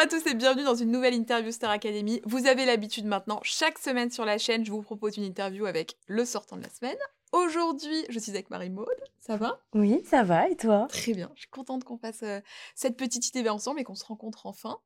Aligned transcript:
À 0.00 0.06
tous 0.06 0.26
et 0.26 0.32
bienvenue 0.32 0.64
dans 0.64 0.74
une 0.74 0.90
nouvelle 0.90 1.12
interview 1.12 1.52
Star 1.52 1.70
Academy. 1.70 2.22
Vous 2.24 2.46
avez 2.46 2.64
l'habitude 2.64 3.04
maintenant, 3.04 3.38
chaque 3.42 3.78
semaine 3.78 4.10
sur 4.10 4.24
la 4.24 4.38
chaîne, 4.38 4.64
je 4.64 4.70
vous 4.70 4.80
propose 4.80 5.18
une 5.18 5.24
interview 5.24 5.66
avec 5.66 5.98
le 6.06 6.24
sortant 6.24 6.56
de 6.56 6.62
la 6.62 6.70
semaine. 6.70 6.96
Aujourd'hui, 7.32 8.06
je 8.08 8.18
suis 8.18 8.30
avec 8.30 8.48
Marie-Maude. 8.48 8.88
Ça 9.20 9.36
va? 9.36 9.60
Oui, 9.74 10.02
ça 10.08 10.22
va, 10.22 10.48
et 10.48 10.56
toi? 10.56 10.86
Très 10.88 11.12
bien. 11.12 11.30
Je 11.34 11.40
suis 11.40 11.50
contente 11.50 11.84
qu'on 11.84 11.98
fasse 11.98 12.22
euh, 12.22 12.40
cette 12.74 12.96
petite 12.96 13.28
idée 13.28 13.50
ensemble 13.50 13.78
et 13.78 13.84
qu'on 13.84 13.94
se 13.94 14.06
rencontre 14.06 14.46
enfin. 14.46 14.78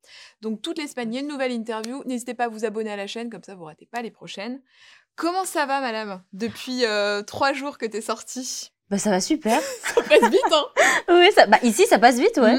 Donc, 0.42 0.60
toutes 0.62 0.78
les 0.78 0.88
semaines, 0.88 1.12
il 1.12 1.14
y 1.14 1.18
a 1.18 1.20
une 1.20 1.28
nouvelle 1.28 1.52
interview. 1.52 2.02
N'hésitez 2.06 2.34
pas 2.34 2.46
à 2.46 2.48
vous 2.48 2.64
abonner 2.64 2.90
à 2.90 2.96
la 2.96 3.06
chaîne, 3.06 3.30
comme 3.30 3.44
ça, 3.44 3.54
vous 3.54 3.62
ne 3.62 3.66
ratez 3.66 3.86
pas 3.86 4.02
les 4.02 4.10
prochaines. 4.10 4.60
Comment 5.14 5.44
ça 5.44 5.64
va, 5.64 5.80
madame? 5.80 6.24
Depuis 6.32 6.84
euh, 6.86 7.22
trois 7.22 7.52
jours 7.52 7.78
que 7.78 7.86
tu 7.86 7.98
es 7.98 8.00
sortie? 8.00 8.72
Bah, 8.90 8.98
ça 8.98 9.10
va 9.10 9.20
super. 9.20 9.60
Ça 9.94 10.02
passe 10.02 10.28
vite, 10.28 10.42
hein? 10.50 10.64
Oui, 11.08 11.30
ça... 11.32 11.46
bah, 11.46 11.58
ici, 11.62 11.86
ça 11.86 12.00
passe 12.00 12.18
vite, 12.18 12.36
ouais. 12.38 12.56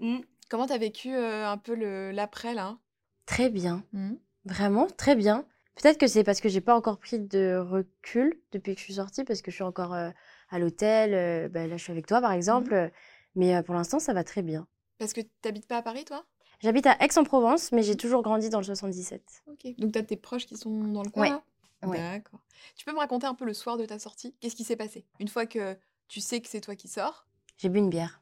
Mhm. 0.00 0.24
Comment 0.52 0.66
t'as 0.66 0.76
vécu 0.76 1.14
euh, 1.14 1.48
un 1.48 1.56
peu 1.56 1.72
l'après, 2.12 2.52
là? 2.52 2.76
Très 3.24 3.48
bien. 3.48 3.86
Mhm. 3.94 4.18
Vraiment, 4.44 4.86
très 4.86 5.16
bien. 5.16 5.46
Peut-être 5.76 5.96
que 5.96 6.06
c'est 6.06 6.24
parce 6.24 6.42
que 6.42 6.50
j'ai 6.50 6.60
pas 6.60 6.76
encore 6.76 6.98
pris 6.98 7.18
de 7.18 7.56
recul 7.56 8.38
depuis 8.52 8.74
que 8.74 8.78
je 8.80 8.84
suis 8.84 8.94
sortie, 8.96 9.24
parce 9.24 9.40
que 9.40 9.50
je 9.50 9.54
suis 9.54 9.64
encore 9.64 9.94
euh, 9.94 10.10
à 10.50 10.58
l'hôtel. 10.58 11.14
euh, 11.14 11.48
bah, 11.48 11.66
là, 11.66 11.78
je 11.78 11.82
suis 11.82 11.90
avec 11.90 12.04
toi, 12.06 12.20
par 12.20 12.32
exemple. 12.32 12.74
euh, 12.74 12.90
Mais 13.34 13.62
pour 13.62 13.74
l'instant, 13.74 13.98
ça 13.98 14.12
va 14.12 14.24
très 14.24 14.42
bien. 14.42 14.66
Parce 14.98 15.14
que 15.14 15.22
t'habites 15.40 15.66
pas 15.66 15.78
à 15.78 15.82
Paris, 15.82 16.04
toi? 16.04 16.26
J'habite 16.60 16.86
à 16.86 17.02
Aix-en-Provence, 17.02 17.72
mais 17.72 17.82
j'ai 17.82 17.96
toujours 17.96 18.22
grandi 18.22 18.50
dans 18.50 18.58
le 18.58 18.64
77. 18.64 19.22
Ok. 19.46 19.74
Donc, 19.78 19.92
t'as 19.92 20.02
tes 20.02 20.18
proches 20.18 20.44
qui 20.44 20.58
sont 20.58 20.84
dans 20.88 21.02
le 21.02 21.08
coin 21.08 21.22
Ouais. 21.22 21.30
là? 21.30 21.42
Ouais. 21.84 21.96
D'accord. 21.96 22.40
Tu 22.76 22.84
peux 22.84 22.92
me 22.92 22.98
raconter 22.98 23.26
un 23.26 23.34
peu 23.34 23.46
le 23.46 23.54
soir 23.54 23.78
de 23.78 23.86
ta 23.86 23.98
sortie? 23.98 24.36
Qu'est-ce 24.40 24.54
qui 24.56 24.64
s'est 24.64 24.76
passé? 24.76 25.06
Une 25.18 25.28
fois 25.28 25.46
que 25.46 25.78
tu 26.08 26.20
sais 26.20 26.42
que 26.42 26.48
c'est 26.50 26.60
toi 26.60 26.76
qui 26.76 26.88
sors? 26.88 27.26
J'ai 27.56 27.70
bu 27.70 27.78
une 27.78 27.88
bière. 27.88 28.20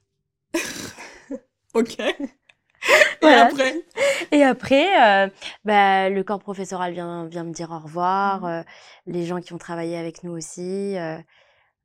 Ok. 1.74 1.96
Et 3.22 3.26
après? 3.26 3.84
Et 4.32 4.42
après, 4.42 5.26
euh, 5.26 5.30
bah, 5.64 6.08
le 6.08 6.22
corps 6.24 6.38
professoral 6.40 6.92
vient, 6.92 7.26
vient 7.26 7.44
me 7.44 7.52
dire 7.52 7.70
au 7.70 7.78
revoir, 7.78 8.42
Mhm. 8.42 8.48
euh, 8.48 8.62
les 9.06 9.26
gens 9.26 9.40
qui 9.40 9.52
ont 9.52 9.58
travaillé 9.58 9.96
avec 9.96 10.22
nous 10.24 10.32
aussi. 10.32 10.96
euh, 10.96 11.18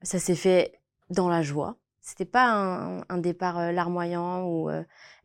ça 0.01 0.19
s'est 0.19 0.35
fait 0.35 0.79
dans 1.09 1.29
la 1.29 1.41
joie. 1.41 1.77
C'était 2.01 2.25
pas 2.25 2.47
un, 2.51 3.01
un 3.09 3.17
départ 3.17 3.71
larmoyant. 3.71 4.43
Ou, 4.45 4.69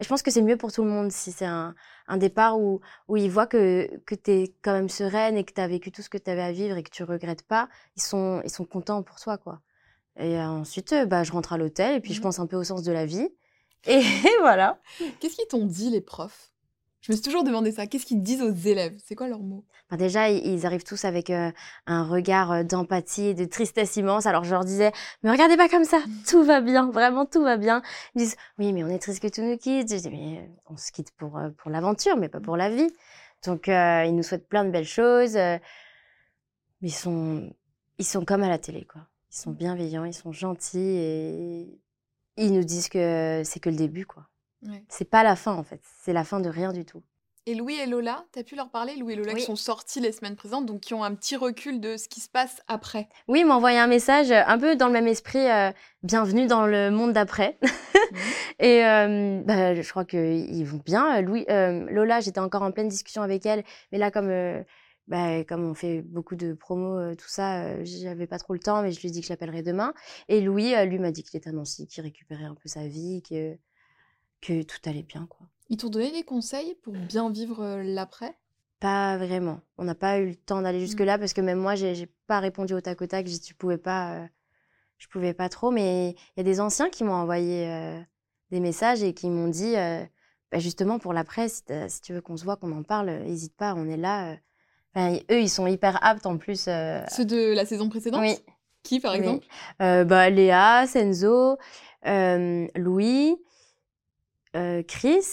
je 0.00 0.08
pense 0.08 0.22
que 0.22 0.30
c'est 0.30 0.42
mieux 0.42 0.56
pour 0.56 0.72
tout 0.72 0.83
le 0.84 0.91
monde 0.91 1.12
si 1.12 1.33
c'est 1.33 1.47
un, 1.47 1.74
un 2.08 2.17
départ 2.17 2.58
où, 2.58 2.80
où 3.08 3.17
ils 3.19 3.30
voient 3.30 3.47
que, 3.47 3.89
que 4.06 4.14
tu 4.14 4.30
es 4.33 4.55
quand 4.62 4.72
même 4.72 4.89
sereine 4.89 5.36
et 5.36 5.45
que 5.45 5.52
tu 5.52 5.61
as 5.61 5.69
vécu 5.69 5.92
tout 5.92 6.02
ce 6.02 6.08
que 6.11 6.19
tu 6.19 6.30
avais 6.30 6.42
à 6.42 6.52
vivre 6.52 6.77
et 6.78 6.83
que 6.83 6.91
tu 6.91 7.05
regrettes 7.05 7.47
pas. 7.47 7.69
Ils 7.97 8.02
sont, 8.02 8.41
ils 8.45 8.50
sont 8.50 8.64
contents 8.64 9.02
pour 9.02 9.20
toi. 9.20 9.39
quoi. 9.39 9.61
Et 10.19 10.39
ensuite, 10.41 10.95
bah, 11.06 11.22
je 11.24 11.33
rentre 11.33 11.52
à 11.52 11.58
l'hôtel 11.58 11.97
et 11.97 12.00
puis 12.00 12.14
je 12.14 12.19
Mhm. 12.20 12.24
pense 12.24 12.39
un 12.41 12.47
peu 12.47 12.56
au 12.56 12.64
sens 12.64 12.83
de 12.83 12.92
la 12.92 13.06
vie. 13.06 13.28
Et 13.86 14.03
voilà. 14.41 14.78
Qu'est-ce 15.20 15.36
qu'ils 15.36 15.47
t'ont 15.48 15.67
dit, 15.67 15.91
les 15.91 16.00
profs? 16.00 16.50
Je 17.00 17.12
me 17.12 17.17
suis 17.17 17.25
toujours 17.25 17.45
demandé 17.45 17.73
ça. 17.73 17.86
Qu'est-ce 17.86 18.05
qu'ils 18.05 18.23
disent 18.23 18.42
aux 18.42 18.53
élèves? 18.53 18.95
C'est 19.05 19.14
quoi 19.14 19.27
leurs 19.28 19.41
mots 19.41 19.64
Enfin, 19.89 19.97
déjà, 19.97 20.28
ils- 20.31 20.67
arrivent 20.67 20.84
tous 20.84 21.05
avec 21.05 21.31
euh, 21.31 21.50
un 21.86 22.05
regard 22.05 22.52
euh, 22.52 22.63
d'empathie 22.63 23.29
et 23.29 23.35
de 23.35 23.45
tristesse 23.46 23.96
immense. 23.96 24.27
Alors 24.27 24.45
je 24.45 24.51
leur 24.51 24.64
disais, 24.64 24.92
mais 25.23 25.30
regardez 25.30 25.57
pas 25.57 25.69
comme 25.69 25.85
ça, 25.85 26.01
tout 26.29 26.45
va 26.45 26.61
bien, 26.61 26.90
vraiment 26.90 27.24
tout 27.27 27.42
va 27.42 27.57
bien. 27.57 27.83
Ils 28.14 28.19
disent, 28.19 28.36
oui, 28.58 28.73
mais 28.73 28.85
on 28.85 28.89
est 28.89 28.98
triste 29.01 29.20
que 29.23 29.29
tout 29.29 29.40
nous 29.42 29.57
quitte. 29.57 29.90
Je 29.90 29.96
dis, 29.96 30.11
mais 30.11 30.39
euh, 30.40 30.46
on 30.69 30.77
se 30.77 30.92
quitte 30.92 31.11
pour, 31.17 31.40
pour 31.58 31.70
l'aventure, 31.70 32.17
mais 32.19 32.29
pas 32.29 32.39
pour 32.40 32.57
la 32.57 32.69
vie. 32.70 32.89
Donc 33.46 33.69
euh, 33.69 34.05
ils 34.07 34.14
nous 34.14 34.23
souhaitent 34.23 34.48
plein 34.48 34.64
de 34.64 34.70
belles 34.70 34.85
choses. 34.85 35.35
mais 35.35 35.61
ils 36.83 36.92
sont, 36.95 37.52
ils 37.98 38.05
sont 38.05 38.24
comme 38.24 38.42
à 38.42 38.48
la 38.48 38.58
télé, 38.58 38.85
quoi. 38.85 39.02
Ils 39.33 39.36
sont 39.36 39.51
bienveillants, 39.52 40.05
ils 40.05 40.14
sont 40.14 40.33
gentils 40.33 40.79
et 40.79 41.79
ils 42.45 42.52
nous 42.52 42.64
disent 42.64 42.89
que 42.89 43.42
c'est 43.45 43.61
que 43.61 43.70
le 43.70 43.77
début, 43.77 44.06
quoi. 44.06 44.27
Ouais. 44.67 44.84
C'est 44.89 45.08
pas 45.08 45.23
la 45.23 45.36
fin, 45.36 45.52
en 45.52 45.62
fait. 45.62 45.80
C'est 46.02 46.12
la 46.12 46.24
fin 46.24 46.40
de 46.40 46.48
rien 46.48 46.73
du 46.73 46.84
tout. 46.84 47.02
Et 47.46 47.55
Louis 47.55 47.74
et 47.74 47.86
Lola, 47.86 48.27
t'as 48.33 48.42
pu 48.42 48.55
leur 48.55 48.70
parler 48.70 48.96
Louis 48.96 49.14
et 49.14 49.17
Lola 49.17 49.33
qui 49.33 49.42
sont 49.42 49.56
sortis 49.56 49.98
les 49.98 50.12
semaines 50.12 50.36
présentes, 50.36 50.67
donc 50.67 50.80
qui 50.80 50.92
ont 50.92 51.02
un 51.02 51.14
petit 51.14 51.36
recul 51.36 51.80
de 51.80 51.96
ce 51.96 52.06
qui 52.06 52.20
se 52.20 52.28
passe 52.28 52.61
après. 52.68 53.08
Oui, 53.28 53.45
m'a 53.45 53.56
envoyé 53.56 53.78
un 53.78 53.86
message 53.86 54.30
euh, 54.30 54.42
un 54.46 54.58
peu 54.58 54.77
dans 54.77 54.86
le 54.86 54.92
même 54.92 55.06
esprit, 55.06 55.51
euh, 55.51 55.73
bienvenue 56.02 56.46
dans 56.46 56.67
le 56.67 56.90
monde 56.90 57.14
d'après. 57.14 57.58
Et 58.61 58.84
euh, 58.84 59.40
bah, 59.42 59.74
je 59.74 59.89
crois 59.89 60.05
qu'ils 60.05 60.64
vont 60.67 60.83
bien. 60.84 61.22
Louis, 61.22 61.46
euh, 61.48 61.86
Lola, 61.90 62.20
j'étais 62.20 62.40
encore 62.40 62.62
en 62.62 62.72
pleine 62.72 62.89
discussion 62.89 63.22
avec 63.22 63.46
elle, 63.46 63.64
mais 63.90 63.98
là, 63.98 64.11
comme, 64.11 64.30
bah, 65.10 65.42
comme 65.42 65.64
on 65.64 65.74
fait 65.74 66.02
beaucoup 66.02 66.36
de 66.36 66.54
promos, 66.54 66.96
euh, 66.96 67.14
tout 67.16 67.28
ça, 67.28 67.64
euh, 67.64 67.82
j'avais 67.84 68.28
pas 68.28 68.38
trop 68.38 68.52
le 68.54 68.60
temps, 68.60 68.80
mais 68.80 68.92
je 68.92 69.00
lui 69.00 69.08
ai 69.08 69.10
dit 69.10 69.20
que 69.20 69.26
je 69.26 69.32
l'appellerai 69.32 69.62
demain. 69.62 69.92
Et 70.28 70.40
Louis, 70.40 70.72
euh, 70.76 70.84
lui, 70.84 71.00
m'a 71.00 71.10
dit 71.10 71.24
qu'il 71.24 71.36
était 71.36 71.50
à 71.50 71.52
Nancy, 71.52 71.88
qu'il 71.88 72.04
récupérait 72.04 72.44
un 72.44 72.54
peu 72.54 72.68
sa 72.68 72.86
vie, 72.86 73.20
que, 73.28 73.58
que 74.40 74.62
tout 74.62 74.78
allait 74.84 75.02
bien, 75.02 75.26
quoi. 75.26 75.48
Ils 75.68 75.76
t'ont 75.76 75.88
donné 75.88 76.12
des 76.12 76.22
conseils 76.22 76.76
pour 76.76 76.92
bien 76.92 77.28
vivre 77.28 77.82
l'après? 77.82 78.38
Pas 78.78 79.18
vraiment. 79.18 79.60
On 79.78 79.84
n'a 79.84 79.96
pas 79.96 80.20
eu 80.20 80.28
le 80.28 80.36
temps 80.36 80.62
d'aller 80.62 80.78
jusque-là 80.78 81.18
parce 81.18 81.32
que 81.32 81.40
même 81.40 81.58
moi, 81.58 81.74
j'ai 81.74 82.06
pas 82.28 82.38
répondu 82.38 82.72
au 82.74 82.80
tac 82.80 83.02
au 83.02 83.06
tac. 83.06 83.27
Je 83.27 83.54
pouvais 83.54 83.78
pas, 83.78 84.28
je 84.98 85.08
pouvais 85.08 85.34
pas 85.34 85.48
trop. 85.48 85.70
Mais 85.70 86.10
il 86.10 86.38
y 86.38 86.40
a 86.40 86.44
des 86.44 86.60
anciens 86.60 86.88
qui 86.88 87.04
m'ont 87.04 87.12
envoyé 87.14 88.02
des 88.50 88.58
messages 88.58 89.04
et 89.04 89.12
qui 89.12 89.28
m'ont 89.28 89.46
dit, 89.46 89.74
bah, 90.50 90.58
justement 90.58 90.98
pour 90.98 91.12
l'après, 91.12 91.48
si, 91.48 91.62
si 91.88 92.00
tu 92.00 92.14
veux 92.14 92.20
qu'on 92.20 92.36
se 92.36 92.42
voit, 92.42 92.56
qu'on 92.56 92.72
en 92.72 92.82
parle, 92.82 93.10
n'hésite 93.10 93.54
pas, 93.54 93.74
on 93.77 93.86
est 93.86 93.98
là. 93.98 94.36
Enfin, 94.95 95.17
eux, 95.30 95.40
ils 95.40 95.48
sont 95.48 95.67
hyper 95.67 96.05
aptes 96.05 96.27
en 96.27 96.36
plus. 96.36 96.67
euh, 96.68 97.02
Ceux 97.11 97.24
de 97.24 97.52
la 97.55 97.64
saison 97.64 97.89
précédente 97.89 98.20
oui. 98.23 98.36
Qui, 98.83 98.98
par 98.98 99.12
Oui. 99.12 99.18
exemple 99.18 99.46
Euh, 99.83 100.05
bah, 100.05 100.30
Léa, 100.30 100.86
Senzo, 100.86 101.58
euh, 102.06 102.67
Louis, 102.77 103.36
Chris 104.89 105.24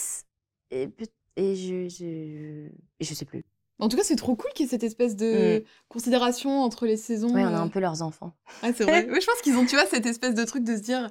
et, 0.71 0.89
je, 1.37 1.87
je, 1.87 2.67
je 2.99 3.13
sais 3.13 3.25
plus. 3.25 3.45
En 3.79 3.89
tout 3.89 3.97
cas, 3.97 4.03
c'est 4.03 4.15
trop 4.15 4.35
cool 4.35 4.51
qu'il 4.53 4.65
y 4.65 4.67
ait 4.67 4.71
cette 4.71 4.83
espèce 4.83 5.15
de 5.15 5.63
considération 5.87 6.61
entre 6.63 6.85
les 6.87 6.97
saisons. 6.97 7.29
Oui, 7.33 7.41
on 7.43 7.47
a 7.47 7.57
un 7.59 7.67
peu 7.67 7.79
leurs 7.79 8.01
enfants. 8.01 8.33
Ah, 8.63 8.69
c'est 8.75 8.83
vrai. 8.85 9.05
Ouais, 9.11 9.21
je 9.21 9.25
pense 9.25 9.41
qu'ils 9.43 9.55
ont, 9.57 9.65
tu 9.65 9.75
vois, 9.75 9.85
cette 9.85 10.05
espèce 10.07 10.33
de 10.33 10.43
truc 10.43 10.63
de 10.63 10.75
se 10.75 10.81
dire, 10.81 11.09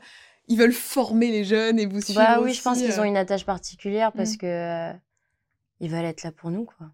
ils 0.48 0.58
veulent 0.58 0.72
former 0.72 1.30
les 1.30 1.44
jeunes 1.44 1.78
et 1.78 1.86
vous 1.86 2.00
suivre 2.00 2.18
Bah 2.20 2.40
oui, 2.40 2.50
aussi, 2.50 2.58
je 2.58 2.62
pense 2.62 2.78
qu'ils 2.82 3.00
ont 3.00 3.04
une 3.04 3.16
attache 3.16 3.46
particulière 3.46 4.12
parce 4.12 4.34
Mm. 4.34 4.38
que 4.38 4.92
ils 5.80 5.90
veulent 5.90 6.04
être 6.06 6.22
là 6.24 6.32
pour 6.32 6.50
nous, 6.50 6.64
quoi. 6.64 6.88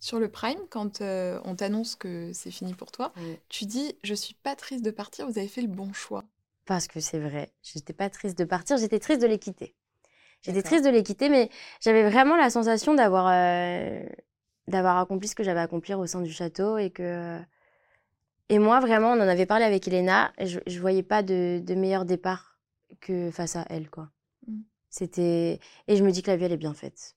Sur 0.00 0.18
le 0.18 0.28
Prime, 0.28 0.58
quand 0.70 1.02
euh, 1.02 1.38
on 1.44 1.54
t'annonce 1.54 1.94
que 1.94 2.32
c'est 2.32 2.50
fini 2.50 2.72
pour 2.74 2.90
toi, 2.90 3.12
tu 3.50 3.66
dis, 3.66 3.94
je 4.02 4.14
suis 4.14 4.34
pas 4.34 4.56
triste 4.56 4.84
de 4.84 4.90
partir, 4.90 5.26
vous 5.26 5.38
avez 5.38 5.48
fait 5.48 5.62
le 5.62 5.68
bon 5.68 5.92
choix. 5.92 6.24
Parce 6.64 6.86
que 6.86 7.00
c'est 7.00 7.18
vrai. 7.18 7.52
J'étais 7.62 7.92
pas 7.92 8.08
triste 8.08 8.38
de 8.38 8.44
partir, 8.44 8.78
j'étais 8.78 8.98
triste 8.98 9.20
de 9.20 9.26
les 9.26 9.38
quitter. 9.38 9.74
J'étais 10.42 10.62
triste 10.62 10.84
de 10.84 10.90
les 10.90 11.02
quitter, 11.02 11.28
mais 11.28 11.50
j'avais 11.80 12.08
vraiment 12.08 12.36
la 12.36 12.48
sensation 12.48 12.94
d'avoir 12.94 13.28
euh, 13.28 14.02
d'avoir 14.68 14.96
accompli 14.96 15.28
ce 15.28 15.34
que 15.34 15.42
j'avais 15.42 15.60
à 15.60 15.64
accomplir 15.64 15.98
au 15.98 16.06
sein 16.06 16.22
du 16.22 16.32
château 16.32 16.78
et 16.78 16.90
que 16.90 17.38
et 18.48 18.58
moi 18.58 18.80
vraiment, 18.80 19.12
on 19.12 19.20
en 19.20 19.28
avait 19.28 19.46
parlé 19.46 19.64
avec 19.64 19.86
Elena. 19.86 20.32
Et 20.38 20.46
je, 20.46 20.60
je 20.66 20.80
voyais 20.80 21.02
pas 21.02 21.22
de, 21.22 21.60
de 21.62 21.74
meilleur 21.74 22.06
départ 22.06 22.58
que 23.00 23.30
face 23.30 23.56
à 23.56 23.66
elle, 23.68 23.90
quoi. 23.90 24.10
Mm. 24.46 24.62
C'était 24.88 25.60
et 25.88 25.96
je 25.96 26.02
me 26.02 26.10
dis 26.10 26.22
que 26.22 26.30
la 26.30 26.36
vie 26.36 26.44
elle 26.44 26.52
est 26.52 26.56
bien 26.56 26.74
faite. 26.74 27.16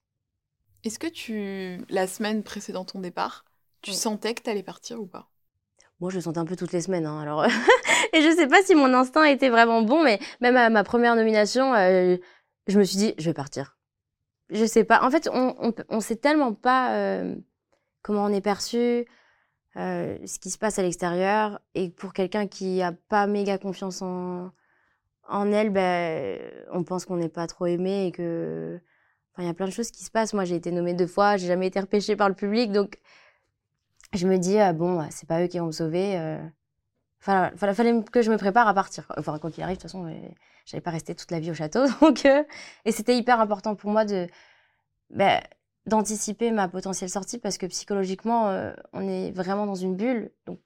Est-ce 0.84 0.98
que 0.98 1.06
tu, 1.06 1.84
la 1.88 2.06
semaine 2.06 2.42
précédant 2.42 2.84
ton 2.84 3.00
départ, 3.00 3.44
tu 3.82 3.90
Oui. 3.90 3.96
sentais 3.96 4.34
que 4.34 4.42
t'allais 4.42 4.62
partir 4.62 5.00
ou 5.00 5.06
pas? 5.06 5.30
Moi, 6.00 6.10
je 6.10 6.16
le 6.16 6.20
sentais 6.22 6.38
un 6.38 6.44
peu 6.44 6.56
toutes 6.56 6.72
les 6.72 6.80
semaines. 6.80 7.06
hein, 7.06 7.20
alors, 7.20 7.44
et 8.12 8.20
je 8.22 8.34
sais 8.36 8.46
pas 8.48 8.62
si 8.62 8.74
mon 8.74 8.92
instinct 8.92 9.24
était 9.24 9.48
vraiment 9.48 9.82
bon, 9.82 10.02
mais 10.02 10.18
même 10.40 10.56
à 10.56 10.68
ma 10.70 10.84
première 10.84 11.16
nomination, 11.16 11.74
euh, 11.74 12.16
je 12.66 12.78
me 12.78 12.84
suis 12.84 12.96
dit, 12.98 13.14
je 13.18 13.24
vais 13.30 13.34
partir. 13.34 13.78
Je 14.50 14.64
sais 14.66 14.84
pas. 14.84 15.02
En 15.02 15.10
fait, 15.10 15.28
on, 15.32 15.54
on, 15.58 15.72
on 15.88 16.00
sait 16.00 16.16
tellement 16.16 16.52
pas 16.52 16.94
euh, 16.96 17.34
comment 18.02 18.24
on 18.24 18.32
est 18.32 18.42
perçu, 18.42 19.06
euh, 19.76 20.18
ce 20.26 20.38
qui 20.38 20.50
se 20.50 20.58
passe 20.58 20.78
à 20.78 20.82
l'extérieur. 20.82 21.60
Et 21.74 21.88
pour 21.90 22.12
quelqu'un 22.12 22.46
qui 22.46 22.82
a 22.82 22.92
pas 22.92 23.26
méga 23.26 23.56
confiance 23.58 24.02
en, 24.02 24.50
en 25.28 25.52
elle, 25.52 25.70
ben, 25.70 26.40
on 26.72 26.84
pense 26.84 27.06
qu'on 27.06 27.16
n'est 27.16 27.28
pas 27.30 27.46
trop 27.46 27.66
aimé 27.66 28.06
et 28.06 28.12
que. 28.12 28.80
Il 29.38 29.44
y 29.44 29.48
a 29.48 29.54
plein 29.54 29.66
de 29.66 29.72
choses 29.72 29.90
qui 29.90 30.04
se 30.04 30.10
passent. 30.10 30.32
Moi, 30.32 30.44
j'ai 30.44 30.54
été 30.54 30.70
nommée 30.70 30.94
deux 30.94 31.06
fois, 31.06 31.36
j'ai 31.36 31.48
jamais 31.48 31.66
été 31.66 31.80
repêchée 31.80 32.16
par 32.16 32.28
le 32.28 32.34
public, 32.34 32.70
donc 32.70 32.98
je 34.12 34.28
me 34.28 34.38
dis, 34.38 34.58
ah, 34.58 34.72
bon, 34.72 35.04
c'est 35.10 35.28
pas 35.28 35.42
eux 35.42 35.48
qui 35.48 35.58
vont 35.58 35.66
me 35.66 35.72
sauver. 35.72 36.16
euh. 36.18 36.38
Fallait, 37.24 38.02
que 38.12 38.20
je 38.20 38.30
me 38.30 38.36
prépare 38.36 38.68
à 38.68 38.74
partir. 38.74 39.10
Enfin, 39.16 39.38
quoi 39.38 39.50
qu'il 39.50 39.62
arrive, 39.62 39.78
de 39.78 39.82
toute 39.82 39.90
façon, 39.90 40.14
j'allais 40.66 40.82
pas 40.82 40.90
rester 40.90 41.14
toute 41.14 41.30
la 41.30 41.40
vie 41.40 41.50
au 41.50 41.54
château. 41.54 41.84
Donc, 42.02 42.26
euh, 42.26 42.44
et 42.84 42.92
c'était 42.92 43.16
hyper 43.16 43.40
important 43.40 43.74
pour 43.74 43.90
moi 43.90 44.04
de 44.04 44.28
bah, 45.08 45.40
d'anticiper 45.86 46.50
ma 46.50 46.68
potentielle 46.68 47.08
sortie 47.08 47.38
parce 47.38 47.56
que 47.56 47.64
psychologiquement, 47.64 48.50
euh, 48.50 48.74
on 48.92 49.08
est 49.08 49.30
vraiment 49.30 49.64
dans 49.64 49.74
une 49.74 49.96
bulle. 49.96 50.32
Donc, 50.44 50.60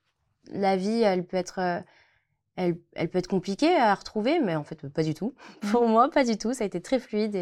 la 0.51 0.77
vie, 0.77 1.03
elle 1.03 1.25
peut 1.25 1.37
être, 1.37 1.61
euh, 1.61 1.81
elle, 2.57 2.77
elle, 2.95 3.09
peut 3.09 3.19
être 3.19 3.29
compliquée 3.29 3.77
à 3.77 3.95
retrouver, 3.95 4.41
mais 4.41 4.57
en 4.57 4.65
fait, 4.65 4.89
pas 4.89 5.05
du 5.05 5.15
tout. 5.15 5.35
Pour 5.71 5.87
moi, 5.87 6.11
pas 6.11 6.25
du 6.25 6.37
tout. 6.37 6.55
Ça 6.55 6.65
a 6.65 6.67
été 6.67 6.81
très 6.81 6.99
fluide 6.99 7.37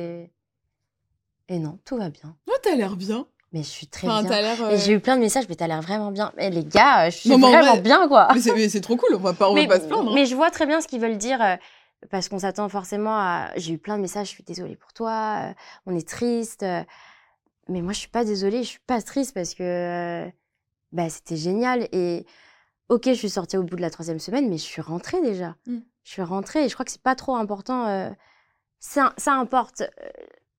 et 1.48 1.58
non, 1.58 1.78
tout 1.84 1.96
va 1.96 2.10
bien. 2.10 2.36
Ouais, 2.46 2.54
t'as 2.62 2.74
l'air 2.74 2.96
bien. 2.96 3.26
Mais 3.52 3.62
je 3.62 3.68
suis 3.68 3.86
très 3.86 4.06
bien. 4.06 4.24
Euh... 4.30 4.76
J'ai 4.76 4.92
eu 4.92 5.00
plein 5.00 5.16
de 5.16 5.20
messages, 5.20 5.48
mais 5.48 5.54
t'as 5.54 5.66
l'air 5.66 5.80
vraiment 5.80 6.10
bien. 6.10 6.32
Mais 6.36 6.50
les 6.50 6.64
gars, 6.64 7.08
je 7.10 7.16
suis 7.16 7.28
vraiment 7.30 7.50
vrai... 7.50 7.80
bien, 7.80 8.08
quoi. 8.08 8.28
Mais 8.34 8.68
c'est 8.68 8.80
trop 8.80 8.96
cool, 8.96 9.14
on 9.14 9.18
va 9.18 9.32
pas, 9.32 9.48
on 9.48 9.54
mais, 9.54 9.66
va 9.66 9.78
pas 9.78 9.80
se 9.80 9.88
plaindre. 9.88 10.10
Hein. 10.10 10.14
Mais 10.14 10.26
je 10.26 10.34
vois 10.34 10.50
très 10.50 10.66
bien 10.66 10.80
ce 10.80 10.88
qu'ils 10.88 11.00
veulent 11.00 11.16
dire, 11.16 11.40
euh, 11.40 11.56
parce 12.10 12.28
qu'on 12.28 12.40
s'attend 12.40 12.68
forcément 12.68 13.16
à... 13.16 13.50
J'ai 13.56 13.74
eu 13.74 13.78
plein 13.78 13.96
de 13.96 14.02
messages, 14.02 14.26
je 14.28 14.32
suis 14.32 14.44
désolée 14.44 14.76
pour 14.76 14.92
toi, 14.92 15.38
euh, 15.42 15.52
on 15.86 15.96
est 15.96 16.06
triste. 16.06 16.64
Euh. 16.64 16.82
mais 17.68 17.82
moi, 17.82 17.92
je 17.92 18.00
suis 18.00 18.08
pas 18.08 18.24
désolée, 18.24 18.64
je 18.64 18.68
suis 18.68 18.80
pas 18.86 19.00
triste 19.00 19.32
parce 19.32 19.54
que 19.54 20.28
bah, 20.90 21.08
c'était 21.08 21.36
génial. 21.36 21.88
Et 21.92 22.26
ok, 22.88 23.04
je 23.06 23.14
suis 23.14 23.30
sortie 23.30 23.56
au 23.56 23.62
bout 23.62 23.76
de 23.76 23.80
la 23.80 23.90
troisième 23.90 24.18
semaine, 24.18 24.50
mais 24.50 24.58
je 24.58 24.64
suis 24.64 24.82
rentrée 24.82 25.22
déjà. 25.22 25.54
Mm. 25.66 25.78
Je 26.02 26.10
suis 26.10 26.22
rentrée 26.22 26.64
et 26.64 26.68
je 26.68 26.74
crois 26.74 26.84
que 26.84 26.92
c'est 26.92 27.02
pas 27.02 27.14
trop 27.14 27.36
important. 27.36 28.14
Ça, 28.80 29.12
ça 29.16 29.32
importe 29.32 29.82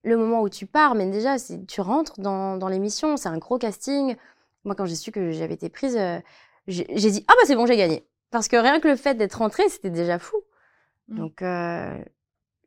le 0.03 0.17
moment 0.17 0.41
où 0.41 0.49
tu 0.49 0.65
pars, 0.65 0.95
mais 0.95 1.09
déjà, 1.09 1.35
tu 1.67 1.81
rentres 1.81 2.19
dans, 2.19 2.57
dans 2.57 2.67
l'émission, 2.67 3.17
c'est 3.17 3.29
un 3.29 3.37
gros 3.37 3.57
casting. 3.57 4.15
Moi, 4.63 4.75
quand 4.75 4.85
j'ai 4.85 4.95
su 4.95 5.11
que 5.11 5.31
j'avais 5.31 5.55
été 5.55 5.69
prise, 5.69 5.97
euh, 5.97 6.19
j'ai 6.67 7.11
dit 7.11 7.25
Ah, 7.27 7.33
bah 7.33 7.45
c'est 7.45 7.55
bon, 7.55 7.65
j'ai 7.65 7.77
gagné. 7.77 8.07
Parce 8.29 8.47
que 8.47 8.57
rien 8.57 8.79
que 8.79 8.87
le 8.87 8.95
fait 8.95 9.15
d'être 9.15 9.35
rentrée, 9.35 9.69
c'était 9.69 9.89
déjà 9.89 10.19
fou. 10.19 10.37
Mmh. 11.07 11.17
Donc, 11.17 11.41
euh, 11.41 11.97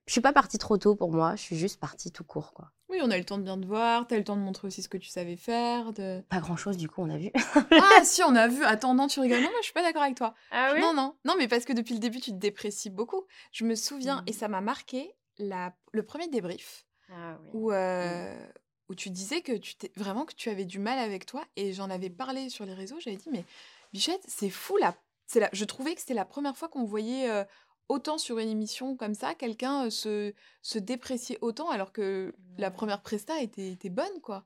je 0.07 0.13
suis 0.13 0.21
pas 0.21 0.33
partie 0.33 0.59
trop 0.59 0.77
tôt 0.77 0.97
pour 0.97 1.13
moi, 1.13 1.37
je 1.37 1.43
suis 1.43 1.57
juste 1.57 1.79
partie 1.79 2.11
tout 2.11 2.25
court, 2.25 2.53
quoi. 2.53 2.73
Oui, 2.89 2.99
on 3.01 3.11
a 3.13 3.17
eu 3.17 3.21
le 3.21 3.25
temps 3.25 3.39
de 3.39 3.45
bien 3.45 3.57
te 3.57 3.65
voir, 3.65 4.09
tu 4.09 4.15
as 4.15 4.17
eu 4.17 4.21
le 4.21 4.25
temps 4.25 4.35
de 4.35 4.41
montrer 4.41 4.67
aussi 4.67 4.83
ce 4.83 4.89
que 4.89 4.97
tu 4.99 5.09
savais 5.09 5.37
faire. 5.37 5.93
De... 5.93 6.21
Pas 6.29 6.41
grand 6.41 6.57
chose, 6.57 6.77
du 6.77 6.89
coup, 6.89 7.01
on 7.03 7.11
a 7.11 7.17
vu. 7.17 7.31
ah, 7.55 8.01
si, 8.03 8.23
on 8.25 8.35
a 8.35 8.49
vu. 8.49 8.65
Attends, 8.65 8.95
non, 8.95 9.07
tu 9.07 9.21
rigoles. 9.21 9.39
Non, 9.39 9.51
moi, 9.51 9.61
je 9.61 9.67
suis 9.67 9.73
pas 9.73 9.85
d'accord 9.85 10.03
avec 10.03 10.17
toi. 10.17 10.35
Ah 10.51 10.73
oui? 10.75 10.81
Non, 10.81 10.95
non. 10.95 11.15
Non, 11.25 11.35
mais 11.39 11.47
parce 11.47 11.65
que 11.65 11.73
depuis 11.73 11.95
le 11.95 12.01
début, 12.01 12.21
tu 12.21 12.33
te 12.33 12.37
déprécies 12.37 12.91
beaucoup. 12.91 13.25
Je 13.53 13.65
me 13.65 13.77
souviens, 13.77 14.23
mmh. 14.23 14.25
et 14.27 14.33
ça 14.33 14.49
m'a 14.49 14.61
marqué, 14.61 15.15
la... 15.39 15.73
le 15.93 16.03
premier 16.03 16.27
débrief 16.27 16.87
ah, 17.13 17.39
oui. 17.43 17.51
où, 17.53 17.73
euh, 17.73 18.35
mmh. 18.35 18.53
où 18.89 18.95
tu 18.95 19.11
disais 19.11 19.41
que 19.41 19.53
tu 19.53 19.75
t'es 19.75 19.93
vraiment 19.97 20.25
que 20.25 20.35
tu 20.35 20.49
avais 20.49 20.65
du 20.65 20.79
mal 20.79 20.99
avec 20.99 21.27
toi 21.27 21.45
et 21.57 21.73
j'en 21.73 21.91
avais 21.91 22.11
parlé 22.11 22.49
sur 22.49 22.65
les 22.65 22.75
réseaux. 22.75 22.97
J'avais 23.01 23.17
dit 23.17 23.29
mais 23.31 23.45
Bichette, 23.93 24.23
c'est 24.27 24.51
fou 24.51 24.77
là. 24.77 24.95
C'est 25.27 25.49
Je 25.53 25.65
trouvais 25.65 25.95
que 25.95 26.01
c'était 26.01 26.15
la 26.15 26.25
première 26.25 26.57
fois 26.57 26.69
qu'on 26.69 26.85
voyait 26.85 27.31
euh, 27.31 27.45
autant 27.89 28.19
sur 28.19 28.39
une 28.39 28.49
émission 28.49 28.97
comme 28.97 29.15
ça 29.15 29.35
quelqu'un 29.35 29.87
euh, 29.87 29.91
se, 29.91 30.33
se 30.63 30.79
déprécier 30.79 31.39
autant 31.41 31.71
alors 31.71 31.93
que 31.93 32.35
la 32.59 32.71
première 32.71 33.03
presta 33.03 33.41
était, 33.41 33.73
était 33.73 33.91
bonne 33.91 34.21
quoi. 34.23 34.45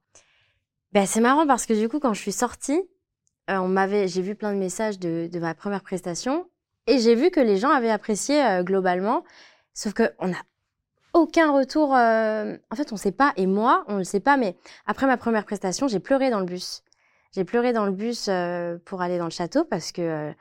Ben, 0.93 1.07
c'est 1.07 1.21
marrant 1.21 1.47
parce 1.47 1.67
que 1.67 1.75
du 1.75 1.89
coup 1.89 2.01
quand 2.01 2.15
je 2.15 2.21
suis 2.21 2.33
sortie, 2.33 2.83
on 3.49 3.69
m'avait, 3.69 4.09
j'ai 4.09 4.23
vu 4.23 4.35
plein 4.35 4.55
de 4.55 4.59
messages 4.59 4.99
de, 4.99 5.29
de 5.31 5.39
ma 5.39 5.55
première 5.55 5.83
prestation 5.83 6.49
et 6.87 6.99
j'ai 6.99 7.15
vu 7.15 7.31
que 7.31 7.41
les 7.41 7.59
gens 7.59 7.71
avaient 7.71 7.91
apprécié 7.91 8.61
globalement. 8.63 9.25
Sauf 9.75 9.93
que 9.93 10.15
on 10.19 10.33
a 10.33 10.41
aucun 11.15 11.53
retour. 11.53 11.95
Euh... 11.95 12.57
En 12.71 12.77
fait, 12.77 12.93
on 12.93 12.97
ne 12.97 13.01
sait 13.01 13.13
pas. 13.13 13.33
Et 13.37 13.47
moi, 13.47 13.85
on 13.89 13.95
ne 13.95 13.99
le 13.99 14.05
sait 14.05 14.21
pas. 14.21 14.37
Mais 14.37 14.57
après 14.87 15.07
ma 15.07 15.17
première 15.17 15.45
prestation, 15.45 15.89
j'ai 15.89 16.01
pleuré 16.01 16.31
dans 16.31 16.41
le 16.41 16.47
bus. 16.47 16.83
J'ai 17.33 17.45
pleuré 17.45 17.73
dans 17.73 17.87
le 17.87 17.93
bus 17.93 18.29
euh, 18.29 18.79
pour 18.85 19.03
aller 19.03 19.19
dans 19.19 19.25
le 19.25 19.31
château 19.31 19.65
parce 19.65 19.91
que 19.91 20.03
euh, 20.03 20.33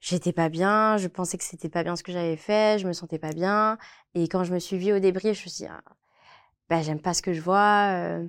j'étais 0.00 0.32
pas 0.32 0.48
bien. 0.48 0.96
Je 0.96 1.08
pensais 1.08 1.36
que 1.38 1.44
c'était 1.44 1.68
pas 1.68 1.84
bien 1.84 1.94
ce 1.94 2.02
que 2.02 2.12
j'avais 2.12 2.36
fait. 2.36 2.78
Je 2.78 2.88
me 2.88 2.92
sentais 2.92 3.18
pas 3.18 3.32
bien. 3.32 3.78
Et 4.14 4.28
quand 4.28 4.42
je 4.42 4.52
me 4.54 4.58
suis 4.58 4.78
vue 4.78 4.92
au 4.92 4.98
débrief, 4.98 5.38
je 5.38 5.44
me 5.44 5.48
suis 5.50 5.64
dit, 5.64 5.70
ah, 5.70 5.82
bah, 6.68 6.82
j'aime 6.82 7.00
pas 7.00 7.14
ce 7.14 7.22
que 7.22 7.32
je 7.32 7.40
vois. 7.40 7.92
Euh, 7.92 8.26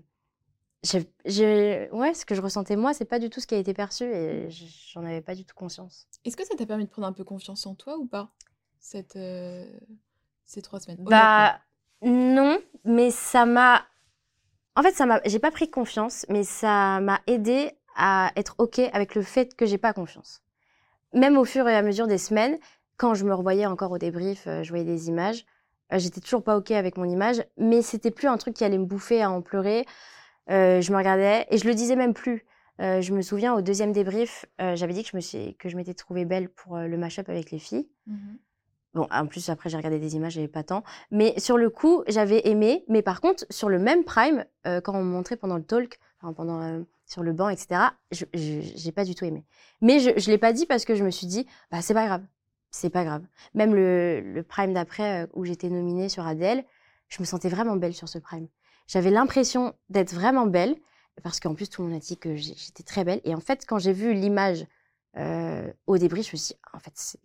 ouais, 0.94 2.14
ce 2.14 2.26
que 2.26 2.36
je 2.36 2.42
ressentais 2.42 2.76
moi, 2.76 2.94
c'est 2.94 3.06
pas 3.06 3.20
du 3.20 3.30
tout 3.30 3.40
ce 3.40 3.48
qui 3.48 3.56
a 3.56 3.58
été 3.58 3.74
perçu 3.74 4.04
et 4.04 4.50
j'en 4.50 5.04
avais 5.04 5.22
pas 5.22 5.36
du 5.36 5.46
tout 5.46 5.56
conscience. 5.56 6.08
Est-ce 6.24 6.38
que 6.38 6.46
ça 6.46 6.56
t'a 6.56 6.66
permis 6.66 6.86
de 6.86 6.90
prendre 6.90 7.08
un 7.08 7.14
peu 7.14 7.24
confiance 7.24 7.66
en 7.66 7.76
toi 7.76 7.98
ou 7.98 8.06
pas 8.06 8.32
cette, 8.80 9.16
euh, 9.16 9.66
ces 10.46 10.62
trois 10.62 10.80
semaines? 10.80 11.04
Bah, 11.04 11.60
non, 12.02 12.60
mais 12.86 13.12
ça 13.12 13.46
m'a. 13.46 13.86
En 14.76 14.84
fait, 14.84 14.92
ça 14.92 15.06
m'a. 15.06 15.22
J'ai 15.26 15.40
pas 15.40 15.52
pris 15.52 15.70
confiance, 15.70 16.26
mais 16.30 16.44
ça 16.44 17.00
m'a 17.00 17.22
aidé 17.28 17.72
à 17.96 18.32
être 18.36 18.56
ok 18.60 18.80
avec 18.94 19.16
le 19.16 19.24
fait 19.24 19.56
que 19.56 19.66
j'ai 19.66 19.78
pas 19.78 19.94
confiance. 19.94 20.42
Même 21.14 21.38
au 21.38 21.46
fur 21.46 21.68
et 21.68 21.76
à 21.76 21.82
mesure 21.82 22.08
des 22.08 22.18
semaines, 22.18 22.58
quand 22.98 23.14
je 23.14 23.26
me 23.26 23.34
revoyais 23.34 23.66
encore 23.66 23.92
au 23.92 23.98
débrief, 23.98 24.46
euh, 24.48 24.64
je 24.64 24.70
voyais 24.70 24.86
des 24.86 25.08
images. 25.08 25.46
Euh, 25.94 26.00
j'étais 26.00 26.22
toujours 26.22 26.44
pas 26.44 26.58
ok 26.58 26.72
avec 26.72 26.98
mon 26.98 27.06
image, 27.06 27.44
mais 27.58 27.82
c'était 27.82 28.12
plus 28.12 28.28
un 28.28 28.38
truc 28.38 28.56
qui 28.56 28.64
allait 28.64 28.78
me 28.78 28.86
bouffer 28.86 29.22
à 29.22 29.32
en 29.32 29.42
pleurer. 29.42 29.86
Euh, 30.50 30.82
je 30.82 30.92
me 30.92 30.98
regardais 30.98 31.48
et 31.50 31.58
je 31.58 31.66
le 31.66 31.74
disais 31.74 31.96
même 31.96 32.14
plus. 32.14 32.46
je 32.80 33.12
me 33.12 33.22
souviens 33.22 33.56
au 33.56 33.62
deuxième 33.62 33.92
débrief, 33.92 34.46
j'avais 34.60 34.94
dit 34.94 35.04
que 35.04 35.10
je 35.10 35.18
me 35.18 35.52
que 35.54 35.68
je 35.68 35.76
m'étais 35.76 35.96
trouvée 35.96 36.26
belle 36.26 36.48
pour 36.50 36.78
le 36.78 36.96
mash-up 36.96 37.28
avec 37.28 37.50
les 37.50 37.58
filles. 37.60 37.90
Mmh 38.06 38.36
Bon, 38.98 39.08
en 39.12 39.28
plus, 39.28 39.50
après, 39.50 39.70
j'ai 39.70 39.78
regardé 39.78 40.00
des 40.00 40.16
images, 40.16 40.34
j'avais 40.34 40.48
pas 40.48 40.64
tant. 40.64 40.84
Mais 41.12 41.40
sur 41.40 41.56
le 41.56 41.70
coup, 41.70 42.02
j'avais 42.08 42.48
aimé. 42.48 42.84
Mais 42.88 43.04
par 43.04 43.22
contre, 43.22 43.46
sur 43.52 43.70
le 43.70 43.78
même 43.78 44.04
Prime, 44.04 44.44
euh, 44.66 44.82
quand 44.82 44.96
on 44.96 45.04
me 45.04 45.12
montrait 45.12 45.36
pendant 45.36 45.56
le 45.56 45.64
talk, 45.64 46.00
enfin, 46.20 46.34
pendant, 46.34 46.64
euh, 46.64 46.82
sur 47.06 47.22
le 47.22 47.32
banc, 47.32 47.50
etc., 47.50 47.80
je 48.12 48.26
n'ai 48.34 48.92
pas 48.92 49.06
du 49.06 49.14
tout 49.14 49.24
aimé. 49.24 49.46
Mais 49.82 50.00
je 50.00 50.10
ne 50.10 50.32
l'ai 50.32 50.40
pas 50.40 50.52
dit 50.52 50.66
parce 50.66 50.84
que 50.84 50.96
je 50.96 51.04
me 51.04 51.12
suis 51.12 51.28
dit, 51.28 51.46
bah, 51.70 51.84
c'est 51.84 51.94
pas 51.94 52.08
grave. 52.08 52.24
C'est 52.72 52.90
pas 52.90 53.04
grave. 53.04 53.22
Même 53.54 53.76
le, 53.76 54.20
le 54.20 54.42
Prime 54.42 54.74
d'après, 54.74 55.26
euh, 55.26 55.28
où 55.36 55.46
j'étais 55.46 55.70
nominée 55.70 56.10
sur 56.10 56.26
Adèle, 56.26 56.66
je 57.08 57.22
me 57.22 57.26
sentais 57.26 57.50
vraiment 57.50 57.76
belle 57.76 57.94
sur 57.94 58.10
ce 58.10 58.18
Prime. 58.18 58.48
J'avais 58.88 59.12
l'impression 59.12 59.76
d'être 59.92 60.16
vraiment 60.16 60.48
belle, 60.48 60.76
parce 61.22 61.40
qu'en 61.40 61.54
plus, 61.54 61.70
tout 61.70 61.84
le 61.84 61.90
monde 61.90 61.98
a 61.98 62.00
dit 62.00 62.18
que 62.18 62.36
j'étais 62.36 62.82
très 62.82 63.04
belle. 63.04 63.22
Et 63.26 63.36
en 63.36 63.42
fait, 63.42 63.64
quand 63.68 63.78
j'ai 63.78 63.94
vu 63.94 64.16
l'image 64.16 64.66
au 65.88 65.98
débris, 65.98 66.22
je 66.22 66.32
me 66.32 66.38
suis 66.38 66.54
dit, 66.54 66.60
en 66.74 66.80
fait, 66.80 67.18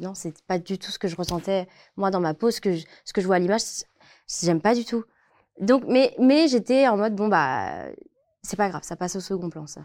non, 0.00 0.14
c'est 0.14 0.42
pas 0.44 0.58
du 0.58 0.78
tout 0.78 0.90
ce 0.90 0.98
que 0.98 1.08
je 1.08 1.16
ressentais 1.16 1.68
moi 1.96 2.10
dans 2.10 2.20
ma 2.20 2.34
peau, 2.34 2.50
ce 2.50 2.60
que 2.60 2.74
je, 2.74 2.86
ce 3.04 3.12
que 3.12 3.20
je 3.20 3.26
vois 3.26 3.36
à 3.36 3.38
l'image, 3.38 3.62
j'aime 4.42 4.60
pas 4.60 4.74
du 4.74 4.84
tout. 4.84 5.04
Donc, 5.60 5.84
mais, 5.86 6.14
mais 6.18 6.48
j'étais 6.48 6.88
en 6.88 6.96
mode 6.96 7.14
bon 7.14 7.28
bah 7.28 7.86
c'est 8.42 8.56
pas 8.56 8.68
grave, 8.68 8.82
ça 8.84 8.96
passe 8.96 9.16
au 9.16 9.20
second 9.20 9.50
plan 9.50 9.66
ça. 9.66 9.84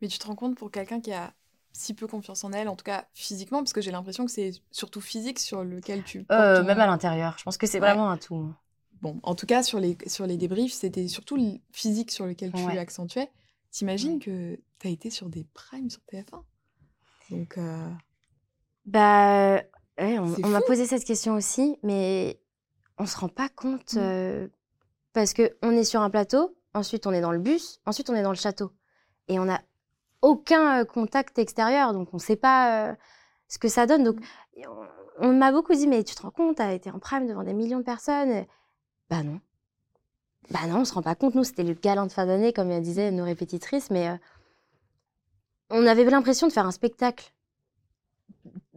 Mais 0.00 0.08
tu 0.08 0.18
te 0.18 0.26
rends 0.26 0.34
compte 0.34 0.56
pour 0.56 0.70
quelqu'un 0.70 1.00
qui 1.00 1.12
a 1.12 1.32
si 1.72 1.94
peu 1.94 2.06
confiance 2.06 2.44
en 2.44 2.52
elle, 2.52 2.68
en 2.68 2.76
tout 2.76 2.84
cas 2.84 3.06
physiquement, 3.14 3.58
parce 3.58 3.72
que 3.72 3.80
j'ai 3.80 3.90
l'impression 3.90 4.26
que 4.26 4.30
c'est 4.30 4.52
surtout 4.70 5.00
physique 5.00 5.38
sur 5.38 5.64
lequel 5.64 6.02
tu. 6.02 6.26
Euh, 6.30 6.62
même 6.64 6.80
à 6.80 6.86
l'intérieur, 6.86 7.36
je 7.38 7.44
pense 7.44 7.56
que 7.56 7.66
c'est 7.66 7.78
vraiment 7.78 8.10
un 8.10 8.18
tout. 8.18 8.52
Bon, 9.00 9.18
en 9.22 9.34
tout 9.34 9.46
cas 9.46 9.62
sur 9.62 9.80
les 9.80 9.96
sur 10.06 10.26
les 10.26 10.36
débriefs, 10.36 10.72
c'était 10.72 11.08
surtout 11.08 11.36
le 11.36 11.58
physique 11.72 12.10
sur 12.10 12.26
lequel 12.26 12.52
tu 12.52 12.78
accentuais. 12.78 13.30
T'imagines 13.70 14.18
que 14.18 14.58
tu 14.78 14.86
as 14.86 14.90
été 14.90 15.08
sur 15.08 15.28
des 15.28 15.44
primes 15.54 15.88
sur 15.88 16.00
TF1 16.12 16.42
Donc. 17.30 17.56
Euh... 17.58 17.88
Bah, 18.84 19.62
on, 19.98 20.48
m'a 20.48 20.60
posé 20.60 20.86
cette 20.86 21.04
question 21.04 21.34
aussi, 21.34 21.78
mais 21.82 22.40
on 22.98 23.06
se 23.06 23.16
rend 23.16 23.28
pas 23.28 23.48
compte 23.48 23.94
mmh. 23.94 24.48
parce 25.12 25.32
que 25.32 25.56
on 25.62 25.70
est 25.72 25.84
sur 25.84 26.00
un 26.00 26.10
plateau, 26.10 26.56
ensuite 26.74 27.06
on 27.06 27.12
est 27.12 27.20
dans 27.20 27.32
le 27.32 27.38
bus, 27.38 27.80
ensuite 27.86 28.10
on 28.10 28.14
est 28.14 28.22
dans 28.22 28.30
le 28.30 28.36
château, 28.36 28.72
et 29.28 29.38
on 29.38 29.44
n'a 29.44 29.60
aucun 30.20 30.84
contact 30.84 31.38
extérieur, 31.38 31.92
donc 31.92 32.08
on 32.12 32.16
ne 32.16 32.22
sait 32.22 32.36
pas 32.36 32.96
ce 33.48 33.58
que 33.58 33.68
ça 33.68 33.86
donne. 33.86 34.02
Donc 34.02 34.16
mmh. 34.16 34.62
on, 35.20 35.32
m'a 35.32 35.52
beaucoup 35.52 35.74
dit, 35.74 35.86
mais 35.86 36.02
tu 36.02 36.14
te 36.14 36.22
rends 36.22 36.30
compte, 36.30 36.56
tu 36.56 36.62
as 36.62 36.72
été 36.72 36.90
en 36.90 36.98
prime 36.98 37.26
devant 37.26 37.44
des 37.44 37.54
millions 37.54 37.78
de 37.78 37.84
personnes. 37.84 38.46
Bah 39.10 39.22
non. 39.22 39.40
Bah 40.50 40.66
non, 40.66 40.80
on 40.80 40.84
se 40.84 40.94
rend 40.94 41.02
pas 41.02 41.14
compte. 41.14 41.36
Nous, 41.36 41.44
c'était 41.44 41.62
le 41.62 41.74
galant 41.74 42.06
de 42.06 42.12
fin 42.12 42.26
d'année, 42.26 42.52
comme 42.52 42.80
disaient 42.80 43.12
nos 43.12 43.24
répétitrices, 43.24 43.90
mais 43.90 44.18
on 45.70 45.86
avait 45.86 46.04
l'impression 46.04 46.48
de 46.48 46.52
faire 46.52 46.66
un 46.66 46.72
spectacle 46.72 47.32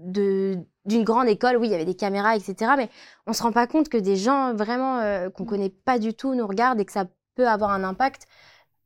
d'une 0.06 1.04
grande 1.04 1.28
école, 1.28 1.58
oui, 1.58 1.68
il 1.68 1.72
y 1.72 1.76
avait 1.76 1.86
des 1.86 1.96
caméras, 1.96 2.36
etc. 2.36 2.72
Mais 2.78 2.90
on 3.28 3.34
se 3.34 3.44
rend 3.44 3.52
pas 3.52 3.68
compte 3.68 3.90
que 3.90 3.98
des 3.98 4.16
gens 4.16 4.54
vraiment 4.54 5.00
euh, 5.00 5.30
qu'on 5.30 5.46
connaît 5.46 5.70
pas 5.70 6.00
du 6.00 6.14
tout 6.14 6.36
nous 6.36 6.48
regardent 6.48 6.80
et 6.80 6.86
que 6.86 6.92
ça 6.92 7.06
peut 7.36 7.48
avoir 7.48 7.72
un 7.72 7.84
impact 7.84 8.28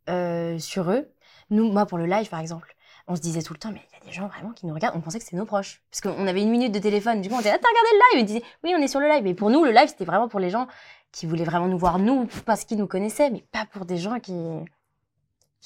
euh, 0.10 0.58
sur 0.60 0.92
eux. 0.92 1.08
Nous, 1.50 1.72
moi, 1.72 1.86
pour 1.86 1.98
le 1.98 2.06
live, 2.06 2.30
par 2.30 2.40
exemple, 2.40 2.76
on 3.08 3.16
se 3.16 3.22
disait 3.22 3.42
tout 3.42 3.54
le 3.54 3.60
temps, 3.60 3.72
mais 3.72 3.82
il 3.92 4.00
y 4.00 4.02
a 4.02 4.06
des 4.06 4.12
gens 4.12 4.28
vraiment 4.28 4.52
qui 4.52 4.68
nous 4.68 4.74
regardent. 4.74 4.96
On 4.96 5.02
pensait 5.02 5.18
que 5.18 5.26
c'était 5.26 5.38
nos 5.38 5.46
proches. 5.46 5.82
Parce 5.92 6.02
qu'on 6.02 6.28
avait 6.28 6.42
une 6.42 6.52
minute 6.52 6.72
de 6.72 6.80
téléphone. 6.80 7.22
Du 7.22 7.30
coup, 7.30 7.36
on 7.36 7.40
disait, 7.40 7.52
ah, 7.52 7.60
t'as 7.60 7.68
regardé 7.68 7.90
le 7.92 7.98
live? 7.98 8.22
Ils 8.22 8.26
disaient, 8.26 8.44
oui, 8.64 8.74
on 8.78 8.82
est 8.82 8.88
sur 8.88 9.00
le 9.00 9.08
live. 9.08 9.24
Mais 9.24 9.34
pour 9.34 9.50
nous, 9.50 9.66
le 9.66 9.72
live, 9.72 9.88
c'était 9.88 10.06
vraiment 10.06 10.28
pour 10.28 10.40
les 10.40 10.50
gens 10.50 10.68
qui 11.12 11.26
voulaient 11.26 11.44
vraiment 11.44 11.68
nous 11.68 11.78
voir, 11.78 11.98
nous, 11.98 12.28
parce 12.46 12.66
qu'ils 12.66 12.78
nous 12.78 12.88
connaissaient, 12.88 13.32
mais 13.32 13.44
pas 13.52 13.66
pour 13.66 13.86
des 13.86 13.98
gens 13.98 14.20
qui. 14.20 14.34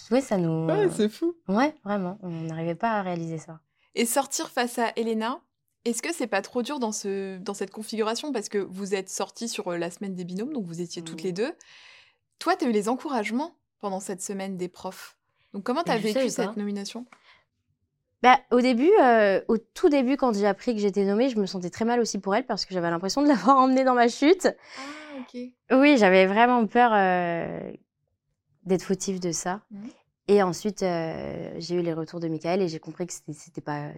Ouais, 0.10 0.22
ça 0.22 0.38
nous. 0.38 0.68
Ouais, 0.68 0.90
c'est 0.90 1.10
fou. 1.10 1.36
Ouais, 1.48 1.76
vraiment. 1.84 2.18
On 2.24 2.30
n'arrivait 2.30 2.76
pas 2.76 2.92
à 2.92 3.02
réaliser 3.02 3.38
ça. 3.38 3.60
Et 3.96 4.06
sortir 4.06 4.50
face 4.50 4.80
à 4.80 4.92
Elena, 4.96 5.42
est-ce 5.86 6.02
que 6.02 6.14
c'est 6.14 6.28
pas 6.28 6.42
trop 6.42 6.62
dur 6.62 6.80
dans, 6.80 6.92
ce, 6.92 7.38
dans 7.38 7.54
cette 7.54 7.72
configuration? 7.72 8.32
Parce 8.32 8.50
que 8.50 8.58
vous 8.58 8.96
êtes 8.96 9.10
sortis 9.10 9.50
sur 9.50 9.68
euh, 9.70 9.78
la 9.78 9.92
semaine 9.92 10.16
des 10.16 10.24
binômes, 10.24 10.54
donc 10.54 10.66
vous 10.66 10.82
étiez 10.82 11.04
toutes 11.04 11.24
les 11.24 11.32
mmh. 11.32 11.36
deux. 11.36 11.54
Toi, 12.40 12.56
tu 12.56 12.66
as 12.66 12.70
eu 12.70 12.72
les 12.72 12.90
encouragements 12.90 13.56
pendant 13.80 14.00
cette 14.00 14.22
semaine 14.22 14.58
des 14.58 14.70
profs. 14.70 15.18
Donc 15.54 15.64
comment 15.64 15.84
tu 15.84 15.92
as 15.92 15.98
vécu 15.98 16.30
cette 16.30 16.58
nomination? 16.58 17.06
Bah, 18.24 18.40
au 18.52 18.62
début, 18.62 18.90
euh, 19.02 19.42
au 19.50 19.58
tout 19.58 19.90
début, 19.90 20.16
quand 20.16 20.34
j'ai 20.34 20.48
appris 20.48 20.74
que 20.74 20.80
j'étais 20.80 21.04
nommée, 21.04 21.30
je 21.30 21.38
me 21.38 21.46
sentais 21.46 21.70
très 21.70 21.84
mal 21.84 22.00
aussi 22.00 22.20
pour 22.20 22.34
elle 22.34 22.46
parce 22.46 22.66
que 22.66 22.74
j'avais 22.74 22.90
l'impression 22.90 23.22
de 23.22 23.28
l'avoir 23.30 23.58
emmenée 23.58 23.84
dans 23.84 23.94
ma 23.94 24.08
chute. 24.08 24.48
Ah, 24.48 25.20
ok. 25.20 25.42
Oui, 25.72 25.98
j'avais 25.98 26.26
vraiment 26.26 26.66
peur 26.66 26.92
euh, 26.94 27.72
d'être 28.64 28.84
fautive 28.84 29.20
de 29.20 29.34
ça. 29.34 29.62
Mhm. 29.72 29.90
Et 30.27 30.42
ensuite, 30.42 30.84
euh, 30.84 31.53
j'ai 31.58 31.75
eu 31.75 31.82
les 31.82 31.94
retours 31.94 32.20
de 32.20 32.27
Michael 32.27 32.62
et 32.62 32.68
j'ai 32.68 32.80
compris 32.80 33.08
que 33.08 33.13
c'était 33.13 33.62
pas 33.62 33.92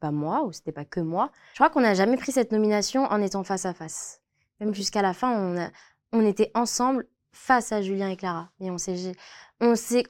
pas 0.00 0.10
moi 0.10 0.44
ou 0.44 0.52
c'était 0.52 0.72
pas 0.72 0.84
que 0.84 1.00
moi. 1.00 1.30
Je 1.52 1.58
crois 1.58 1.70
qu'on 1.70 1.82
n'a 1.82 1.94
jamais 1.94 2.16
pris 2.16 2.32
cette 2.32 2.52
nomination 2.52 3.04
en 3.04 3.20
étant 3.20 3.44
face 3.44 3.66
à 3.66 3.74
face. 3.74 4.22
Même 4.58 4.74
jusqu'à 4.74 5.02
la 5.02 5.14
fin, 5.14 5.70
on, 6.12 6.20
était 6.24 6.50
ensemble 6.54 7.06
face 7.32 7.70
à 7.70 7.82
Julien 7.82 8.08
et 8.08 8.16
Clara. 8.16 8.50
Et 8.60 8.70
on 8.70 8.78
s'est 8.78 9.12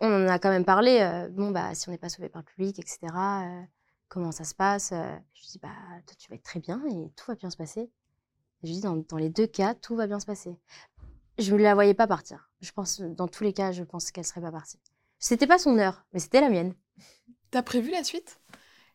on 0.01 0.29
a 0.29 0.39
quand 0.39 0.51
même 0.51 0.65
parlé. 0.65 1.01
euh, 1.01 1.29
bon 1.29 1.51
bah 1.51 1.75
si 1.75 1.89
on 1.89 1.93
n'est 1.93 1.99
pas 1.99 2.09
sauvé 2.09 2.29
par 2.29 2.43
le 2.43 2.47
public, 2.47 2.79
etc. 2.79 2.99
euh, 3.03 3.63
comment 4.09 4.33
ça 4.33 4.45
se 4.45 4.55
passe 4.55 4.93
Je 4.93 5.47
dis 5.49 5.59
bah 5.61 5.69
toi 6.07 6.17
tu 6.17 6.31
vas 6.31 6.37
être 6.37 6.45
très 6.45 6.61
bien 6.61 6.81
et 6.89 7.11
tout 7.17 7.27
va 7.27 7.35
bien 7.35 7.51
se 7.51 7.57
passer. 7.57 7.91
Et 8.63 8.67
je 8.67 8.73
dis 8.73 8.81
dans, 8.81 8.97
dans 8.97 9.17
les 9.17 9.31
deux 9.31 9.47
cas, 9.47 9.75
tout 9.75 9.97
va 9.97 10.07
bien 10.07 10.21
se 10.21 10.27
passer. 10.27 10.57
Je 11.39 11.55
ne 11.55 11.61
la 11.61 11.75
voyais 11.75 11.95
pas 11.95 12.07
partir. 12.07 12.51
Je 12.61 12.71
pense 12.73 13.01
dans 13.01 13.29
tous 13.29 13.43
les 13.43 13.53
cas, 13.53 13.73
je 13.73 13.83
pense 13.83 14.11
qu'elle 14.11 14.27
serait 14.27 14.43
pas 14.43 14.53
partie. 14.53 14.79
C'était 15.21 15.47
pas 15.47 15.59
son 15.59 15.79
heure, 15.79 16.05
mais 16.13 16.19
c'était 16.19 16.41
la 16.41 16.49
mienne. 16.49 16.75
T'as 17.51 17.63
prévu 17.63 17.91
la 17.91 18.03
suite? 18.03 18.41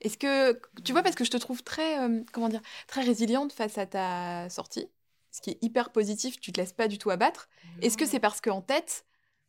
Est-ce 0.01 0.17
que 0.17 0.59
tu 0.83 0.91
vois 0.91 1.03
parce 1.03 1.15
que 1.15 1.23
je 1.23 1.31
te 1.31 1.37
trouve 1.37 1.63
très 1.63 1.99
euh, 1.99 2.23
comment 2.33 2.49
dire 2.49 2.61
très 2.87 3.01
résiliente 3.01 3.53
face 3.53 3.77
à 3.77 3.85
ta 3.85 4.49
sortie, 4.49 4.89
ce 5.31 5.39
qui 5.39 5.51
est 5.51 5.63
hyper 5.63 5.91
positif. 5.91 6.39
Tu 6.39 6.51
te 6.51 6.59
laisses 6.59 6.73
pas 6.73 6.87
du 6.87 6.97
tout 6.97 7.11
abattre. 7.11 7.47
Est-ce 7.81 7.97
que 7.97 8.05
c'est 8.05 8.19
parce 8.19 8.41
qu'en 8.41 8.61
tête 8.61 9.05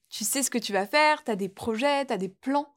tu 0.08 0.24
sais 0.24 0.44
ce 0.44 0.50
que 0.50 0.58
tu 0.58 0.72
vas 0.72 0.86
faire, 0.86 1.24
t'as 1.24 1.34
des 1.34 1.48
projets, 1.48 2.04
t'as 2.04 2.16
des 2.16 2.28
plans? 2.28 2.72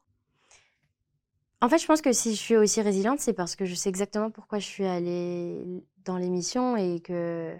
En 1.60 1.68
fait, 1.68 1.78
je 1.78 1.86
pense 1.86 2.00
que 2.00 2.12
si 2.12 2.34
je 2.34 2.40
suis 2.40 2.56
aussi 2.56 2.80
résiliente, 2.80 3.20
c'est 3.20 3.34
parce 3.34 3.54
que 3.54 3.66
je 3.66 3.74
sais 3.74 3.88
exactement 3.88 4.30
pourquoi 4.30 4.58
je 4.58 4.66
suis 4.66 4.84
allée 4.84 5.84
dans 6.04 6.16
l'émission 6.16 6.76
et 6.76 7.00
que 7.00 7.54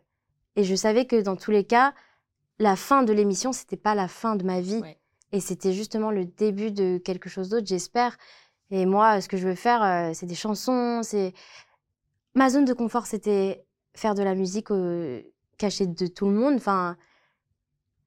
et 0.56 0.64
je 0.64 0.74
savais 0.74 1.06
que 1.06 1.20
dans 1.20 1.36
tous 1.36 1.50
les 1.52 1.64
cas, 1.64 1.94
la 2.58 2.74
fin 2.76 3.02
de 3.02 3.12
l'émission, 3.12 3.52
c'était 3.52 3.76
pas 3.76 3.94
la 3.94 4.08
fin 4.08 4.36
de 4.36 4.44
ma 4.44 4.60
vie 4.60 4.80
Ouais. 4.80 4.98
Et 5.32 5.40
c'était 5.40 5.72
justement 5.72 6.10
le 6.10 6.24
début 6.24 6.70
de 6.70 6.98
quelque 6.98 7.28
chose 7.28 7.48
d'autre, 7.48 7.66
j'espère. 7.66 8.16
Et 8.70 8.86
moi, 8.86 9.20
ce 9.20 9.28
que 9.28 9.36
je 9.36 9.46
veux 9.48 9.54
faire, 9.54 9.82
euh, 9.82 10.12
c'est 10.14 10.26
des 10.26 10.34
chansons, 10.34 11.02
c'est 11.02 11.32
ma 12.34 12.50
zone 12.50 12.64
de 12.64 12.72
confort, 12.72 13.06
c'était 13.06 13.64
faire 13.94 14.14
de 14.14 14.22
la 14.22 14.34
musique 14.34 14.70
euh, 14.70 15.22
cachée 15.58 15.86
de 15.86 16.06
tout 16.06 16.26
le 16.26 16.32
monde, 16.32 16.54
enfin 16.54 16.96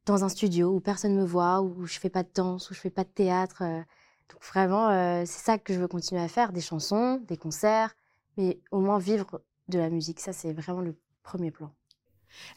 dans 0.05 0.23
un 0.25 0.29
studio 0.29 0.69
où 0.75 0.79
personne 0.81 1.15
me 1.15 1.23
voit, 1.25 1.61
où 1.61 1.85
je 1.85 1.97
fais 1.99 2.09
pas 2.09 2.23
de 2.23 2.29
danse, 2.33 2.69
où 2.69 2.73
je 2.73 2.79
fais 2.79 2.89
pas 2.89 3.03
de 3.03 3.09
théâtre. 3.09 3.63
euh, 3.63 3.81
donc 4.29 4.43
vraiment, 4.43 4.89
c'est 5.25 5.43
ça 5.43 5.57
que 5.57 5.73
je 5.73 5.79
veux 5.79 5.87
continuer 5.87 6.21
à 6.21 6.27
faire, 6.27 6.53
des 6.53 6.61
chansons, 6.61 7.21
des 7.27 7.37
concerts, 7.37 7.93
mais 8.37 8.59
au 8.71 8.79
moins 8.79 8.97
vivre 8.97 9.41
de 9.67 9.77
la 9.77 9.89
musique. 9.89 10.19
Ça, 10.19 10.33
c'est 10.33 10.53
vraiment 10.53 10.81
le 10.81 10.97
premier 11.23 11.51
plan. 11.51 11.71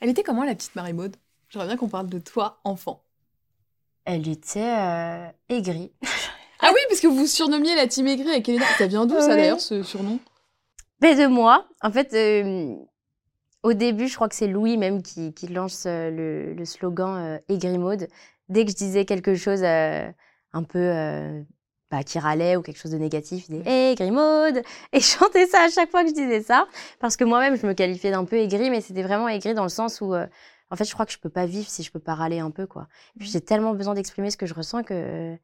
Elle 0.00 0.08
était 0.08 0.22
comment 0.22 0.44
la 0.44 0.54
petite 0.54 0.74
Marie-Maude? 0.74 1.16
J'aimerais 1.48 1.68
bien 1.68 1.76
qu'on 1.76 1.88
parle 1.88 2.08
de 2.08 2.18
toi 2.18 2.60
enfant. 2.64 3.05
Elle 4.06 4.28
était 4.28 4.60
euh, 4.60 5.26
aigrie. 5.48 5.92
Ah 6.60 6.70
oui, 6.72 6.80
parce 6.88 7.00
que 7.00 7.06
vous 7.06 7.26
surnommiez 7.26 7.74
la 7.74 7.86
team 7.86 8.06
aigrie 8.06 8.30
avec 8.30 8.48
Elena. 8.48 8.64
Ça 8.78 8.86
vient 8.86 9.04
d'où 9.04 9.20
ça 9.20 9.28
Oui. 9.28 9.36
d'ailleurs 9.36 9.60
ce 9.60 9.82
surnom? 9.82 10.18
Mais 11.02 11.14
de 11.14 11.26
moi, 11.26 11.66
en 11.82 11.90
fait, 11.92 12.14
euh, 12.14 12.74
au 13.62 13.74
début, 13.74 14.08
je 14.08 14.14
crois 14.14 14.30
que 14.30 14.34
c'est 14.34 14.46
Louis 14.46 14.78
même 14.78 15.02
qui, 15.02 15.34
qui 15.34 15.48
lance 15.48 15.84
euh, 15.86 16.10
le, 16.10 16.54
le 16.54 16.64
slogan 16.64 17.14
euh, 17.18 17.38
aigrie 17.50 17.76
mode. 17.76 18.08
Dès 18.48 18.64
que 18.64 18.70
je 18.70 18.76
disais 18.76 19.04
quelque 19.04 19.34
chose 19.34 19.62
un 19.64 20.62
peu 20.66 21.44
bah, 21.90 22.02
qui 22.02 22.18
râlait 22.18 22.56
ou 22.56 22.62
quelque 22.62 22.78
chose 22.78 22.92
de 22.92 22.98
négatif, 22.98 23.44
il 23.50 23.58
disait 23.58 23.90
aigrie 23.92 24.10
mode. 24.10 24.62
Et 24.94 25.00
je 25.00 25.06
chantais 25.06 25.46
ça 25.46 25.64
à 25.66 25.68
chaque 25.68 25.90
fois 25.90 26.04
que 26.04 26.08
je 26.08 26.14
disais 26.14 26.40
ça. 26.40 26.66
Parce 27.00 27.18
que 27.18 27.24
moi-même, 27.24 27.56
je 27.56 27.66
me 27.66 27.74
qualifiais 27.74 28.12
d'un 28.12 28.24
peu 28.24 28.36
aigrie, 28.36 28.70
mais 28.70 28.80
c'était 28.80 29.02
vraiment 29.02 29.28
aigrie 29.28 29.52
dans 29.52 29.62
le 29.64 29.68
sens 29.68 30.00
où, 30.00 30.14
en 30.70 30.76
fait, 30.76 30.84
je 30.84 30.92
crois 30.92 31.06
que 31.06 31.12
je 31.12 31.18
peux 31.18 31.28
pas 31.30 31.46
vivre 31.46 31.68
si 31.68 31.82
je 31.82 31.90
peux 31.92 32.00
pas 32.00 32.14
râler 32.14 32.38
un 32.40 32.50
peu, 32.50 32.66
quoi. 32.66 32.88
Et 33.16 33.20
puis 33.20 33.28
j'ai 33.28 33.40
tellement 33.40 33.74
besoin 33.74 33.94
d'exprimer 33.94 34.30
ce 34.30 34.36
que 34.36 34.46
je 34.46 34.54
ressens 34.54 34.82
que. 34.82 35.36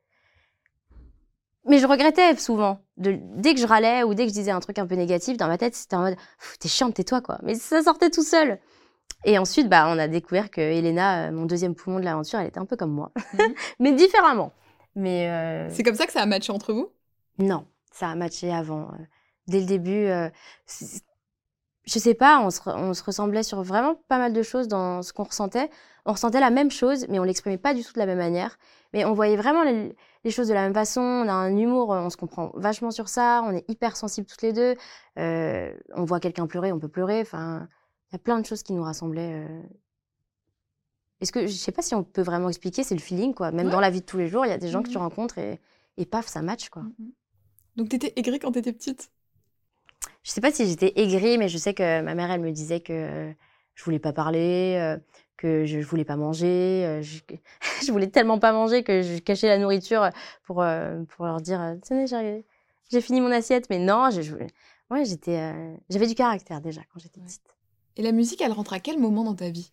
Mais 1.64 1.78
je 1.78 1.86
regrettais 1.86 2.34
souvent. 2.36 2.80
De, 2.96 3.18
dès 3.36 3.54
que 3.54 3.60
je 3.60 3.66
râlais 3.66 4.02
ou 4.02 4.14
dès 4.14 4.24
que 4.24 4.30
je 4.30 4.34
disais 4.34 4.50
un 4.50 4.58
truc 4.60 4.78
un 4.78 4.86
peu 4.86 4.96
négatif, 4.96 5.36
dans 5.36 5.46
ma 5.46 5.58
tête, 5.58 5.74
c'était 5.76 5.94
en 5.94 6.00
mode 6.02 6.16
T'es 6.58 6.68
chiante, 6.68 6.94
tais-toi, 6.94 7.20
quoi. 7.20 7.38
Mais 7.42 7.54
ça 7.54 7.82
sortait 7.82 8.10
tout 8.10 8.24
seul. 8.24 8.58
Et 9.24 9.38
ensuite, 9.38 9.68
bah, 9.68 9.86
on 9.88 9.98
a 9.98 10.08
découvert 10.08 10.50
que 10.50 10.60
Elena, 10.60 11.28
euh, 11.28 11.32
mon 11.32 11.44
deuxième 11.46 11.76
poumon 11.76 12.00
de 12.00 12.04
l'aventure, 12.04 12.40
elle 12.40 12.48
était 12.48 12.58
un 12.58 12.64
peu 12.66 12.76
comme 12.76 12.90
moi. 12.92 13.12
Mhm. 13.34 13.54
Mais 13.78 13.92
différemment. 13.92 14.52
Mais 14.96 15.28
euh, 15.30 15.68
C'est 15.70 15.84
comme 15.84 15.94
ça 15.94 16.06
que 16.06 16.12
ça 16.12 16.22
a 16.22 16.26
matché 16.26 16.52
entre 16.52 16.72
vous? 16.72 16.88
Non, 17.38 17.64
ça 17.92 18.08
a 18.08 18.14
matché 18.16 18.52
avant. 18.52 18.88
euh, 18.88 19.04
Dès 19.46 19.60
le 19.60 19.66
début, 19.66 20.06
euh, 20.06 20.28
je 21.84 21.98
sais 21.98 22.14
pas, 22.14 22.40
on 22.40 22.50
se, 22.50 22.60
re- 22.60 22.76
on 22.76 22.94
se 22.94 23.02
ressemblait 23.02 23.42
sur 23.42 23.62
vraiment 23.62 23.94
pas 24.08 24.18
mal 24.18 24.32
de 24.32 24.42
choses 24.42 24.68
dans 24.68 25.02
ce 25.02 25.12
qu'on 25.12 25.24
ressentait. 25.24 25.68
On 26.04 26.12
ressentait 26.12 26.40
la 26.40 26.50
même 26.50 26.70
chose, 26.70 27.06
mais 27.08 27.18
on 27.18 27.24
l'exprimait 27.24 27.58
pas 27.58 27.74
du 27.74 27.84
tout 27.84 27.92
de 27.92 27.98
la 27.98 28.06
même 28.06 28.18
manière. 28.18 28.56
Mais 28.92 29.04
on 29.04 29.12
voyait 29.12 29.36
vraiment 29.36 29.62
les, 29.62 29.94
les 30.24 30.30
choses 30.30 30.48
de 30.48 30.54
la 30.54 30.62
même 30.62 30.74
façon. 30.74 31.00
On 31.00 31.28
a 31.28 31.32
un 31.32 31.56
humour, 31.56 31.90
on 31.90 32.10
se 32.10 32.16
comprend 32.16 32.50
vachement 32.54 32.90
sur 32.90 33.08
ça. 33.08 33.42
On 33.44 33.52
est 33.52 33.68
hyper 33.70 33.96
sensibles 33.96 34.26
toutes 34.26 34.42
les 34.42 34.52
deux. 34.52 34.74
Euh, 35.18 35.72
on 35.94 36.04
voit 36.04 36.18
quelqu'un 36.20 36.46
pleurer, 36.46 36.72
on 36.72 36.78
peut 36.80 36.88
pleurer. 36.88 37.20
Enfin, 37.20 37.68
il 38.10 38.14
y 38.14 38.16
a 38.16 38.18
plein 38.18 38.38
de 38.40 38.46
choses 38.46 38.62
qui 38.62 38.72
nous 38.74 38.82
rassemblaient. 38.82 39.44
euh. 39.46 39.62
Est-ce 41.20 41.30
que 41.32 41.46
je 41.46 41.52
sais 41.52 41.70
pas 41.72 41.82
si 41.82 41.94
on 41.94 42.02
peut 42.02 42.22
vraiment 42.22 42.48
expliquer, 42.48 42.82
c'est 42.82 42.96
le 42.96 43.00
feeling 43.00 43.32
quoi. 43.32 43.52
Même 43.52 43.66
Ouais. 43.66 43.72
dans 43.72 43.80
la 43.80 43.90
vie 43.90 44.00
de 44.00 44.06
tous 44.06 44.18
les 44.18 44.28
jours, 44.28 44.44
il 44.44 44.48
y 44.48 44.52
a 44.52 44.58
des 44.58 44.68
gens 44.68 44.82
que 44.82 44.88
tu 44.88 44.96
Mhm. 44.98 45.04
rencontres 45.04 45.38
et, 45.38 45.60
et 45.96 46.04
paf, 46.04 46.26
ça 46.26 46.42
match 46.42 46.68
quoi. 46.68 46.82
Donc 47.76 47.88
t'étais 47.90 48.12
aigrie 48.16 48.40
quand 48.40 48.50
t'étais 48.52 48.72
petite? 48.72 49.10
Je 50.22 50.30
sais 50.30 50.40
pas 50.40 50.52
si 50.52 50.66
j'étais 50.66 50.92
aigrie, 50.96 51.38
mais 51.38 51.48
je 51.48 51.58
sais 51.58 51.74
que 51.74 52.00
ma 52.02 52.14
mère, 52.14 52.30
elle 52.30 52.40
me 52.40 52.52
disait 52.52 52.80
que 52.80 53.32
je 53.74 53.84
voulais 53.84 53.98
pas 53.98 54.12
parler, 54.12 54.96
que 55.36 55.66
je 55.66 55.80
voulais 55.80 56.04
pas 56.04 56.16
manger. 56.16 57.00
je, 57.02 57.20
je 57.86 57.90
voulais 57.92 58.06
tellement 58.08 58.38
pas 58.38 58.52
manger 58.52 58.84
que 58.84 59.02
je 59.02 59.18
cachais 59.18 59.48
la 59.48 59.58
nourriture 59.58 60.10
pour, 60.44 60.64
pour 61.08 61.24
leur 61.26 61.40
dire 61.40 61.76
Tenez, 61.86 62.06
j'ai 62.90 63.00
fini 63.00 63.20
mon 63.20 63.32
assiette. 63.32 63.68
Mais 63.70 63.78
non, 63.78 64.10
je, 64.10 64.22
je- 64.22 64.34
ouais, 64.90 65.04
j'étais, 65.04 65.38
euh, 65.38 65.74
j'avais 65.90 66.06
du 66.06 66.14
caractère 66.14 66.60
déjà 66.60 66.82
quand 66.92 67.00
j'étais 67.00 67.20
petite. 67.20 67.42
Et 67.96 68.02
la 68.02 68.12
musique, 68.12 68.40
elle 68.42 68.52
rentre 68.52 68.72
à 68.74 68.80
quel 68.80 68.98
moment 68.98 69.24
dans 69.24 69.34
ta 69.34 69.50
vie? 69.50 69.72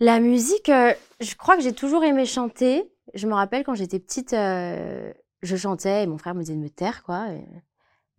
La 0.00 0.20
musique, 0.20 0.68
euh, 0.68 0.92
je 1.20 1.34
crois 1.36 1.56
que 1.56 1.62
j'ai 1.62 1.72
toujours 1.72 2.04
aimé 2.04 2.26
chanter. 2.26 2.84
Je 3.14 3.26
me 3.26 3.34
rappelle 3.34 3.64
quand 3.64 3.74
j'étais 3.74 4.00
petite, 4.00 4.32
euh, 4.32 5.12
je 5.42 5.56
chantais 5.56 6.02
et 6.02 6.06
mon 6.06 6.18
frère 6.18 6.34
me 6.34 6.40
disait 6.40 6.54
de 6.54 6.60
me 6.60 6.70
taire, 6.70 7.02
quoi. 7.04 7.28
et- 7.30 7.44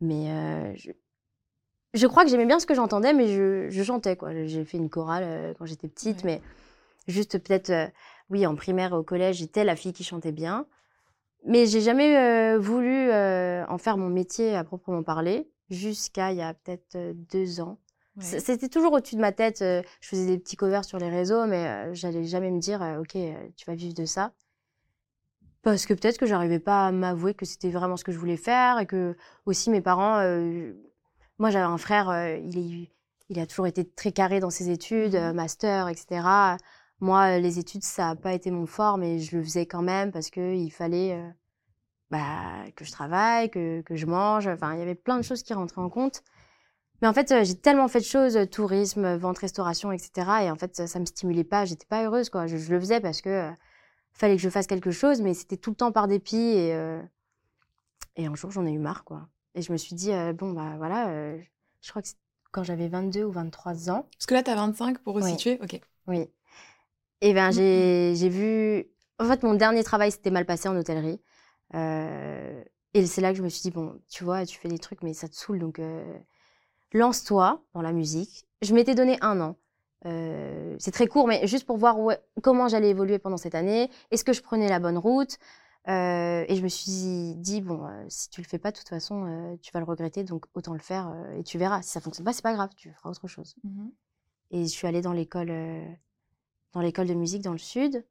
mais 0.02 0.30
euh, 0.30 0.74
je, 0.76 0.92
je 1.94 2.08
crois 2.08 2.24
que 2.24 2.30
j'aimais 2.30 2.46
bien 2.46 2.60
ce 2.60 2.66
que 2.66 2.74
j'entendais, 2.76 3.14
mais 3.14 3.28
je, 3.28 3.70
je 3.70 3.84
chantais, 3.84 4.16
quoi. 4.16 4.32
J'ai 4.46 4.66
fait 4.66 4.78
une 4.78 4.90
chorale 4.90 5.24
euh, 5.26 5.54
quand 5.58 5.66
j'étais 5.66 5.88
petite, 5.88 6.24
Ouais. 6.24 6.42
mais 7.08 7.12
juste 7.14 7.38
peut-être, 7.40 7.70
euh, 7.70 7.88
oui, 8.30 8.46
en 8.46 8.56
primaire 8.56 8.94
au 8.94 9.04
collège, 9.04 9.38
j'étais 9.38 9.64
la 9.64 9.76
fille 9.76 9.94
qui 9.94 10.04
chantait 10.04 10.32
bien. 10.32 10.66
Mais 11.48 11.68
j'ai 11.68 11.80
jamais 11.82 12.58
voulu 12.58 13.12
en 13.12 13.78
faire 13.78 13.98
mon 13.98 14.10
métier 14.10 14.56
à 14.56 14.64
proprement 14.64 15.04
parler, 15.04 15.48
jusqu'à 15.70 16.32
il 16.32 16.40
y 16.40 16.42
a 16.42 16.56
peut-être 16.56 16.98
deux 17.32 17.62
ans. 17.62 17.78
C'était 18.20 18.68
toujours 18.68 18.94
au-dessus 18.94 19.16
de 19.16 19.22
ma 19.22 19.32
tête. 19.32 19.60
Je 19.60 19.84
faisais 20.02 20.26
des 20.26 20.40
petits 20.40 20.56
covers 20.56 20.84
sur 20.86 20.98
les 20.98 21.08
réseaux, 21.10 21.46
mais 21.46 21.94
j'allais 21.94 22.24
jamais 22.24 22.50
me 22.50 22.60
dire, 22.60 22.82
ok, 23.00 23.16
tu 23.56 23.66
vas 23.68 23.76
vivre 23.76 23.94
de 23.94 24.06
ça. 24.06 24.34
Parce 25.66 25.88
que 25.88 25.96
peut-être 25.96 26.20
que 26.20 26.28
j'arrivais 26.28 26.60
pas 26.60 26.88
à 26.88 26.92
m'avouer 26.92 27.34
que 27.34 27.46
c'était 27.46 27.72
vraiment 27.72 27.98
ce 27.98 28.04
que 28.04 28.12
je 28.12 28.20
voulais 28.20 28.38
faire 28.38 28.80
et 28.80 28.86
que 28.86 29.18
aussi 29.48 29.72
mes 29.72 29.82
parents, 29.82 30.20
euh, 30.20 30.74
moi 31.40 31.50
j'avais 31.50 31.66
un 31.66 31.80
frère, 31.80 32.10
euh, 32.12 32.38
il, 32.38 32.58
est, 32.84 32.92
il 33.30 33.40
a 33.40 33.48
toujours 33.48 33.66
été 33.66 33.84
très 33.84 34.12
carré 34.12 34.40
dans 34.40 34.52
ses 34.52 34.70
études, 34.70 35.16
Mhm. 35.16 35.22
euh, 35.22 35.34
master, 35.34 35.90
etc. 35.90 36.58
Moi, 37.00 37.40
les 37.40 37.58
études, 37.60 37.84
ça 37.84 38.10
n'a 38.10 38.16
pas 38.16 38.34
été 38.34 38.52
mon 38.52 38.68
fort, 38.68 38.98
mais 39.00 39.20
je 39.20 39.36
le 39.38 39.44
faisais 39.44 39.66
quand 39.66 39.82
même 39.82 40.12
parce 40.12 40.30
qu'il 40.30 40.72
fallait 40.72 41.14
euh, 41.14 41.30
bah, 42.12 42.66
que 42.76 42.86
je 42.86 42.92
travaille, 42.92 43.50
que, 43.50 43.82
que 43.82 43.96
je 43.96 44.06
mange. 44.06 44.48
Enfin, 44.48 44.74
il 44.74 44.80
y 44.80 44.84
avait 44.84 44.96
plein 44.96 45.18
de 45.18 45.24
choses 45.24 45.44
qui 45.44 45.54
rentraient 45.54 45.82
en 45.82 45.90
compte. 45.90 46.24
Mais 47.02 47.08
en 47.08 47.14
fait, 47.14 47.34
j'ai 47.44 47.56
tellement 47.56 47.88
fait 47.90 48.00
de 48.00 48.06
choses, 48.06 48.40
tourisme, 48.52 49.16
vente, 49.18 49.40
restauration, 49.40 49.92
etc. 49.92 50.44
Et 50.44 50.52
en 50.52 50.56
fait, 50.56 50.76
ça, 50.76 50.88
ça 50.88 51.00
me 51.00 51.06
stimulait 51.06 51.44
pas. 51.44 51.66
J'étais 51.66 51.86
pas 51.88 52.04
heureuse, 52.06 52.30
quoi. 52.30 52.48
Je, 52.48 52.58
je 52.58 52.72
le 52.74 52.80
faisais 52.80 53.02
parce 53.02 53.22
que 53.22 53.52
fallait 54.16 54.36
que 54.36 54.42
je 54.42 54.50
fasse 54.50 54.68
quelque 54.68 54.92
chose, 54.92 55.22
mais 55.22 55.34
c'était 55.34 55.58
tout 55.58 55.70
le 55.70 55.76
temps 55.76 55.92
par 55.92 56.08
dépit. 56.08 56.38
Et, 56.38 56.74
euh, 56.74 57.02
et 58.16 58.26
un 58.26 58.36
jour, 58.36 58.52
j'en 58.52 58.66
ai 58.66 58.72
eu 58.72 58.80
marre, 58.80 59.04
quoi. 59.04 59.28
Et 59.54 59.62
je 59.62 59.72
me 59.72 59.78
suis 59.78 59.96
dit, 59.96 60.12
euh, 60.12 60.34
bon, 60.34 60.52
bah 60.52 60.74
voilà, 60.78 61.10
euh, 61.10 61.38
je 61.82 61.90
crois 61.90 62.02
que 62.02 62.08
c'est 62.08 62.16
quand 62.52 62.64
j'avais 62.64 62.88
22 62.88 63.24
ou 63.24 63.32
23 63.32 63.90
ans. 63.90 64.08
Parce 64.18 64.26
que 64.26 64.34
là, 64.34 64.44
t'as 64.44 64.56
25 64.56 65.00
pour 65.00 65.16
Oui. 65.16 65.24
resituer 65.24 65.60
Ok. 65.62 65.80
Oui. 66.08 66.30
Et 67.22 67.34
ben 67.34 67.52
j'ai 67.52 68.14
j'ai 68.16 68.30
vu. 68.30 68.86
En 69.20 69.26
fait, 69.26 69.44
mon 69.44 69.54
dernier 69.56 69.84
travail 69.84 70.12
s'était 70.12 70.32
mal 70.32 70.46
passé 70.46 70.70
en 70.70 70.76
hôtellerie. 70.78 71.22
Et 71.74 73.06
c'est 73.06 73.20
là 73.22 73.32
que 73.32 73.38
je 73.38 73.44
me 73.44 73.50
suis 73.50 73.62
dit 73.62 73.72
bon, 73.72 74.00
tu 74.10 74.24
vois, 74.24 74.46
tu 74.46 74.58
fais 74.58 74.70
des 74.70 74.78
trucs, 74.80 75.04
mais 75.04 75.14
ça 75.14 75.28
te 75.28 75.36
saoule, 75.36 75.60
donc 75.60 75.82
lance-toi 76.94 77.62
dans 77.74 77.82
la 77.82 77.92
musique. 77.92 78.48
Je 78.62 78.74
m'étais 78.74 78.96
donné 78.96 79.18
un 79.22 79.42
an. 79.42 79.58
Euh, 80.06 80.76
c'est 80.80 80.92
très 80.92 81.08
court, 81.08 81.28
mais 81.28 81.48
juste 81.48 81.66
pour 81.66 81.78
voir 81.78 82.00
où- 82.00 82.12
comment 82.44 82.68
j'allais 82.68 82.90
évoluer 82.90 83.18
pendant 83.20 83.38
cette 83.38 83.56
année. 83.56 83.90
Est-ce 84.12 84.24
que 84.24 84.34
je 84.34 84.42
prenais 84.42 84.70
la 84.70 84.80
bonne 84.80 84.98
route? 84.98 85.38
Euh, 85.88 86.46
et 86.48 86.56
je 86.56 86.62
me 86.64 86.68
suis 86.68 87.36
dit, 87.36 87.62
bon, 87.62 87.86
euh, 87.86 88.06
si 88.10 88.30
tu 88.30 88.42
le 88.42 88.48
fais 88.48 88.58
pas, 88.58 88.72
de 88.72 88.78
toute 88.78 88.90
façon, 88.90 89.58
tu 89.62 89.72
vas 89.72 89.80
le 89.80 89.86
regretter, 89.86 90.24
donc 90.24 90.46
autant 90.54 90.74
le 90.74 90.80
faire 90.80 91.14
et 91.38 91.44
tu 91.44 91.58
verras. 91.58 91.82
Si 91.82 91.90
ça 91.90 92.02
fonctionne 92.02 92.26
pas, 92.26 92.34
c'est 92.34 92.42
pas 92.42 92.54
grave, 92.54 92.70
tu 92.76 92.92
feras 92.92 93.10
autre 93.10 93.28
chose. 93.28 93.56
Mmh 93.64 93.88
Et 94.52 94.64
je 94.64 94.70
suis 94.70 94.88
allée 94.88 95.02
dans 95.02 95.14
l'école, 95.14 95.52
dans 96.74 96.82
l'école 96.82 97.08
de 97.08 97.14
musique 97.14 97.42
dans 97.42 97.52
le 97.52 97.58
sud. 97.58 98.04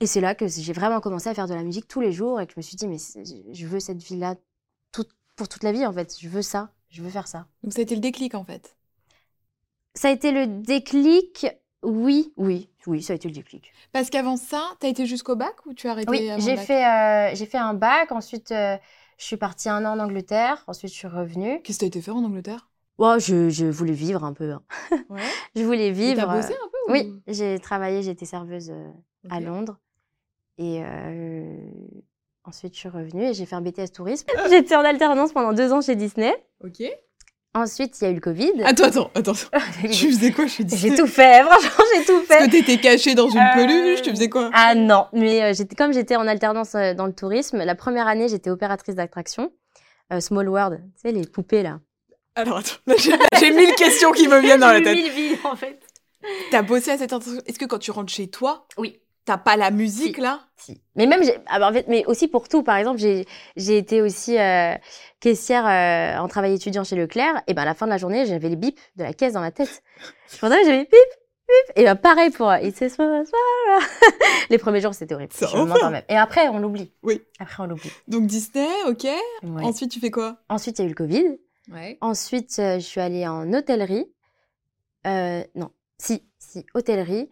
Et 0.00 0.06
c'est 0.06 0.22
là 0.22 0.34
que 0.34 0.46
j'ai 0.46 0.72
vraiment 0.72 1.00
commencé 1.00 1.28
à 1.28 1.34
faire 1.34 1.46
de 1.46 1.54
la 1.54 1.62
musique 1.62 1.86
tous 1.86 2.00
les 2.00 2.12
jours 2.12 2.40
et 2.40 2.46
que 2.46 2.54
je 2.54 2.58
me 2.58 2.62
suis 2.62 2.76
dit, 2.76 2.88
mais 2.88 2.96
je 3.52 3.66
veux 3.66 3.80
cette 3.80 4.02
vie-là 4.02 4.36
pour 5.36 5.48
toute 5.48 5.62
la 5.62 5.72
vie, 5.72 5.86
en 5.86 5.92
fait. 5.92 6.14
Je 6.18 6.28
veux 6.28 6.42
ça, 6.42 6.70
je 6.90 7.02
veux 7.02 7.08
faire 7.10 7.26
ça. 7.26 7.46
Donc 7.62 7.72
ça 7.72 7.80
a 7.80 7.82
été 7.82 7.94
le 7.94 8.00
déclic, 8.00 8.34
en 8.34 8.44
fait 8.44 8.76
Ça 9.94 10.08
a 10.08 10.10
été 10.12 10.30
le 10.32 10.46
déclic, 10.46 11.46
oui, 11.82 12.32
oui, 12.36 12.68
oui, 12.86 13.02
ça 13.02 13.12
a 13.12 13.16
été 13.16 13.28
le 13.28 13.34
déclic. 13.34 13.72
Parce 13.92 14.08
qu'avant 14.10 14.36
ça, 14.36 14.62
tu 14.80 14.86
as 14.86 14.88
été 14.88 15.04
jusqu'au 15.06 15.34
bac 15.36 15.54
ou 15.66 15.74
tu 15.74 15.88
as 15.88 15.92
arrêté 15.92 16.10
Oui, 16.10 16.30
j'ai 16.38 16.56
fait, 16.56 16.84
euh, 16.86 17.34
j'ai 17.34 17.46
fait 17.46 17.58
un 17.58 17.74
bac, 17.74 18.12
ensuite 18.12 18.52
euh, 18.52 18.76
je 19.18 19.24
suis 19.24 19.36
partie 19.36 19.68
un 19.68 19.84
an 19.84 19.98
en 19.98 20.04
Angleterre, 20.04 20.62
ensuite 20.68 20.92
je 20.92 20.96
suis 20.96 21.08
revenue. 21.08 21.60
Qu'est-ce 21.62 21.78
que 21.78 21.80
tu 21.80 21.84
as 21.86 21.88
été 21.88 22.02
faire 22.02 22.16
en 22.16 22.24
Angleterre? 22.24 22.68
Oh, 22.98 23.16
je, 23.18 23.48
je 23.48 23.66
voulais 23.66 23.94
vivre 23.94 24.24
un 24.24 24.32
peu. 24.32 24.52
hein. 24.52 24.62
Ouais. 25.08 25.22
Je 25.56 25.62
voulais 25.64 25.90
vivre. 25.90 26.20
t'as 26.20 26.26
bossé 26.36 26.52
euh, 26.52 26.56
un 26.64 26.68
peu 26.68 26.92
Oui, 26.92 27.08
ou- 27.26 27.32
j'ai 27.32 27.58
travaillé, 27.58 28.02
j'étais 28.02 28.26
serveuse 28.26 28.70
euh, 28.70 28.90
à. 29.28 29.40
Londres. 29.40 29.78
Et 30.58 30.82
euh, 30.84 31.56
ensuite, 32.44 32.74
je 32.74 32.78
suis 32.78 32.88
revenue 32.88 33.24
et 33.24 33.34
j'ai 33.34 33.46
fait 33.46 33.56
un 33.56 33.62
BTS 33.62 33.90
tourisme. 33.92 34.26
J'étais 34.50 34.76
en 34.76 34.84
alternance 34.84 35.32
pendant 35.32 35.52
deux 35.54 35.72
ans 35.72 35.80
chez 35.80 35.96
Disney. 35.96 36.32
Ok. 36.62 36.82
Ensuite, 37.54 38.00
il 38.00 38.04
y 38.04 38.06
a 38.06 38.10
eu 38.10 38.14
le 38.14 38.20
Covid. 38.20 38.52
Attends, 38.64 38.84
attends, 38.84 39.10
attends. 39.14 39.32
tu 39.82 40.12
faisais 40.12 40.30
quoi 40.32 40.46
chez 40.46 40.58
J'ai 40.58 40.64
Disney 40.64 40.96
tout 40.96 41.06
fait, 41.08 41.42
franchement, 41.42 41.84
j'ai 41.96 42.04
tout 42.04 42.22
Parce 42.28 42.40
fait. 42.42 42.46
que 42.46 42.50
t'étais 42.52 42.78
cachée 42.78 43.14
dans 43.16 43.28
une 43.28 43.38
Euh, 43.38 43.54
peluche, 43.54 44.02
tu 44.02 44.10
faisais 44.10 44.28
quoi? 44.28 44.50
Ah 44.52 44.74
non, 44.76 45.06
mais 45.12 45.42
euh, 45.42 45.52
j'étais 45.52 45.74
comme 45.74 45.92
j'étais 45.92 46.14
en 46.16 46.26
alternance 46.28 46.74
euh, 46.76 46.94
dans 46.94 47.06
le 47.06 47.12
tourisme, 47.12 47.58
la 47.58 47.74
première 47.74 48.06
année, 48.06 48.28
j'étais 48.28 48.50
opératrice 48.50 48.94
d'attraction. 48.94 49.50
Euh, 50.12 50.20
Small 50.20 50.48
World, 50.48 50.80
tu 50.94 51.08
sais, 51.08 51.12
les 51.12 51.26
poupées 51.26 51.62
là. 51.64 51.80
Alors 52.36 52.58
attends, 52.58 52.76
j'ai 52.98 53.12
j'ai 53.40 53.50
mille 53.50 53.74
questions 53.74 54.12
qui 54.12 54.28
me 54.28 54.38
viennent 54.40 54.60
dans 54.60 54.68
la 54.68 54.78
J'ai 54.78 54.84
tête. 54.84 54.96
mille 54.96 55.10
vies, 55.10 55.36
en 55.44 55.56
fait. 55.56 55.80
T'as 56.52 56.62
bossé 56.62 56.92
à 56.92 56.98
cette 56.98 57.12
attraction 57.12 57.42
Est-ce 57.46 57.58
que 57.58 57.64
quand 57.64 57.78
tu 57.78 57.90
rentres 57.90 58.12
chez 58.12 58.28
toi, 58.28 58.66
Oui. 58.76 59.00
T'as 59.24 59.38
pas 59.38 59.56
la 59.56 59.70
musique 59.70 60.16
Si. 60.16 60.20
là? 60.20 60.40
Si. 60.56 60.82
Mais 60.96 61.06
même, 61.06 61.22
ah 61.46 61.58
bah, 61.58 61.70
en 61.70 61.72
fait, 61.72 61.86
mais 61.88 62.04
aussi 62.06 62.28
pour 62.28 62.48
tout. 62.48 62.62
Par 62.62 62.76
exemple, 62.76 62.98
j'ai 62.98 63.76
été 63.76 64.02
aussi 64.02 64.38
euh, 64.38 64.74
caissière 65.20 65.66
euh, 65.66 66.22
en 66.22 66.28
travail 66.28 66.54
étudiant 66.54 66.84
chez 66.84 66.96
Leclerc. 66.96 67.42
Et 67.46 67.54
ben 67.54 67.62
à 67.62 67.64
la 67.64 67.74
fin 67.74 67.86
de 67.86 67.90
la 67.90 67.98
journée, 67.98 68.26
j'avais 68.26 68.48
les 68.48 68.56
bips 68.56 68.78
de 68.96 69.02
la 69.04 69.12
caisse 69.12 69.32
dans 69.32 69.40
la 69.40 69.50
tête. 69.52 69.82
Je 70.28 70.36
m'entendais, 70.36 70.64
j'avais 70.64 70.80
bip, 70.84 70.90
bip. 70.90 71.76
Et 71.76 71.84
ben 71.84 71.96
pareil 71.96 72.30
pour 72.30 72.50
euh, 72.50 72.58
It's 72.58 72.80
a 72.82 72.88
small 72.88 73.24
small- 73.26 73.88
Les 74.50 74.58
premiers 74.58 74.80
jours, 74.80 74.94
c'était 74.94 75.14
horrible. 75.14 75.32
Même. 75.90 76.02
Et 76.08 76.16
après, 76.16 76.48
on 76.48 76.58
l'oublie. 76.58 76.92
Oui. 77.02 77.22
Après, 77.38 77.62
on 77.62 77.66
l'oublie. 77.66 77.90
Donc 78.08 78.26
Disney, 78.26 78.68
ok. 78.86 79.04
Ouais. 79.04 79.62
Ensuite, 79.64 79.90
tu 79.92 80.00
fais 80.00 80.10
quoi? 80.10 80.36
Ensuite, 80.48 80.78
il 80.78 80.82
y 80.82 80.84
a 80.84 80.86
eu 80.86 80.90
le 80.90 80.94
Covid. 80.94 81.38
Ouais. 81.72 81.96
Ensuite, 82.00 82.54
je 82.56 82.80
suis 82.80 83.00
allée 83.00 83.26
en 83.28 83.52
hôtellerie. 83.52 84.06
Euh, 85.06 85.42
non, 85.54 85.70
si, 85.98 86.24
si, 86.38 86.66
hôtellerie. 86.74 87.30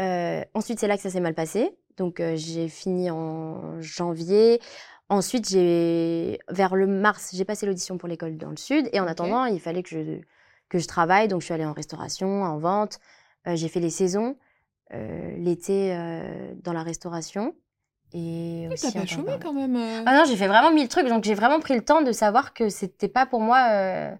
Euh, 0.00 0.42
ensuite, 0.54 0.80
c'est 0.80 0.88
là 0.88 0.96
que 0.96 1.02
ça 1.02 1.10
s'est 1.10 1.20
mal 1.20 1.34
passé. 1.34 1.76
Donc, 1.96 2.20
euh, 2.20 2.34
j'ai 2.36 2.68
fini 2.68 3.10
en 3.10 3.80
janvier. 3.80 4.60
Ensuite, 5.08 5.48
j'ai 5.48 6.38
vers 6.48 6.74
le 6.74 6.86
mars, 6.86 7.30
j'ai 7.34 7.44
passé 7.44 7.66
l'audition 7.66 7.98
pour 7.98 8.08
l'école 8.08 8.38
dans 8.38 8.50
le 8.50 8.56
sud. 8.56 8.88
Et 8.92 9.00
en 9.00 9.06
attendant, 9.06 9.44
il 9.44 9.60
fallait 9.60 9.82
que 9.82 9.90
je, 9.90 10.20
que 10.68 10.78
je 10.78 10.86
travaille. 10.86 11.28
Donc, 11.28 11.40
je 11.42 11.46
suis 11.46 11.54
allée 11.54 11.66
en 11.66 11.74
restauration, 11.74 12.42
en 12.42 12.58
vente. 12.58 12.98
Euh, 13.46 13.56
j'ai 13.56 13.68
fait 13.68 13.80
les 13.80 13.90
saisons. 13.90 14.36
L'été 15.38 15.96
dans 16.62 16.74
la 16.74 16.82
restauration. 16.82 17.54
Et 18.12 18.66
Oui, 18.68 18.74
aussi 18.74 18.92
pas 18.92 19.06
chômé 19.06 19.38
quand 19.42 19.54
même. 19.54 19.74
Ah 20.04 20.18
non, 20.18 20.24
j'ai 20.26 20.36
fait 20.36 20.46
vraiment 20.46 20.70
mille 20.70 20.88
trucs. 20.88 21.08
Donc, 21.08 21.24
j'ai 21.24 21.32
vraiment 21.32 21.60
pris 21.60 21.74
le 21.74 21.82
temps 21.82 22.02
de 22.02 22.12
savoir 22.12 22.52
que 22.52 22.68
c'était 22.68 23.08
pas 23.08 23.24
pour 23.24 23.40
moi 23.40 24.18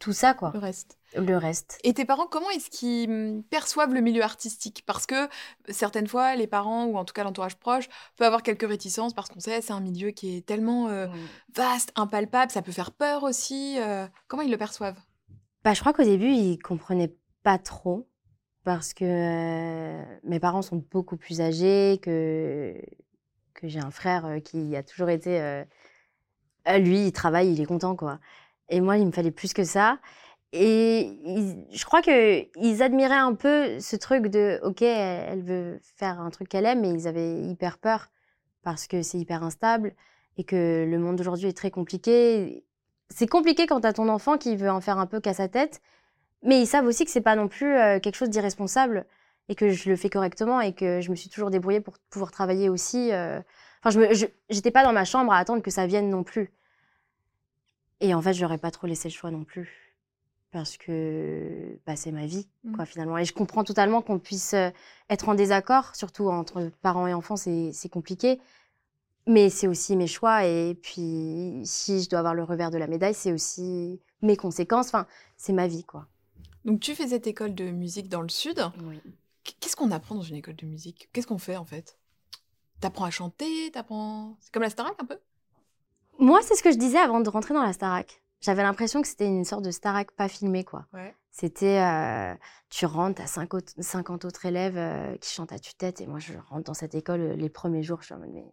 tout 0.00 0.14
ça, 0.14 0.34
quoi. 0.34 0.50
Le 0.54 0.58
reste. 0.58 0.98
Le 1.14 1.36
reste. 1.36 1.78
Et 1.84 1.92
tes 1.92 2.04
parents, 2.04 2.26
comment 2.26 2.50
est-ce 2.50 2.70
qu'ils 2.70 3.10
hum, 3.10 3.42
perçoivent 3.44 3.92
le 3.92 4.00
milieu 4.00 4.22
artistique? 4.22 4.82
Parce 4.86 5.06
que 5.06 5.28
certaines 5.68 6.08
fois, 6.08 6.34
les 6.34 6.46
parents, 6.46 6.86
ou 6.86 6.96
en 6.96 7.04
tout 7.04 7.12
cas 7.12 7.22
l'entourage 7.22 7.56
proche, 7.56 7.88
peut 8.16 8.24
avoir 8.24 8.42
quelques 8.42 8.66
réticences 8.66 9.12
parce 9.12 9.28
qu'on 9.28 9.40
sait 9.40 9.60
c'est 9.60 9.72
un 9.72 9.80
milieu 9.80 10.10
qui 10.10 10.38
est 10.38 10.46
tellement 10.46 10.88
euh, 10.88 11.06
vaste, 11.54 11.92
impalpable, 11.96 12.50
ça 12.50 12.62
peut 12.62 12.72
faire 12.72 12.92
peur 12.92 13.22
aussi. 13.22 13.76
euh, 13.78 14.06
comment 14.26 14.42
ils 14.42 14.50
le 14.50 14.56
perçoivent? 14.56 14.98
Bah, 15.62 15.74
je 15.74 15.80
crois 15.80 15.92
qu'au 15.92 16.04
début, 16.04 16.32
ils 16.32 16.58
comprenaient 16.58 17.14
pas 17.42 17.58
trop 17.58 18.08
parce 18.64 18.94
que 18.94 19.04
euh, 19.04 20.18
mes 20.24 20.40
parents 20.40 20.62
sont 20.62 20.82
beaucoup 20.90 21.18
plus 21.18 21.42
âgés, 21.42 21.98
que, 22.02 22.74
que 23.52 23.68
j'ai 23.68 23.80
un 23.80 23.90
frère 23.90 24.38
qui 24.44 24.74
a 24.76 24.82
toujours 24.82 25.10
été. 25.10 25.64
lui, 26.66 27.06
il 27.06 27.12
travaille, 27.12 27.52
il 27.52 27.60
est 27.60 27.66
content, 27.66 27.94
quoi. 27.96 28.18
Et 28.70 28.80
moi, 28.80 28.96
il 28.96 29.06
me 29.06 29.12
fallait 29.12 29.30
plus 29.30 29.52
que 29.52 29.64
ça. 29.64 29.98
Et 30.52 31.18
je 31.72 31.84
crois 31.84 32.02
qu'ils 32.02 32.82
admiraient 32.82 33.14
un 33.14 33.34
peu 33.34 33.78
ce 33.78 33.94
truc 33.96 34.26
de 34.28 34.58
OK, 34.62 34.82
elle, 34.82 35.42
veut 35.42 35.78
faire 35.82 36.20
un 36.20 36.30
truc 36.30 36.48
qu'elle 36.48 36.66
aime, 36.66 36.80
mais 36.80 36.90
ils 36.90 37.06
avaient 37.06 37.40
hyper 37.42 37.78
peur 37.78 38.08
parce 38.62 38.86
que 38.86 39.02
c'est 39.02 39.18
hyper 39.18 39.44
instable 39.44 39.94
et 40.36 40.44
que 40.44 40.86
le 40.88 40.98
monde 40.98 41.16
d'aujourd'hui 41.16 41.48
est 41.48 41.56
très 41.56 41.70
compliqué. 41.70 42.64
C'est 43.10 43.28
compliqué 43.28 43.66
quand 43.66 43.80
t'as 43.80 43.92
ton 43.92 44.08
enfant 44.08 44.38
qui 44.38 44.56
veut 44.56 44.70
en 44.70 44.80
faire 44.80 44.98
un 44.98 45.06
peu 45.06 45.20
qu'à 45.20 45.34
sa 45.34 45.48
tête, 45.48 45.80
mais 46.42 46.60
ils 46.60 46.66
savent 46.66 46.86
aussi 46.86 47.04
que 47.04 47.10
c'est 47.10 47.20
pas 47.20 47.36
non 47.36 47.48
plus 47.48 47.76
euh, 47.76 48.00
quelque 48.00 48.16
chose 48.16 48.30
d'irresponsable 48.30 49.06
et 49.48 49.54
que 49.54 49.70
je 49.70 49.88
le 49.88 49.96
fais 49.96 50.10
correctement 50.10 50.60
et 50.60 50.72
que 50.74 51.00
je 51.00 51.10
me 51.10 51.16
suis 51.16 51.28
toujours 51.28 51.50
débrouillée 51.50 51.80
pour 51.80 51.98
pouvoir 52.10 52.30
travailler 52.32 52.68
aussi. 52.68 53.12
euh. 53.12 53.40
Enfin, 53.82 53.90
je 54.12 54.26
j'étais 54.50 54.70
pas 54.70 54.84
dans 54.84 54.92
ma 54.92 55.04
chambre 55.04 55.32
à 55.32 55.38
attendre 55.38 55.62
que 55.62 55.70
ça 55.70 55.86
vienne 55.86 56.10
non 56.10 56.22
plus. 56.24 56.52
Et 58.00 58.14
en 58.14 58.22
fait, 58.22 58.32
je 58.32 58.40
leur 58.40 58.52
ai 58.52 58.58
pas 58.58 58.70
trop 58.70 58.86
laissé 58.86 59.08
le 59.08 59.14
choix 59.14 59.30
non 59.30 59.44
plus. 59.44 59.96
Parce 60.52 60.76
que 60.76 61.78
bah, 61.86 61.94
c'est 61.96 62.10
ma 62.12 62.26
vie, 62.26 62.48
quoi, 62.74 62.84
finalement. 62.84 63.16
Et 63.18 63.24
je 63.24 63.32
comprends 63.32 63.62
totalement 63.62 64.02
qu'on 64.02 64.18
puisse 64.18 64.54
être 65.08 65.28
en 65.28 65.34
désaccord, 65.34 65.94
surtout 65.94 66.28
entre 66.28 66.70
parents 66.82 67.06
et 67.06 67.14
enfants, 67.14 67.36
c'est 67.36 67.88
compliqué. 67.90 68.40
Mais 69.26 69.48
c'est 69.50 69.68
aussi 69.68 69.96
mes 69.96 70.08
choix. 70.08 70.44
Et 70.46 70.74
puis, 70.74 71.62
si 71.64 72.02
je 72.02 72.08
dois 72.08 72.18
avoir 72.20 72.34
le 72.34 72.42
revers 72.42 72.70
de 72.70 72.78
la 72.78 72.88
médaille, 72.88 73.14
c'est 73.14 73.32
aussi 73.32 74.00
mes 74.22 74.36
conséquences. 74.36 74.88
Enfin, 74.88 75.06
c'est 75.36 75.52
ma 75.52 75.68
vie, 75.68 75.84
quoi. 75.84 76.08
Donc 76.64 76.80
tu 76.80 76.94
fais 76.94 77.08
cette 77.08 77.26
école 77.26 77.54
de 77.54 77.70
musique 77.70 78.08
dans 78.08 78.22
le 78.22 78.28
sud. 78.28 78.60
Qu- 79.44 79.52
Qu'est-ce 79.60 79.76
qu'on 79.76 79.90
apprend 79.92 80.14
dans 80.14 80.22
une 80.22 80.36
école 80.36 80.56
de 80.56 80.66
musique? 80.66 81.08
Qu'est-ce 81.12 81.26
qu'on 81.26 81.38
fait 81.38 81.56
en 81.56 81.64
fait? 81.64 81.96
T'apprends 82.80 83.04
à 83.04 83.10
chanter 83.10 83.70
T'apprends 83.72 84.36
C'est 84.40 84.52
comme 84.52 84.62
la 84.62 84.68
Starac 84.70 84.94
un 85.00 85.06
peu? 85.06 85.18
Moi, 86.20 86.40
c'est 86.42 86.54
ce 86.54 86.62
que 86.62 86.70
je 86.70 86.76
disais 86.78 86.98
avant 86.98 87.20
de 87.20 87.28
rentrer 87.28 87.54
dans 87.54 87.62
la 87.62 87.72
Starac. 87.72 88.22
J'avais 88.40 88.62
l'impression 88.62 89.02
que 89.02 89.08
c'était 89.08 89.26
une 89.26 89.44
sorte 89.44 89.64
de 89.64 89.70
Starac 89.70 90.12
pas 90.12 90.28
filmée, 90.28 90.64
quoi. 90.64 90.86
Ouais. 90.92 91.14
C'était, 91.30 91.80
euh, 91.80 92.34
tu 92.70 92.86
rentres, 92.86 93.16
t'as 93.22 93.26
cinq 93.26 93.54
autres- 93.54 93.72
50 93.78 94.24
autres 94.24 94.44
élèves 94.46 94.76
euh, 94.76 95.16
qui 95.18 95.32
chantent 95.32 95.52
à 95.52 95.58
tue-tête, 95.58 96.00
et 96.00 96.06
moi, 96.06 96.18
je 96.18 96.32
rentre 96.48 96.64
dans 96.64 96.74
cette 96.74 96.94
école 96.94 97.20
euh, 97.20 97.34
les 97.36 97.48
premiers 97.48 97.82
jours, 97.82 97.98
je 98.00 98.06
suis 98.06 98.14
en 98.14 98.18
mode, 98.18 98.30
mais 98.32 98.44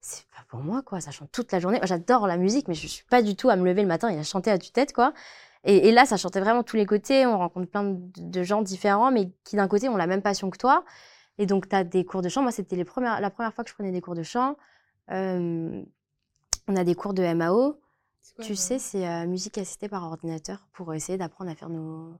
c'est 0.00 0.24
pas 0.28 0.44
pour 0.48 0.60
moi, 0.60 0.82
quoi. 0.82 1.00
Ça 1.00 1.10
chante 1.10 1.30
toute 1.32 1.50
la 1.52 1.58
journée. 1.60 1.80
J'adore 1.82 2.26
la 2.26 2.36
musique, 2.36 2.68
mais 2.68 2.74
je 2.74 2.86
suis 2.86 3.04
pas 3.04 3.22
du 3.22 3.34
tout 3.36 3.48
à 3.48 3.56
me 3.56 3.64
lever 3.64 3.82
le 3.82 3.88
matin 3.88 4.08
et 4.08 4.18
à 4.18 4.22
chanter 4.22 4.50
à 4.50 4.58
tue-tête, 4.58 4.92
quoi. 4.92 5.12
Et, 5.64 5.88
et 5.88 5.92
là, 5.92 6.04
ça 6.06 6.16
chantait 6.16 6.40
vraiment 6.40 6.62
tous 6.62 6.76
les 6.76 6.86
côtés. 6.86 7.26
On 7.26 7.38
rencontre 7.38 7.68
plein 7.68 7.82
de, 7.84 7.98
de 8.16 8.42
gens 8.44 8.62
différents, 8.62 9.10
mais 9.10 9.30
qui 9.44 9.56
d'un 9.56 9.66
côté 9.68 9.88
ont 9.88 9.96
la 9.96 10.06
même 10.06 10.22
passion 10.22 10.48
que 10.50 10.58
toi. 10.58 10.84
Et 11.38 11.46
donc, 11.46 11.68
tu 11.68 11.74
as 11.76 11.82
des 11.84 12.04
cours 12.04 12.22
de 12.22 12.28
chant. 12.28 12.42
Moi, 12.42 12.52
c'était 12.52 12.76
la 12.76 12.84
première 12.84 13.52
fois 13.52 13.64
que 13.64 13.68
je 13.70 13.74
prenais 13.74 13.90
des 13.90 14.00
cours 14.00 14.14
de 14.14 14.22
chant. 14.22 14.56
Euh, 15.10 15.82
on 16.68 16.76
a 16.76 16.84
des 16.84 16.94
cours 16.94 17.14
de 17.14 17.22
MAO. 17.34 17.78
Quoi, 18.36 18.44
Tu 18.44 18.56
sais, 18.56 18.78
c'est 18.78 19.06
euh, 19.06 19.26
musique 19.26 19.56
assistée 19.58 19.88
par 19.88 20.02
ordinateur 20.04 20.66
pour 20.72 20.92
essayer 20.94 21.16
d'apprendre 21.18 21.50
à 21.50 21.54
faire 21.54 21.68
nos. 21.68 22.14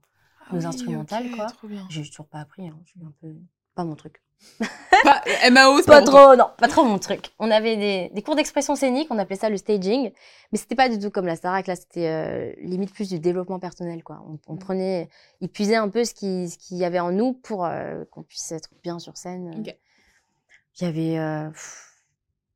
Ah 0.48 0.54
nos 0.54 0.60
oui, 0.60 0.66
instrumentales, 0.66 1.30
quoi. 1.32 1.48
J'ai 1.88 2.04
toujours 2.04 2.26
pas 2.28 2.38
appris. 2.40 2.68
Hein. 2.68 2.78
Je 2.84 3.04
un 3.04 3.12
peu. 3.20 3.34
Pas 3.74 3.84
mon 3.84 3.96
truc. 3.96 4.22
Pas, 5.02 5.22
MAO, 5.50 5.78
c'est 5.78 5.86
Pas 5.86 6.00
pour 6.02 6.10
trop, 6.10 6.36
non, 6.36 6.50
pas 6.58 6.68
trop 6.68 6.84
mon 6.84 6.98
truc. 6.98 7.30
On 7.38 7.50
avait 7.50 7.76
des, 7.76 8.10
des 8.14 8.22
cours 8.22 8.34
d'expression 8.36 8.76
scénique, 8.76 9.08
on 9.10 9.18
appelait 9.18 9.36
ça 9.36 9.48
le 9.50 9.56
staging, 9.56 10.10
mais 10.52 10.58
c'était 10.58 10.74
pas 10.74 10.88
du 10.88 10.98
tout 10.98 11.10
comme 11.10 11.26
la 11.26 11.36
Starac. 11.36 11.66
Là, 11.66 11.76
c'était 11.76 12.06
euh, 12.08 12.52
limite 12.62 12.92
plus 12.92 13.08
du 13.08 13.18
développement 13.18 13.58
personnel, 13.58 14.02
quoi. 14.02 14.22
On, 14.26 14.38
on 14.46 14.54
Mm. 14.54 14.58
prenait, 14.58 15.08
ils 15.40 15.48
puisaient 15.50 15.76
un 15.76 15.88
peu 15.88 16.04
ce 16.04 16.12
qui- 16.14 16.48
ce 16.50 16.58
qu'il 16.58 16.76
y 16.78 16.84
avait 16.84 16.98
en 17.00 17.12
nous 17.12 17.32
pour 17.34 17.64
euh, 17.66 18.04
qu'on 18.10 18.22
puisse 18.22 18.52
être 18.52 18.70
bien 18.82 18.98
sur 18.98 19.16
scène. 19.16 19.62
Il 20.78 20.82
y 20.82 20.86
avait, 20.86 21.18
euh, 21.18 21.48
pff, 21.50 21.95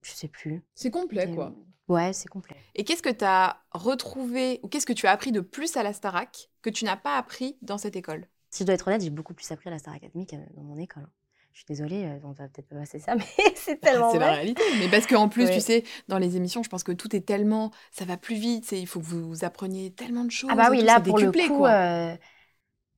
je 0.03 0.13
sais 0.13 0.29
plus. 0.29 0.63
C'est 0.75 0.91
complet 0.91 1.31
quoi. 1.35 1.53
Ouais, 1.89 2.13
c'est 2.13 2.29
complet. 2.29 2.57
Et 2.77 2.85
qu'est-ce 2.85 3.03
que 3.03 3.11
tu 3.11 3.25
as 3.25 3.63
retrouvé 3.73 4.61
ou 4.63 4.69
qu'est-ce 4.69 4.87
que 4.87 4.93
tu 4.93 5.07
as 5.07 5.11
appris 5.11 5.33
de 5.33 5.41
plus 5.41 5.77
à 5.77 5.83
la 5.83 5.93
Starac 5.93 6.51
que 6.63 6.71
tu 6.71 6.85
n'as 6.85 6.97
pas 6.97 7.17
appris 7.17 7.57
dans 7.63 7.79
cette 7.79 7.97
école? 7.97 8.27
Si 8.51 8.63
je 8.63 8.67
dois 8.67 8.75
être 8.75 8.87
honnête, 8.89 9.03
j'ai 9.03 9.11
beaucoup 9.11 9.35
plus 9.35 9.51
appris 9.51 9.69
à 9.69 9.73
la 9.73 9.79
Star 9.79 9.95
Academy 9.95 10.27
que 10.27 10.37
dans 10.55 10.63
mon 10.63 10.77
école. 10.79 11.09
Je 11.53 11.59
suis 11.59 11.67
désolée, 11.67 12.05
euh, 12.05 12.19
on 12.23 12.31
va 12.31 12.47
peut-être 12.49 12.69
pas 12.69 12.77
passer 12.77 13.01
ça, 13.01 13.15
mais 13.17 13.25
c'est 13.57 13.81
tellement 13.81 14.13
C'est 14.13 14.21
la 14.21 14.33
réalité. 14.33 14.63
Mais 14.79 14.89
parce 14.89 15.07
qu'en 15.09 15.29
plus, 15.29 15.47
Ouais. 15.47 15.55
tu 15.55 15.61
sais, 15.61 15.83
dans 16.07 16.19
les 16.19 16.37
émissions, 16.37 16.63
je 16.63 16.69
pense 16.69 16.85
que 16.85 16.93
tout 16.93 17.15
est 17.17 17.23
tellement. 17.27 17.73
Ça 17.91 18.05
va 18.05 18.17
plus 18.17 18.37
vite. 18.37 18.71
Il 18.71 18.87
faut 18.87 19.01
que 19.01 19.05
vous 19.07 19.45
appreniez 19.45 19.91
tellement 19.93 20.23
de 20.25 20.31
choses. 20.31 20.49
Ah 20.53 20.55
bah 20.55 20.69
oui, 20.71 20.81
là 20.83 21.01
pour 21.01 21.19
le 21.19 21.33
coup, 21.33 21.57
quoi. 21.59 21.71
euh, 21.71 22.17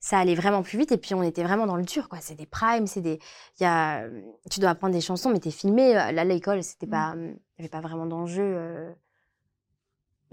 ça 0.02 0.18
allait 0.18 0.34
vraiment 0.34 0.62
plus 0.62 0.78
vite 0.78 0.90
et 0.90 0.98
puis 0.98 1.14
on 1.14 1.22
était 1.22 1.44
vraiment 1.44 1.64
dans 1.64 1.76
le 1.76 1.84
dur 1.84 2.08
quoi. 2.08 2.18
C'est 2.20 2.34
des 2.34 2.44
primes 2.44 2.88
c'est 2.88 3.00
des 3.00 3.20
il 3.60 3.62
y 3.62 3.66
a 3.66 4.04
tu 4.50 4.58
dois 4.58 4.70
apprendre 4.70 4.92
des 4.92 5.00
chansons 5.00 5.30
mais 5.30 5.38
t'es 5.38 5.52
filmé 5.52 5.94
là 5.94 6.06
à 6.06 6.24
l'école 6.24 6.62
c'était 6.64 6.88
pas 6.88 7.14
il 7.16 7.36
y 7.58 7.60
avait 7.60 7.68
pas 7.68 7.80
vraiment 7.80 8.04
d'enjeu 8.04 8.42
euh, 8.42 8.92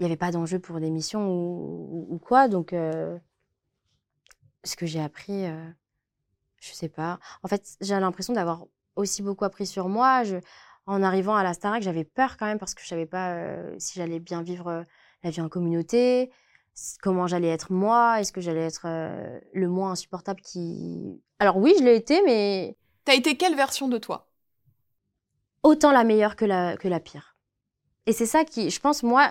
il 0.00 0.02
y 0.02 0.06
avait 0.06 0.16
pas 0.16 0.32
d'enjeu 0.32 0.58
pour 0.58 0.80
des 0.80 0.90
missions 0.90 1.28
ou, 1.30 2.06
ou 2.10 2.18
quoi. 2.18 2.48
Donc 2.48 2.72
euh, 2.72 3.16
ce 4.64 4.74
que 4.74 4.86
j'ai 4.86 5.00
appris 5.00 5.46
euh, 5.46 5.70
je 6.60 6.72
sais 6.72 6.88
pas. 6.88 7.20
En 7.44 7.48
fait 7.48 7.76
j'ai 7.80 7.98
l'impression 8.00 8.32
d'avoir 8.32 8.64
aussi 8.96 9.22
beaucoup 9.22 9.44
appris 9.44 9.66
sur 9.66 9.88
moi. 9.88 10.24
Je 10.24 10.36
en 10.86 11.02
arrivant 11.04 11.36
à 11.36 11.44
la 11.44 11.54
Starac 11.54 11.82
j'avais 11.82 12.04
peur 12.04 12.36
quand 12.38 12.46
même 12.46 12.58
parce 12.58 12.74
que 12.74 12.82
je 12.82 12.88
savais 12.88 13.06
pas 13.06 13.34
euh, 13.34 13.72
si 13.78 14.00
j'allais 14.00 14.18
bien 14.18 14.42
vivre 14.42 14.84
la 15.22 15.30
vie 15.30 15.40
en 15.40 15.48
communauté 15.48 16.32
comment 17.02 17.26
j'allais 17.26 17.48
être 17.48 17.72
moi, 17.72 18.20
est-ce 18.20 18.32
que 18.32 18.40
j'allais 18.40 18.66
être 18.66 18.82
euh, 18.86 19.38
le 19.52 19.68
moins 19.68 19.92
insupportable 19.92 20.40
qui... 20.40 21.20
Alors 21.38 21.56
oui, 21.56 21.74
je 21.78 21.84
l'ai 21.84 21.96
été, 21.96 22.22
mais... 22.24 22.76
T'as 23.04 23.14
été 23.14 23.36
quelle 23.36 23.56
version 23.56 23.88
de 23.88 23.98
toi? 23.98 24.28
Autant 25.62 25.92
la 25.92 26.04
meilleure 26.04 26.36
que 26.36 26.44
la, 26.44 26.76
que 26.76 26.88
la 26.88 27.00
pire. 27.00 27.36
Et 28.06 28.12
c'est 28.12 28.26
ça 28.26 28.44
qui, 28.44 28.70
je 28.70 28.80
pense, 28.80 29.02
moi, 29.02 29.30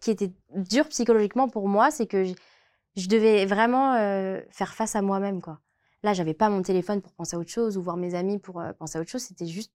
qui 0.00 0.10
était 0.10 0.32
dur 0.54 0.88
psychologiquement 0.88 1.48
pour 1.48 1.68
moi, 1.68 1.90
c'est 1.90 2.06
que 2.06 2.24
je, 2.24 2.34
je, 2.96 3.08
devais 3.08 3.44
vraiment 3.44 3.94
euh, 3.94 4.40
faire 4.50 4.74
face 4.74 4.96
à 4.96 5.02
moi-même, 5.02 5.42
quoi. 5.42 5.60
Là, 6.02 6.14
j'avais 6.14 6.34
pas 6.34 6.48
mon 6.48 6.62
téléphone 6.62 7.02
pour 7.02 7.12
penser 7.12 7.36
à 7.36 7.38
autre 7.38 7.50
chose 7.50 7.76
ou 7.76 7.82
voir 7.82 7.96
mes 7.96 8.14
amis 8.14 8.38
pour 8.38 8.60
euh, 8.60 8.72
penser 8.72 8.98
à 8.98 9.00
autre 9.00 9.10
chose, 9.10 9.22
c'était 9.22 9.46
juste 9.46 9.72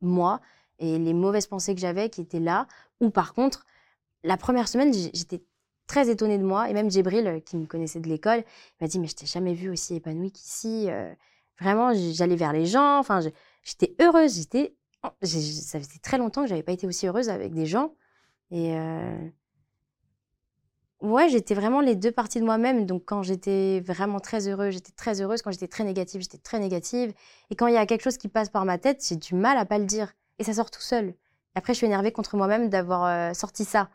moi 0.00 0.40
et 0.78 0.98
les 0.98 1.14
mauvaises 1.14 1.46
pensées 1.46 1.74
que 1.74 1.80
j'avais 1.80 2.10
qui 2.10 2.20
étaient 2.20 2.40
là. 2.40 2.66
Ou 3.00 3.10
par 3.10 3.34
contre, 3.34 3.64
la 4.22 4.36
première 4.36 4.68
semaine, 4.68 4.92
j'étais 4.92 5.42
très 5.86 6.08
étonnée 6.08 6.38
de 6.38 6.44
moi. 6.44 6.68
Et 6.70 6.72
même 6.72 6.90
Djibril, 6.90 7.26
euh, 7.26 7.40
qui 7.40 7.56
me 7.56 7.66
connaissait 7.66 8.00
de 8.00 8.08
l'école, 8.08 8.44
m'a 8.80 8.86
dit 8.86 8.98
Mais 8.98 9.06
je 9.06 9.14
t'ai 9.14 9.26
jamais 9.26 9.54
vue 9.54 9.70
aussi 9.70 9.96
épanouie 9.96 10.32
qu'ici. 10.32 10.86
Euh, 10.88 11.12
vraiment, 11.60 11.92
j'allais 11.94 12.36
vers 12.36 12.52
les 12.52 12.66
gens. 12.66 12.98
Enfin, 12.98 13.20
j'étais 13.62 13.94
heureuse. 14.00 14.36
J'étais, 14.36 14.74
ça 15.22 15.78
faisait 15.78 15.98
très 16.02 16.18
longtemps 16.18 16.42
que 16.42 16.48
j'avais 16.48 16.62
pas 16.62 16.72
été 16.72 16.86
aussi 16.86 17.06
heureuse 17.06 17.28
avec 17.28 17.52
des 17.52 17.66
gens. 17.66 17.94
Et 18.50 18.76
euh, 18.76 19.28
ouais, 21.00 21.28
j'étais 21.28 21.54
vraiment 21.54 21.80
les 21.80 21.96
deux 21.96 22.12
parties 22.12 22.40
de 22.40 22.44
moi-même. 22.44 22.86
Donc, 22.86 23.04
quand 23.06 23.22
j'étais 23.22 23.80
vraiment 23.80 24.20
très 24.20 24.48
heureuse, 24.48 24.74
j'étais 24.74 24.92
très 24.92 25.20
heureuse. 25.20 25.42
Quand 25.42 25.50
j'étais 25.50 25.68
très 25.68 25.84
négative, 25.84 26.22
j'étais 26.22 26.38
très 26.38 26.58
négative. 26.58 27.12
Et 27.50 27.56
quand 27.56 27.66
il 27.66 27.74
y 27.74 27.78
a 27.78 27.86
quelque 27.86 28.02
chose 28.02 28.18
qui 28.18 28.28
passe 28.28 28.48
par 28.48 28.64
ma 28.64 28.78
tête, 28.78 29.04
j'ai 29.06 29.16
du 29.16 29.34
mal 29.34 29.58
à 29.58 29.64
pas 29.64 29.78
le 29.78 29.86
dire. 29.86 30.12
Et 30.38 30.44
ça 30.44 30.54
sort 30.54 30.70
tout 30.70 30.82
seul. 30.82 31.14
Après, 31.54 31.72
je 31.72 31.78
suis 31.78 31.86
énervée 31.86 32.10
contre 32.10 32.36
moi-même 32.36 32.68
d'avoir 32.68 33.36
sorti 33.36 33.64
ça. 33.64 33.88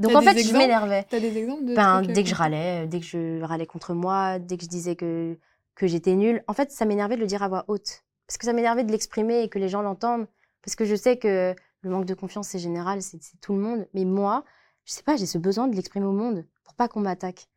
Donc 0.00 0.14
en 0.14 0.22
fait, 0.22 0.42
je 0.42 0.52
m'énervais. 0.56 1.04
T'as 1.08 1.20
des 1.20 1.36
exemples 1.36 1.64
de 1.64 1.74
ben, 1.74 2.02
trucs, 2.02 2.14
Dès 2.14 2.20
euh, 2.20 2.24
que 2.24 2.28
je 2.28 2.34
râlais, 2.34 2.86
dès 2.86 3.00
que 3.00 3.06
je 3.06 3.42
râlais 3.42 3.66
contre 3.66 3.94
moi, 3.94 4.38
dès 4.38 4.56
que 4.56 4.64
je 4.64 4.68
disais 4.68 4.96
que, 4.96 5.36
que 5.74 5.86
j'étais 5.86 6.14
nulle, 6.14 6.42
en 6.48 6.54
fait, 6.54 6.72
ça 6.72 6.86
m'énervait 6.86 7.16
de 7.16 7.20
le 7.20 7.26
dire 7.26 7.42
à 7.42 7.48
voix 7.48 7.64
haute. 7.68 8.02
Parce 8.26 8.38
que 8.38 8.46
ça 8.46 8.52
m'énervait 8.52 8.84
de 8.84 8.90
l'exprimer 8.90 9.42
et 9.42 9.48
que 9.48 9.58
les 9.58 9.68
gens 9.68 9.82
l'entendent. 9.82 10.26
Parce 10.62 10.74
que 10.74 10.84
je 10.84 10.94
sais 10.94 11.18
que 11.18 11.54
le 11.82 11.90
manque 11.90 12.06
de 12.06 12.14
confiance, 12.14 12.48
c'est 12.48 12.58
général, 12.58 13.02
c'est 13.02 13.18
tout 13.40 13.52
le 13.52 13.60
monde. 13.60 13.86
Mais 13.92 14.04
moi, 14.04 14.44
je 14.84 14.92
sais 14.92 15.02
pas, 15.02 15.16
j'ai 15.16 15.26
ce 15.26 15.38
besoin 15.38 15.68
de 15.68 15.76
l'exprimer 15.76 16.06
au 16.06 16.12
monde 16.12 16.44
pour 16.64 16.74
pas 16.74 16.88
qu'on 16.88 17.00
m'attaque. 17.00 17.48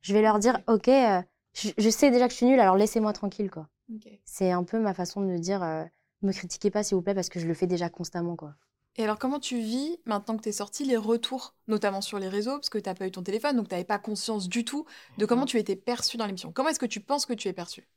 Je 0.00 0.12
vais 0.12 0.22
leur 0.22 0.38
dire, 0.38 0.60
OK, 0.66 0.88
euh, 0.88 1.22
je, 1.54 1.70
je, 1.78 1.90
sais 1.90 2.10
déjà 2.10 2.26
que 2.26 2.32
je 2.32 2.38
suis 2.38 2.46
nulle, 2.46 2.60
alors 2.60 2.76
laissez-moi 2.76 3.12
tranquille, 3.12 3.50
quoi. 3.50 3.68
Okay. 3.94 4.20
C'est 4.24 4.50
un 4.50 4.64
peu 4.64 4.80
ma 4.80 4.94
façon 4.94 5.20
de 5.20 5.36
dire, 5.36 5.62
euh, 5.62 5.84
me 6.22 6.32
critiquez 6.32 6.70
pas, 6.70 6.82
s'il 6.82 6.96
vous 6.96 7.02
plaît, 7.02 7.14
parce 7.14 7.28
que 7.28 7.38
je 7.38 7.46
le 7.46 7.54
fais 7.54 7.66
déjà 7.66 7.88
constamment, 7.88 8.36
quoi. 8.36 8.54
Et 8.96 9.04
alors, 9.04 9.18
comment 9.18 9.40
tu 9.40 9.58
vis, 9.58 9.98
maintenant 10.04 10.36
que 10.36 10.42
tu 10.42 10.50
es 10.50 10.52
sorti, 10.52 10.84
les 10.84 10.98
retours, 10.98 11.54
notamment 11.66 12.02
sur 12.02 12.18
les 12.18 12.28
réseaux, 12.28 12.56
parce 12.56 12.68
que 12.68 12.78
tu 12.78 12.88
n'as 12.88 12.94
pas 12.94 13.06
eu 13.06 13.10
ton 13.10 13.22
téléphone, 13.22 13.56
donc 13.56 13.68
tu 13.68 13.74
n'avais 13.74 13.84
pas 13.84 13.98
conscience 13.98 14.48
du 14.48 14.64
tout 14.64 14.84
de 15.16 15.24
comment 15.24 15.46
tu 15.46 15.58
étais 15.58 15.76
perçu 15.76 16.18
dans 16.18 16.26
l'émission 16.26 16.52
Comment 16.52 16.68
est-ce 16.68 16.78
que 16.78 16.86
tu 16.86 17.00
penses 17.00 17.24
que 17.24 17.32
tu 17.32 17.48
es 17.48 17.54
perçu 17.54 17.88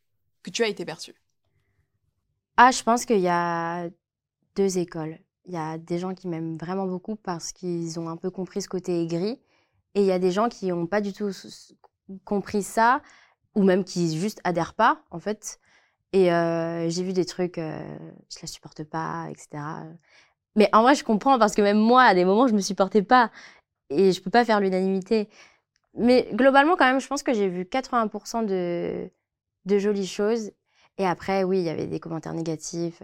Que 0.41 0.49
tu 0.49 0.63
as 0.63 0.67
été 0.67 0.85
perçu 0.85 1.13
Ah, 2.55 2.71
je 2.71 2.81
pense 2.81 3.05
qu'il 3.05 3.19
y 3.19 3.27
a 3.27 3.89
deux 4.55 4.77
écoles. 4.77 5.19
Il 5.47 5.53
y 5.53 5.57
a 5.57 5.77
des 5.77 5.99
gens 5.99 6.15
qui 6.15 6.29
m'aiment 6.29 6.57
vraiment 6.57 6.87
beaucoup 6.87 7.17
parce 7.17 7.51
qu'ils 7.51 7.99
ont 7.99 8.07
un 8.07 8.17
peu 8.17 8.31
compris 8.31 8.61
ce 8.61 8.69
côté 8.69 9.01
aigri. 9.03 9.37
Et 9.95 10.01
il 10.01 10.05
y 10.05 10.11
a 10.11 10.19
des 10.19 10.31
gens 10.31 10.47
qui 10.47 10.67
n'ont 10.67 10.87
pas 10.87 11.01
du 11.01 11.11
tout 11.11 11.31
compris 12.23 12.63
ça, 12.63 13.01
ou 13.53 13.63
même 13.63 13.83
qui 13.83 14.17
juste 14.17 14.39
adhèrent 14.43 14.73
pas, 14.73 15.03
en 15.11 15.19
fait. 15.19 15.59
Et 16.13 16.31
euh, 16.31 16.89
j'ai 16.89 17.03
vu 17.03 17.13
des 17.13 17.25
trucs, 17.25 17.57
euh, 17.57 17.97
je 18.29 18.37
la 18.41 18.47
supporte 18.47 18.83
pas, 18.85 19.27
etc. 19.29 19.61
Mais 20.55 20.69
en 20.73 20.83
vrai, 20.83 20.95
je 20.95 21.03
comprends 21.03 21.37
parce 21.37 21.55
que 21.55 21.61
même 21.61 21.77
moi, 21.77 22.03
à 22.03 22.13
des 22.13 22.25
moments, 22.25 22.47
je 22.47 22.53
me 22.53 22.61
supportais 22.61 23.01
pas 23.01 23.31
et 23.89 24.11
je 24.11 24.21
peux 24.21 24.29
pas 24.29 24.45
faire 24.45 24.59
l'unanimité. 24.59 25.29
Mais 25.95 26.29
globalement, 26.33 26.75
quand 26.75 26.85
même, 26.85 26.99
je 26.99 27.07
pense 27.07 27.23
que 27.23 27.33
j'ai 27.33 27.47
vu 27.47 27.63
80% 27.63 28.45
de, 28.45 29.09
de 29.65 29.77
jolies 29.77 30.07
choses. 30.07 30.51
Et 30.97 31.05
après, 31.05 31.43
oui, 31.43 31.59
il 31.59 31.63
y 31.65 31.69
avait 31.69 31.87
des 31.87 31.99
commentaires 31.99 32.33
négatifs. 32.33 33.01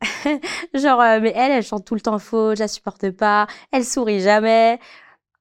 Genre, 0.74 1.00
euh, 1.00 1.20
mais 1.20 1.32
elle, 1.34 1.52
elle 1.52 1.62
chante 1.62 1.84
tout 1.84 1.94
le 1.94 2.00
temps 2.00 2.18
faux, 2.18 2.54
je 2.54 2.60
la 2.60 2.68
supporte 2.68 3.10
pas, 3.10 3.46
elle 3.72 3.84
sourit 3.84 4.20
jamais. 4.20 4.78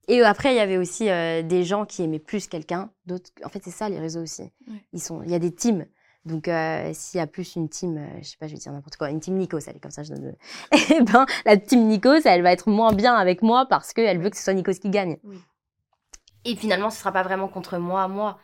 Et 0.08 0.21
après, 0.21 0.53
il 0.53 0.58
y 0.58 0.60
avait 0.60 0.77
aussi 0.77 1.10
euh, 1.10 1.41
des 1.41 1.63
gens 1.63 1.86
qui 1.86 2.03
aimaient 2.03 2.19
plus 2.19 2.47
quelqu'un. 2.47 2.91
D'autres, 3.05 3.31
en 3.43 3.49
fait, 3.49 3.62
c'est 3.63 3.71
ça 3.71 3.89
les 3.89 3.99
réseaux 3.99 4.21
aussi. 4.21 4.43
Ouais. 4.43 4.86
Ils 4.93 5.01
sont, 5.01 5.23
il 5.23 5.31
y 5.31 5.36
a 5.36 5.39
des 5.39 5.53
teams. 5.53 5.86
Donc, 6.25 6.47
euh, 6.47 6.91
s'il 6.93 7.19
y 7.19 7.21
a 7.21 7.27
plus 7.27 7.55
une 7.55 7.69
team, 7.69 7.97
euh, 7.97 8.07
je 8.21 8.29
sais 8.29 8.38
pas, 8.38 8.47
je 8.47 8.53
vais 8.53 8.59
dire 8.59 8.71
n'importe 8.71 8.97
quoi, 8.97 9.09
une 9.11 9.19
team 9.19 9.38
Nikos, 9.38 9.59
elle 9.67 9.77
est 9.77 9.79
comme 9.79 9.91
ça, 9.91 10.03
je 10.03 10.13
donne. 10.13 10.35
Eh 10.91 11.01
ben, 11.01 11.25
la 11.45 11.57
team 11.57 11.88
Nikos, 11.88 12.21
elle 12.25 12.41
va 12.41 12.51
être 12.51 12.69
moins 12.69 12.93
bien 12.93 13.15
avec 13.15 13.41
moi 13.41 13.67
parce 13.67 13.93
qu'elle 13.93 14.19
veut 14.19 14.29
que 14.29 14.38
ce 14.38 14.43
soit 14.43 14.53
Nikos 14.53 14.73
qui 14.73 14.89
gagne. 14.89 15.17
Oui. 15.23 15.38
Et 16.43 16.55
finalement, 16.55 16.89
ce 16.89 16.99
sera 16.99 17.11
pas 17.11 17.23
vraiment 17.23 17.47
contre 17.47 17.77
moi, 17.77 18.07
moi. 18.07 18.39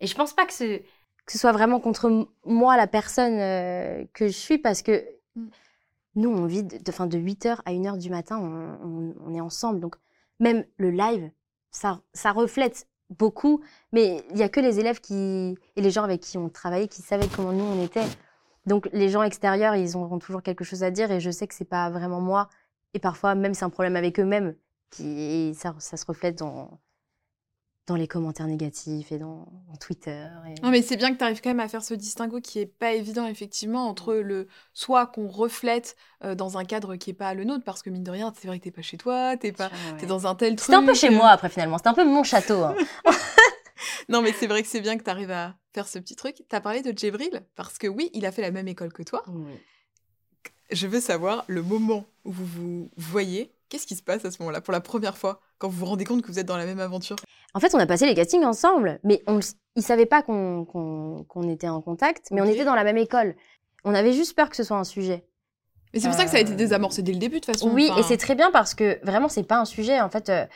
Et 0.00 0.06
je 0.06 0.14
pense 0.14 0.32
pas 0.34 0.44
que 0.46 0.52
ce, 0.52 0.78
que 0.78 1.32
ce 1.32 1.38
soit 1.38 1.52
vraiment 1.52 1.80
contre 1.80 2.28
moi, 2.44 2.76
la 2.76 2.86
personne 2.86 3.38
euh, 3.38 4.04
que 4.12 4.26
je 4.26 4.32
suis, 4.32 4.58
parce 4.58 4.82
que 4.82 5.04
Mm. 5.36 5.48
nous, 6.16 6.30
on 6.30 6.46
vit 6.46 6.62
de, 6.62 6.76
de, 6.78 7.06
de 7.06 7.18
8h 7.18 7.60
à 7.64 7.72
1h 7.72 7.98
du 7.98 8.10
matin, 8.10 8.38
on, 8.38 8.86
on, 8.86 9.14
on 9.26 9.34
est 9.34 9.40
ensemble. 9.40 9.80
Donc, 9.80 9.96
même 10.40 10.64
le 10.76 10.90
live, 10.90 11.30
ça, 11.70 12.00
ça 12.12 12.32
reflète 12.32 12.86
beaucoup, 13.10 13.62
mais 13.92 14.24
il 14.30 14.38
y 14.38 14.42
a 14.42 14.48
que 14.48 14.60
les 14.60 14.80
élèves 14.80 15.00
qui 15.00 15.56
et 15.76 15.80
les 15.80 15.90
gens 15.90 16.04
avec 16.04 16.20
qui 16.20 16.38
on 16.38 16.48
travaillait 16.48 16.88
qui 16.88 17.02
savaient 17.02 17.28
comment 17.28 17.52
nous 17.52 17.64
on 17.64 17.82
était. 17.84 18.06
Donc 18.66 18.88
les 18.92 19.08
gens 19.08 19.22
extérieurs, 19.22 19.76
ils 19.76 19.96
auront 19.96 20.18
toujours 20.18 20.42
quelque 20.42 20.64
chose 20.64 20.82
à 20.82 20.90
dire 20.90 21.10
et 21.12 21.20
je 21.20 21.30
sais 21.30 21.46
que 21.46 21.54
c'est 21.54 21.64
pas 21.64 21.90
vraiment 21.90 22.20
moi. 22.20 22.48
Et 22.94 22.98
parfois 22.98 23.34
même 23.34 23.54
c'est 23.54 23.64
un 23.64 23.70
problème 23.70 23.96
avec 23.96 24.18
eux-mêmes 24.20 24.56
qui 24.90 25.54
ça, 25.54 25.74
ça 25.78 25.96
se 25.96 26.06
reflète 26.06 26.38
dans 26.38 26.80
dans 27.86 27.96
les 27.96 28.08
commentaires 28.08 28.46
négatifs 28.46 29.12
et 29.12 29.18
dans, 29.18 29.46
dans 29.68 29.76
Twitter. 29.78 30.26
Et... 30.48 30.60
Non, 30.62 30.70
mais 30.70 30.80
c'est 30.80 30.96
bien 30.96 31.12
que 31.12 31.18
tu 31.18 31.24
arrives 31.24 31.42
quand 31.42 31.50
même 31.50 31.60
à 31.60 31.68
faire 31.68 31.84
ce 31.84 31.92
distinguo 31.92 32.40
qui 32.40 32.58
est 32.58 32.66
pas 32.66 32.92
évident, 32.92 33.26
effectivement, 33.26 33.88
entre 33.88 34.14
le 34.14 34.48
soit 34.72 35.06
qu'on 35.06 35.28
reflète 35.28 35.96
euh, 36.24 36.34
dans 36.34 36.56
un 36.56 36.64
cadre 36.64 36.96
qui 36.96 37.10
est 37.10 37.14
pas 37.14 37.34
le 37.34 37.44
nôtre, 37.44 37.64
parce 37.64 37.82
que 37.82 37.90
mine 37.90 38.02
de 38.02 38.10
rien, 38.10 38.32
c'est 38.40 38.48
vrai 38.48 38.58
que 38.58 38.64
t'es 38.64 38.70
pas 38.70 38.82
chez 38.82 38.96
toi, 38.96 39.36
t'es 39.36 39.52
pas, 39.52 39.68
ouais. 39.68 40.04
es 40.04 40.06
dans 40.06 40.26
un 40.26 40.34
tel 40.34 40.56
truc. 40.56 40.66
C'était 40.66 40.76
un 40.76 40.86
peu 40.86 40.94
chez 40.94 41.10
moi 41.10 41.28
après 41.28 41.50
finalement, 41.50 41.76
c'était 41.76 41.90
un 41.90 41.94
peu 41.94 42.04
mon 42.04 42.22
château. 42.22 42.62
Hein. 42.62 42.74
non, 44.08 44.22
mais 44.22 44.32
c'est 44.32 44.46
vrai 44.46 44.62
que 44.62 44.68
c'est 44.68 44.80
bien 44.80 44.96
que 44.96 45.04
tu 45.04 45.10
arrives 45.10 45.30
à 45.30 45.54
faire 45.74 45.86
ce 45.86 45.98
petit 45.98 46.16
truc. 46.16 46.36
Tu 46.48 46.56
as 46.56 46.60
parlé 46.60 46.80
de 46.80 46.96
Djibril, 46.96 47.42
parce 47.54 47.76
que 47.76 47.86
oui, 47.86 48.10
il 48.14 48.24
a 48.24 48.32
fait 48.32 48.42
la 48.42 48.50
même 48.50 48.68
école 48.68 48.92
que 48.94 49.02
toi. 49.02 49.24
Oui. 49.28 49.52
Je 50.70 50.86
veux 50.86 51.00
savoir 51.00 51.44
le 51.48 51.62
moment 51.62 52.06
où 52.24 52.32
vous 52.32 52.44
vous 52.46 52.90
voyez. 52.96 53.53
Qu'est-ce 53.68 53.86
qui 53.86 53.96
se 53.96 54.02
passe 54.02 54.24
à 54.24 54.30
ce 54.30 54.40
moment-là 54.40 54.60
pour 54.60 54.72
la 54.72 54.80
première 54.80 55.16
fois 55.16 55.40
quand 55.58 55.68
vous 55.68 55.78
vous 55.78 55.86
rendez 55.86 56.04
compte 56.04 56.22
que 56.22 56.28
vous 56.28 56.38
êtes 56.38 56.46
dans 56.46 56.56
la 56.56 56.66
même 56.66 56.80
aventure? 56.80 57.16
En 57.54 57.60
fait, 57.60 57.74
on 57.74 57.78
a 57.78 57.86
passé 57.86 58.06
les 58.06 58.14
castings 58.14 58.44
ensemble, 58.44 59.00
mais 59.04 59.22
on, 59.26 59.40
ils 59.76 59.82
savaient 59.82 60.06
pas 60.06 60.22
qu'on 60.22 60.64
qu 60.64 61.24
qu 61.28 61.50
était 61.50 61.68
en 61.68 61.80
contact, 61.80 62.28
mais 62.30 62.40
okay. 62.40 62.50
on 62.50 62.52
était 62.52 62.64
dans 62.64 62.74
la 62.74 62.84
même 62.84 62.98
école. 62.98 63.34
On 63.84 63.94
avait 63.94 64.12
juste 64.12 64.34
peur 64.34 64.48
que 64.48 64.56
ce 64.56 64.64
soit 64.64 64.76
un 64.76 64.84
sujet. 64.84 65.26
Mais 65.92 66.00
c'est 66.00 66.08
pour 66.08 66.16
euh... 66.16 66.18
ça 66.18 66.24
que 66.24 66.30
ça 66.30 66.38
a 66.38 66.40
été 66.40 66.54
désamorcé 66.54 67.02
dès 67.02 67.12
le 67.12 67.18
début, 67.18 67.40
de 67.40 67.44
toute 67.44 67.54
façon. 67.54 67.70
Oui, 67.70 67.88
enfin... 67.90 68.00
et 68.00 68.02
c'est 68.02 68.16
très 68.16 68.34
bien 68.34 68.50
parce 68.50 68.74
que 68.74 68.98
vraiment, 69.04 69.28
c'est 69.28 69.44
pas 69.44 69.58
un 69.58 69.64
sujet. 69.64 70.00
En 70.00 70.10
fait, 70.10 70.28
euh, 70.28 70.46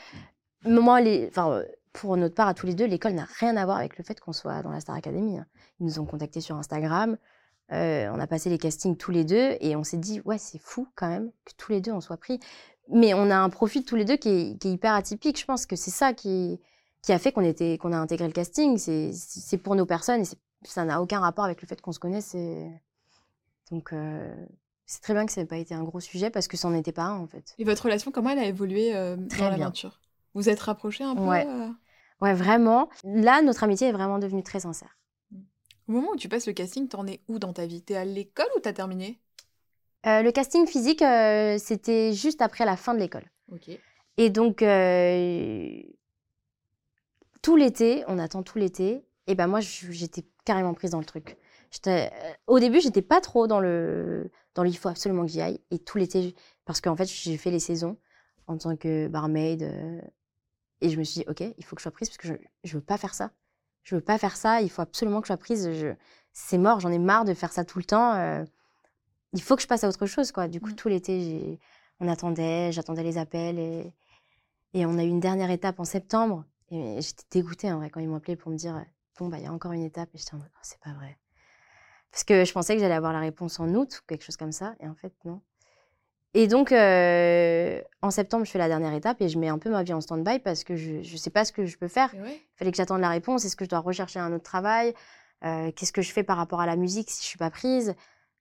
moi, 0.64 1.00
les, 1.00 1.28
enfin, 1.28 1.62
pour 1.92 2.16
notre 2.16 2.34
part, 2.34 2.48
à 2.48 2.54
tous 2.54 2.66
les 2.66 2.74
deux, 2.74 2.86
l'école 2.86 3.12
n'a 3.12 3.28
rien 3.38 3.56
à 3.56 3.64
voir 3.64 3.78
avec 3.78 3.96
le 3.98 4.04
fait 4.04 4.18
qu'on 4.18 4.32
soit 4.32 4.62
dans 4.62 4.70
la 4.70 4.80
Star 4.80 4.96
Academy. 4.96 5.38
Ils 5.80 5.86
nous 5.86 6.00
ont 6.00 6.04
contactés 6.06 6.40
sur 6.40 6.56
Instagram. 6.56 7.16
Euh, 7.70 8.10
on 8.14 8.18
a 8.18 8.26
passé 8.26 8.48
les 8.48 8.56
castings 8.56 8.96
tous 8.96 9.10
les 9.10 9.24
deux 9.24 9.56
et 9.60 9.76
on 9.76 9.84
s'est 9.84 9.98
dit, 9.98 10.22
ouais, 10.24 10.38
c'est 10.38 10.58
fou 10.58 10.88
quand 10.94 11.08
même 11.08 11.30
que 11.44 11.52
tous 11.58 11.70
les 11.70 11.80
deux 11.82 11.92
on 11.92 12.00
soit 12.00 12.16
pris. 12.16 12.40
Mais 12.90 13.12
on 13.14 13.30
a 13.30 13.36
un 13.36 13.50
profil 13.50 13.84
tous 13.84 13.96
les 13.96 14.04
deux 14.04 14.16
qui 14.16 14.28
est, 14.28 14.58
qui 14.58 14.68
est 14.68 14.72
hyper 14.72 14.94
atypique. 14.94 15.38
Je 15.38 15.44
pense 15.44 15.66
que 15.66 15.76
c'est 15.76 15.90
ça 15.90 16.12
qui, 16.14 16.60
qui 17.02 17.12
a 17.12 17.18
fait 17.18 17.32
qu'on 17.32 17.44
était, 17.44 17.78
qu'on 17.78 17.92
a 17.92 17.98
intégré 17.98 18.26
le 18.26 18.32
casting. 18.32 18.78
C'est 18.78 19.58
pour 19.58 19.74
nos 19.74 19.86
personnes 19.86 20.22
et 20.22 20.26
ça 20.64 20.84
n'a 20.84 21.00
aucun 21.02 21.20
rapport 21.20 21.44
avec 21.44 21.60
le 21.60 21.68
fait 21.68 21.80
qu'on 21.80 21.92
se 21.92 21.98
connaisse. 21.98 22.34
Donc, 23.70 23.92
euh, 23.92 24.34
c'est 24.86 25.02
très 25.02 25.12
bien 25.12 25.26
que 25.26 25.32
ça 25.32 25.42
n'ait 25.42 25.46
pas 25.46 25.58
été 25.58 25.74
un 25.74 25.84
gros 25.84 26.00
sujet 26.00 26.30
parce 26.30 26.48
que 26.48 26.56
ça 26.56 26.68
n'en 26.68 26.74
était 26.74 26.92
pas 26.92 27.04
un 27.04 27.18
en 27.18 27.26
fait. 27.26 27.54
Et 27.58 27.64
votre 27.64 27.84
relation, 27.84 28.10
comment 28.10 28.30
elle 28.30 28.38
a 28.38 28.46
évolué 28.46 28.96
euh, 28.96 29.16
dans 29.16 29.50
l'aventure? 29.50 30.00
Vous 30.34 30.48
êtes 30.48 30.60
rapprochés 30.60 31.04
un 31.04 31.14
peu 31.14 31.22
ouais. 31.22 31.46
euh... 31.46 31.68
ouais, 32.22 32.32
vraiment. 32.32 32.88
Là, 33.04 33.42
notre 33.42 33.64
amitié 33.64 33.88
est 33.88 33.92
vraiment 33.92 34.18
devenue 34.18 34.42
très 34.42 34.60
sincère. 34.60 34.96
Au 35.88 35.92
moment 35.92 36.10
où 36.12 36.16
tu 36.16 36.28
passes 36.28 36.46
le 36.46 36.52
casting, 36.54 36.88
t'en 36.88 37.06
es 37.06 37.20
où 37.28 37.38
dans 37.38 37.52
ta 37.52 37.66
vie? 37.66 37.82
T'es 37.82 37.96
à 37.96 38.04
l'école 38.04 38.48
ou 38.56 38.60
t'as 38.60 38.72
terminé? 38.72 39.20
Euh, 40.06 40.22
Le 40.22 40.30
casting 40.30 40.66
physique, 40.66 41.02
euh, 41.02 41.58
c'était 41.58 42.12
juste 42.12 42.42
après 42.42 42.64
la 42.64 42.76
fin 42.76 42.94
de 42.94 42.98
l'école. 42.98 43.24
Okay. 43.52 43.80
Et 44.16 44.30
donc, 44.30 44.62
euh, 44.62 45.82
tout 47.42 47.56
l'été, 47.56 48.04
on 48.08 48.18
attend 48.18 48.42
tout 48.42 48.58
l'été. 48.58 49.04
Et 49.26 49.34
ben 49.34 49.46
moi, 49.46 49.60
j'étais 49.60 50.24
carrément 50.44 50.74
prise 50.74 50.90
dans 50.90 51.00
le 51.00 51.04
truc. 51.04 51.36
Au 52.46 52.58
début, 52.58 52.80
j'étais 52.80 53.02
pas 53.02 53.20
trop 53.20 53.46
dans 53.46 53.60
le 53.60 54.30
dans 54.54 54.62
le 54.62 54.70
il 54.70 54.76
faut 54.76 54.88
absolument 54.88 55.26
que 55.26 55.30
j'y 55.30 55.42
aille. 55.42 55.60
Et 55.70 55.78
tout 55.78 55.98
l'été, 55.98 56.34
parce 56.64 56.80
qu'en 56.80 56.96
fait, 56.96 57.06
j'ai 57.06 57.36
fait 57.36 57.50
les 57.50 57.60
saisons 57.60 57.98
en 58.46 58.56
tant 58.56 58.74
que 58.76 59.08
barmaid. 59.08 59.62
et 60.80 60.88
je 60.88 60.98
me 60.98 61.04
suis 61.04 61.20
dit, 61.20 61.26
OK, 61.28 61.40
il 61.40 61.64
faut 61.64 61.76
que 61.76 61.80
je 61.80 61.82
sois 61.82 61.92
prise 61.92 62.08
parce 62.08 62.16
que 62.16 62.28
je, 62.28 62.34
je 62.64 62.74
veux 62.74 62.82
pas 62.82 62.96
faire 62.96 63.14
ça. 63.14 63.32
Je 63.82 63.94
veux 63.94 64.00
pas 64.00 64.16
faire 64.16 64.36
ça. 64.36 64.62
Il 64.62 64.70
faut 64.70 64.80
absolument 64.80 65.20
que 65.20 65.26
je 65.26 65.32
sois 65.32 65.36
prise. 65.36 65.70
Je, 65.72 65.94
c'est 66.32 66.58
mort. 66.58 66.80
J'en 66.80 66.90
ai 66.90 66.98
marre 66.98 67.26
de 67.26 67.34
faire 67.34 67.52
ça 67.52 67.66
tout 67.66 67.78
le 67.78 67.84
temps. 67.84 68.14
Il 69.32 69.42
faut 69.42 69.56
que 69.56 69.62
je 69.62 69.66
passe 69.66 69.84
à 69.84 69.88
autre 69.88 70.06
chose, 70.06 70.32
quoi. 70.32 70.48
Du 70.48 70.60
coup, 70.60 70.70
Mm. 70.70 70.74
tout 70.76 70.88
l'été, 70.88 71.58
on 72.00 72.08
attendait, 72.08 72.72
j'attendais 72.72 73.02
les 73.02 73.18
appels 73.18 73.58
et, 73.58 73.92
et 74.74 74.86
on 74.86 74.98
a 74.98 75.04
eu 75.04 75.08
une 75.08 75.20
dernière 75.20 75.50
étape 75.50 75.80
en 75.80 75.84
septembre. 75.84 76.44
Et 76.70 77.00
j'étais 77.00 77.24
dégoûtée, 77.30 77.72
en 77.72 77.78
vrai, 77.78 77.90
quand 77.90 78.00
ils 78.00 78.08
m'ont 78.08 78.16
appelé 78.16 78.36
pour 78.36 78.50
me 78.52 78.56
dire, 78.56 78.84
bon, 79.18 79.28
bah, 79.28 79.38
il 79.38 79.44
y 79.44 79.46
a 79.46 79.52
encore 79.52 79.72
une 79.72 79.82
étape. 79.84 80.08
Et 80.14 80.18
j'étais 80.18 80.34
en 80.34 80.38
mode, 80.38 80.50
oh, 80.54 80.58
c'est 80.62 80.80
pas 80.80 80.92
vrai. 80.92 81.18
Parce 82.10 82.24
que 82.24 82.44
je 82.44 82.52
pensais 82.52 82.74
que 82.74 82.80
j'allais 82.80 82.94
avoir 82.94 83.12
la 83.12 83.20
réponse 83.20 83.58
en 83.60 83.68
août 83.74 84.00
ou 84.00 84.06
quelque 84.06 84.24
chose 84.24 84.36
comme 84.36 84.52
ça. 84.52 84.74
Et 84.80 84.88
en 84.88 84.94
fait, 84.94 85.12
non. 85.24 85.40
Et 86.34 86.46
donc, 86.46 86.72
euh, 86.72 87.80
en 88.02 88.10
septembre, 88.10 88.44
je 88.44 88.50
fais 88.50 88.58
la 88.58 88.68
dernière 88.68 88.92
étape 88.92 89.20
et 89.22 89.28
je 89.30 89.38
mets 89.38 89.48
un 89.48 89.58
peu 89.58 89.70
ma 89.70 89.82
vie 89.82 89.94
en 89.94 90.00
stand-by 90.02 90.38
parce 90.40 90.62
que 90.62 90.76
je 90.76 90.96
ne 90.98 91.16
sais 91.16 91.30
pas 91.30 91.44
ce 91.46 91.52
que 91.52 91.64
je 91.64 91.76
peux 91.78 91.88
faire. 91.88 92.12
Ouais. 92.14 92.34
Il 92.36 92.56
fallait 92.58 92.70
que 92.70 92.76
j'attende 92.76 93.00
la 93.00 93.08
réponse. 93.08 93.44
Est-ce 93.46 93.56
que 93.56 93.64
je 93.64 93.70
dois 93.70 93.78
rechercher 93.80 94.18
un 94.20 94.32
autre 94.32 94.44
travail 94.44 94.94
Euh, 95.44 95.70
Qu'est-ce 95.72 95.92
que 95.92 96.02
je 96.02 96.12
fais 96.12 96.22
par 96.24 96.36
rapport 96.36 96.60
à 96.60 96.66
la 96.66 96.76
musique 96.76 97.10
si 97.10 97.22
je 97.22 97.28
suis 97.28 97.38
pas 97.38 97.50
prise? 97.50 97.94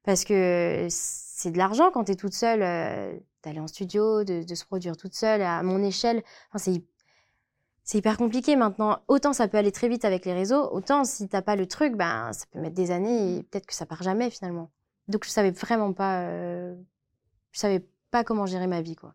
Parce 0.07 0.23
que 0.23 0.87
c'est 0.89 1.51
de 1.51 1.57
l'argent 1.57 1.91
quand 1.91 2.05
tu 2.05 2.13
es 2.13 2.15
toute 2.15 2.33
seule, 2.33 2.63
euh, 2.63 3.13
d'aller 3.43 3.59
en 3.59 3.67
studio, 3.67 4.23
de, 4.23 4.43
de 4.43 4.55
se 4.55 4.63
produire 4.65 4.95
toute 4.95 5.13
seule 5.13 5.41
à 5.41 5.61
mon 5.63 5.83
échelle. 5.83 6.23
Enfin, 6.49 6.59
c'est 6.59 6.71
hy- 6.71 6.85
c'est 7.83 7.97
hyper 7.99 8.17
compliqué 8.17 8.55
maintenant. 8.55 8.99
Autant 9.09 9.33
ça 9.33 9.49
peut 9.49 9.57
aller 9.57 9.73
très 9.73 9.89
vite 9.89 10.05
avec 10.05 10.25
les 10.25 10.33
réseaux, 10.33 10.69
autant 10.71 11.03
si 11.03 11.27
t'as 11.27 11.41
pas 11.41 11.57
le 11.57 11.67
truc, 11.67 11.95
ben 11.95 12.31
ça 12.31 12.45
peut 12.51 12.59
mettre 12.59 12.75
des 12.75 12.91
années 12.91 13.37
et 13.37 13.43
peut-être 13.43 13.65
que 13.65 13.73
ça 13.73 13.85
part 13.85 14.01
jamais 14.01 14.29
finalement. 14.29 14.71
Donc 15.09 15.25
je 15.25 15.29
savais 15.29 15.51
vraiment 15.51 15.91
pas, 15.93 16.21
euh, 16.21 16.73
je 17.51 17.59
savais 17.59 17.85
pas 18.11 18.23
comment 18.23 18.45
gérer 18.45 18.67
ma 18.67 18.81
vie 18.81 18.95
quoi. 18.95 19.13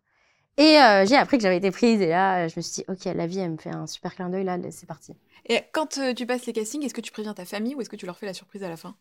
Et 0.59 0.79
euh, 0.79 1.07
j'ai 1.07 1.17
appris 1.17 1.39
que 1.39 1.43
j'avais 1.45 1.59
été 1.59 1.71
prise 1.71 2.03
et 2.03 2.09
là 2.09 2.49
je 2.49 2.55
me 2.59 2.63
suis 2.63 2.83
dit 2.83 2.85
ok 2.89 3.07
la 3.15 3.27
vie 3.27 3.41
elle 3.41 3.53
me 3.53 3.59
fait 3.59 3.71
un 3.75 3.87
super 3.87 4.15
clin 4.15 4.29
d'œil 4.31 4.45
là 4.45 4.59
c'est 4.71 4.87
parti. 4.87 5.15
Et 5.47 5.61
quand 5.73 5.99
euh, 5.99 6.15
tu 6.15 6.27
passes 6.27 6.47
les 6.47 6.53
castings, 6.53 6.85
est-ce 6.85 6.95
que 6.95 7.01
tu 7.03 7.13
préviens 7.13 7.35
ta 7.35 7.47
famille 7.47 7.75
ou 7.75 7.81
est-ce 7.81 7.91
que 7.91 7.97
tu 7.97 8.07
leur 8.07 8.19
fais 8.19 8.27
la 8.27 8.35
surprise 8.35 8.63
à 8.63 8.69
la 8.69 8.77
fin? 8.77 8.95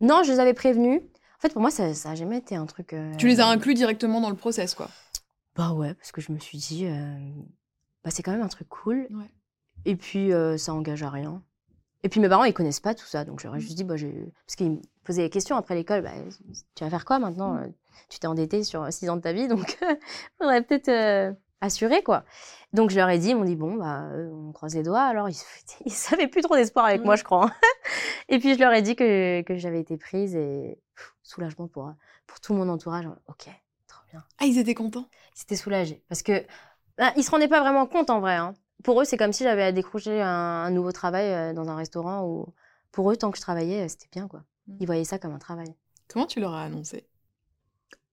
Non 0.00 0.22
je 0.24 0.32
les 0.32 0.40
avais 0.40 0.54
prévenus. 0.54 1.02
En 1.38 1.40
fait 1.40 1.52
pour 1.52 1.60
moi 1.62 1.70
ça 1.70 1.92
ça 1.94 2.10
a 2.10 2.14
jamais 2.14 2.38
été 2.38 2.56
un 2.56 2.66
truc. 2.66 2.92
euh, 2.92 3.12
Tu 3.16 3.26
les 3.28 3.40
as 3.40 3.46
inclus 3.48 3.74
directement 3.74 4.20
dans 4.20 4.30
le 4.30 4.36
process, 4.36 4.74
quoi. 4.74 4.88
Bah 5.54 5.72
ouais 5.72 5.94
parce 5.94 6.12
que 6.12 6.20
je 6.20 6.32
me 6.32 6.38
suis 6.38 6.58
dit 6.58 6.86
euh, 6.86 7.16
bah 8.04 8.10
c'est 8.10 8.22
quand 8.22 8.32
même 8.32 8.42
un 8.42 8.48
truc 8.48 8.68
cool. 8.68 9.06
Ouais. 9.10 9.30
Et 9.84 9.96
puis 9.96 10.32
euh, 10.32 10.56
ça 10.58 10.72
engage 10.74 11.02
à 11.02 11.10
rien. 11.10 11.42
Et 12.02 12.08
puis 12.08 12.20
mes 12.20 12.28
parents 12.28 12.44
ils 12.44 12.52
connaissent 12.54 12.80
pas 12.80 12.94
tout 12.94 13.06
ça 13.06 13.24
donc 13.24 13.40
j'aurais 13.40 13.58
Mm. 13.58 13.60
juste 13.62 13.74
dit 13.76 13.84
bah 13.84 13.96
j'ai 13.96 14.32
parce 14.46 14.56
qu'ils 14.56 14.70
me 14.72 14.80
posaient 15.04 15.22
des 15.22 15.30
questions 15.30 15.56
après 15.56 15.74
l'école 15.74 16.02
bah 16.02 16.12
tu 16.74 16.84
vas 16.84 16.90
faire 16.90 17.04
quoi 17.04 17.18
maintenant? 17.18 17.54
Mm. 17.54 17.72
Tu 18.08 18.18
t'es 18.18 18.26
endetté 18.26 18.62
sur 18.64 18.92
6 18.92 19.08
ans 19.10 19.16
de 19.16 19.22
ta 19.22 19.32
vie 19.32 19.48
donc 19.48 19.78
faudrait 20.38 20.62
peut-être 20.62 21.36
assurer 21.60 22.02
quoi. 22.02 22.24
Donc 22.72 22.90
je 22.90 22.96
leur 22.96 23.08
ai 23.08 23.18
dit 23.18 23.30
ils 23.30 23.36
m'ont 23.36 23.44
dit 23.44 23.56
bon 23.56 23.74
bah 23.76 24.02
euh, 24.12 24.30
on 24.32 24.52
croise 24.52 24.74
les 24.74 24.82
doigts 24.82 25.02
alors 25.04 25.28
ils 25.28 25.36
ils 25.86 25.92
savaient 25.92 26.28
plus 26.28 26.42
trop 26.42 26.56
d'espoir 26.56 26.84
avec 26.86 27.02
moi 27.04 27.12
Ouais. 27.12 27.16
je 27.16 27.24
crois. 27.24 27.50
et 28.28 28.38
puis 28.38 28.54
je 28.54 28.58
leur 28.60 28.72
ai 28.72 28.82
dit 28.82 28.96
que 28.96 29.42
que 29.42 29.56
j'avais 29.56 29.80
été 29.80 29.96
prise 29.96 30.34
et 30.36 30.78
pff, 30.94 31.14
soulagement 31.22 31.68
pour 31.68 31.92
pour 32.26 32.40
tout 32.40 32.54
mon 32.54 32.68
entourage. 32.68 33.06
OK, 33.28 33.48
trop 33.86 34.02
bien. 34.10 34.24
Ah, 34.38 34.44
ils 34.46 34.58
étaient 34.58 34.74
contents? 34.74 35.08
Ils 35.36 35.42
étaient 35.42 35.56
soulagés 35.56 36.02
parce 36.08 36.22
que 36.22 36.44
bah, 36.98 37.12
ils 37.16 37.22
se 37.24 37.30
rendaient 37.30 37.48
pas 37.48 37.60
vraiment 37.60 37.86
compte 37.86 38.10
en 38.10 38.20
vrai. 38.20 38.34
hein. 38.36 38.54
Pour 38.84 39.00
eux, 39.00 39.04
c'est 39.04 39.16
comme 39.16 39.32
si 39.32 39.42
j'avais 39.44 39.72
décroché 39.72 40.20
un, 40.22 40.28
un 40.28 40.70
nouveau 40.70 40.92
travail 40.92 41.32
euh, 41.32 41.52
dans 41.54 41.68
un 41.68 41.76
restaurant 41.76 42.24
ou 42.26 42.54
pour 42.92 43.10
eux, 43.10 43.16
tant 43.16 43.30
que 43.30 43.36
je 43.38 43.42
travaillais, 43.42 43.84
euh, 43.84 43.88
c'était 43.88 44.08
bien 44.12 44.28
quoi. 44.28 44.42
Mm. 44.66 44.76
Ils 44.80 44.86
voyaient 44.86 45.04
ça 45.04 45.18
comme 45.18 45.32
un 45.32 45.38
travail. 45.38 45.74
Comment 46.08 46.26
tu 46.26 46.40
leur 46.40 46.54
as 46.54 46.64
annoncé? 46.64 47.06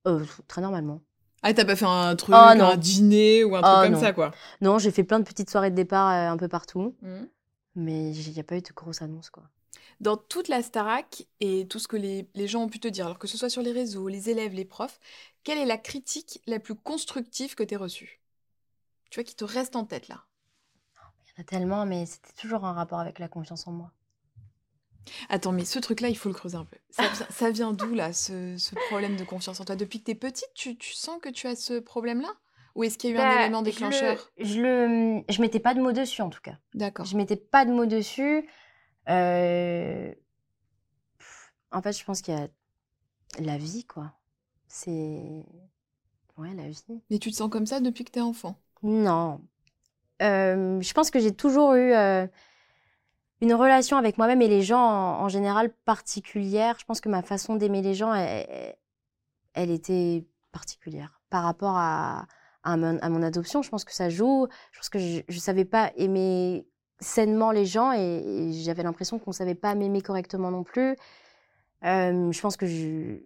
Euh, 0.08 0.24
très 0.48 0.62
normalement. 0.62 1.02
Ah, 1.44 1.54
t'as 1.54 1.66
pas 1.66 1.76
fait 1.76 1.86
un 1.86 2.16
truc, 2.16 2.36
Oh, 2.36 2.54
non. 2.56 2.70
un 2.72 2.78
dîner 2.78 3.44
ou 3.44 3.56
un 3.56 3.62
truc 3.62 3.78
Oh, 3.78 3.82
comme 3.84 3.94
non. 3.94 4.00
ça, 4.00 4.14
quoi. 4.14 4.32
Non, 4.62 4.80
j'ai 4.80 4.92
fait 4.92 5.04
plein 5.04 5.20
de 5.20 5.26
petites 5.26 5.50
soirées 5.50 5.72
de 5.72 5.76
départ 5.76 6.10
euh, 6.12 6.32
un 6.32 6.38
peu 6.38 6.48
partout, 6.48 6.96
Mhm. 7.02 7.30
mais 7.76 8.14
il 8.14 8.34
n'y 8.34 8.40
a 8.40 8.44
pas 8.44 8.58
eu 8.58 8.62
de 8.62 8.74
grosse 8.74 9.02
annonce 9.02 9.30
quoi. 9.30 9.44
Dans 10.00 10.18
toute 10.18 10.48
la 10.48 10.62
Starac 10.62 11.28
et 11.40 11.68
tout 11.68 11.80
ce 11.80 11.88
que 11.88 11.98
les, 11.98 12.28
les 12.36 12.48
gens 12.48 12.64
ont 12.64 12.70
pu 12.70 12.80
te 12.80 12.88
dire, 12.88 13.06
alors 13.06 13.20
que 13.20 13.28
ce 13.28 13.38
soit 13.38 13.50
sur 13.50 13.62
les 13.62 13.72
réseaux, 13.72 14.08
les 14.08 14.30
élèves, 14.30 14.54
les 14.54 14.66
profs, 14.66 15.00
quelle 15.44 15.58
est 15.58 15.66
la 15.66 15.78
critique 15.78 16.42
la 16.48 16.60
plus 16.60 16.76
constructive 16.76 17.56
que 17.56 17.64
tu 17.64 17.76
reçue? 17.78 18.22
Tu 19.12 19.20
vois, 19.20 19.26
qui 19.26 19.36
te 19.36 19.46
reste 19.46 19.76
en 19.76 19.86
tête 19.86 20.08
là? 20.10 20.26
Il 21.26 21.30
y 21.30 21.40
en 21.40 21.42
a 21.42 21.46
tellement, 21.46 21.86
mais 21.86 22.06
c'était 22.06 22.34
toujours 22.34 22.66
un 22.66 22.74
rapport 22.74 23.00
avec 23.00 23.20
la 23.20 23.28
confiance 23.28 23.68
en 23.68 23.72
moi. 23.72 23.92
Attends, 25.30 25.52
mais 25.52 25.66
ce 25.66 25.80
truc-là, 25.80 26.10
il 26.10 26.18
faut 26.18 26.30
le 26.30 26.36
creuser 26.36 26.58
un 26.58 26.66
peu. 26.66 26.78
Ça 26.90 27.04
vient, 27.08 27.28
ça 27.30 27.52
vient 27.52 27.74
d'où, 27.74 27.94
là, 27.94 28.14
ce, 28.14 28.58
ce 28.58 28.76
problème 28.90 29.16
de 29.16 29.24
confiance 29.24 29.60
en 29.60 29.66
toi? 29.66 29.76
Depuis 29.76 30.00
que 30.00 30.06
t'es 30.06 30.16
petite, 30.16 30.50
tu, 30.56 30.78
tu 30.78 30.94
sens 30.94 31.20
que 31.22 31.30
tu 31.30 31.48
as 31.48 31.56
ce 31.56 31.80
problème-là? 31.80 32.30
Ou 32.76 32.84
est-ce 32.84 32.98
qu'il 32.98 33.12
y 33.12 33.14
a 33.14 33.16
eu 33.18 33.20
un 33.20 33.36
Bah, 33.36 33.42
élément 33.42 33.62
déclencheur? 33.62 34.32
Je 34.40 34.62
le, 34.62 35.24
je 35.30 35.42
mettais 35.42 35.60
pas 35.60 35.74
de 35.74 35.82
mots 35.82 35.92
dessus 35.92 36.22
en 36.22 36.30
tout 36.30 36.42
cas. 36.42 36.58
D'accord. 36.74 37.06
Je 37.06 37.16
mettais 37.18 37.36
pas 37.36 37.66
de 37.66 37.72
mots 37.72 37.86
dessus. 37.86 38.50
Euh, 39.10 40.12
En 41.72 41.82
fait, 41.82 41.94
je 41.98 42.04
pense 42.04 42.22
qu'il 42.22 42.34
y 42.34 42.38
a 42.38 42.48
la 43.40 43.58
vie, 43.58 43.86
quoi. 43.86 44.14
C'est. 44.68 45.46
Ouais, 46.38 46.54
la 46.56 46.68
vie. 46.70 47.02
Mais 47.10 47.20
tu 47.20 47.30
te 47.32 47.36
sens 47.36 47.50
comme 47.50 47.66
ça 47.68 47.80
depuis 47.80 48.06
que 48.06 48.12
t'es 48.12 48.22
enfant? 48.22 48.60
Non. 48.82 49.42
Euh, 50.22 50.82
je 50.82 50.94
pense 50.94 51.12
que 51.12 51.20
j'ai 51.20 51.36
toujours 51.36 51.74
eu 51.74 51.94
euh, 51.94 52.28
une 53.44 53.54
relation 53.54 53.98
avec 53.98 54.18
moi-même 54.18 54.42
et 54.42 54.48
les 54.48 54.62
gens 54.64 54.80
en, 54.80 55.22
en 55.24 55.30
général 55.30 55.72
particulière. 55.86 56.76
Je 56.80 56.86
pense 56.86 57.02
que 57.02 57.10
ma 57.10 57.22
façon 57.22 57.56
d'aimer 57.56 57.82
les 57.82 57.94
gens, 57.94 58.14
elle, 58.14 58.76
elle- 59.54 59.70
était 59.72 60.26
particulière 60.52 61.22
par 61.30 61.44
rapport 61.44 61.76
à, 61.76 62.26
à, 62.64 62.78
mon, 62.78 62.98
à 63.00 63.10
mon 63.10 63.22
adoption. 63.22 63.62
Je 63.62 63.70
pense 63.70 63.84
que 63.86 63.94
ça 63.94 64.10
joue. 64.10 64.48
Je 64.72 64.80
pense 64.80 64.90
que 64.90 65.00
je 65.00 65.22
ne 65.28 65.40
savais 65.40 65.66
pas 65.66 65.92
aimer 65.98 66.66
sainement 67.00 67.52
les 67.52 67.66
gens 67.66 67.92
et, 67.92 68.00
et 68.00 68.54
j'avais 68.54 68.84
l'impression 68.84 69.20
qu'on 69.20 69.32
ne 69.32 69.36
savait 69.36 69.56
pas 69.56 69.76
m'aimer 69.76 70.02
correctement 70.02 70.52
non 70.52 70.64
plus. 70.64 70.96
Euh, 71.84 72.32
je 72.32 72.42
pense 72.42 72.56
que 72.58 72.66
je... 72.66 73.20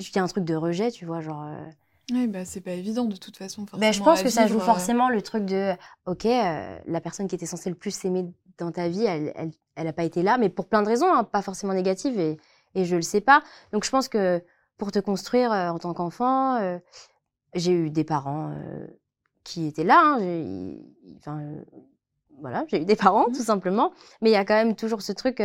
Il 0.00 0.14
y 0.14 0.18
a 0.18 0.22
un 0.22 0.28
truc 0.28 0.44
de 0.44 0.54
rejet, 0.54 0.92
tu 0.92 1.04
vois, 1.04 1.20
genre... 1.20 1.42
euh, 1.42 1.70
Oui, 2.12 2.28
bah 2.28 2.44
c'est 2.44 2.60
pas 2.60 2.70
évident 2.72 3.06
de 3.06 3.16
toute 3.16 3.36
façon. 3.36 3.66
ben, 3.76 3.92
je 3.92 4.00
pense 4.00 4.22
que 4.22 4.28
ça 4.28 4.46
joue 4.46 4.58
euh, 4.58 4.60
forcément 4.60 5.08
le 5.08 5.20
truc 5.22 5.44
de, 5.44 5.72
ok, 6.06 6.24
euh, 6.26 6.78
la 6.86 7.00
personne 7.00 7.26
qui 7.26 7.34
était 7.34 7.46
censée 7.46 7.70
le 7.70 7.74
plus 7.74 7.90
s'aimer 7.90 8.24
dans 8.58 8.72
ta 8.72 8.88
vie, 8.88 9.04
elle, 9.04 9.32
elle, 9.36 9.50
elle 9.76 9.86
a 9.86 9.92
pas 9.92 10.04
été 10.04 10.22
là, 10.22 10.38
mais 10.38 10.48
pour 10.48 10.68
plein 10.68 10.82
de 10.82 10.88
raisons, 10.88 11.12
hein, 11.12 11.24
pas 11.24 11.42
forcément 11.42 11.74
négatives, 11.74 12.18
et, 12.18 12.38
et 12.74 12.84
je 12.84 12.96
le 12.96 13.02
sais 13.02 13.20
pas. 13.20 13.42
Donc 13.72 13.84
je 13.84 13.90
pense 13.90 14.08
que 14.08 14.42
pour 14.76 14.92
te 14.92 14.98
construire 14.98 15.52
euh, 15.52 15.68
en 15.70 15.78
tant 15.78 15.94
qu'enfant, 15.94 16.56
euh, 16.56 16.78
j'ai 17.54 17.72
eu 17.72 17.90
des 17.90 18.04
parents 18.04 18.50
euh, 18.52 18.86
qui 19.44 19.66
étaient 19.66 19.84
là. 19.84 20.16
hein, 20.18 20.76
enfin, 21.18 21.42
voilà, 22.40 22.64
j'ai 22.68 22.82
eu 22.82 22.84
des 22.84 22.96
parents 23.06 23.26
Mhm. 23.28 23.34
tout 23.34 23.42
simplement, 23.42 23.92
mais 24.20 24.30
il 24.30 24.32
y 24.32 24.36
a 24.36 24.44
quand 24.44 24.54
même 24.54 24.74
toujours 24.76 25.02
ce 25.02 25.12
truc 25.12 25.38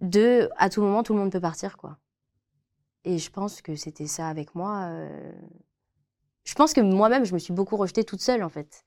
de, 0.00 0.48
à 0.56 0.68
tout 0.68 0.82
moment, 0.82 1.02
tout 1.02 1.12
le 1.14 1.20
monde 1.20 1.32
peut 1.32 1.40
partir, 1.40 1.76
quoi. 1.76 1.98
Et 3.04 3.18
je 3.18 3.30
pense 3.30 3.62
que 3.62 3.74
c'était 3.74 4.06
ça 4.06 4.28
avec 4.28 4.54
moi. 4.54 4.88
je 6.44 6.54
pense 6.54 6.72
que 6.72 6.80
moi-même, 6.80 7.24
je 7.24 7.34
me 7.34 7.38
suis 7.38 7.52
beaucoup 7.52 7.76
rejetée 7.76 8.04
toute 8.04 8.20
seule, 8.20 8.42
en 8.44 8.48
fait. 8.48 8.84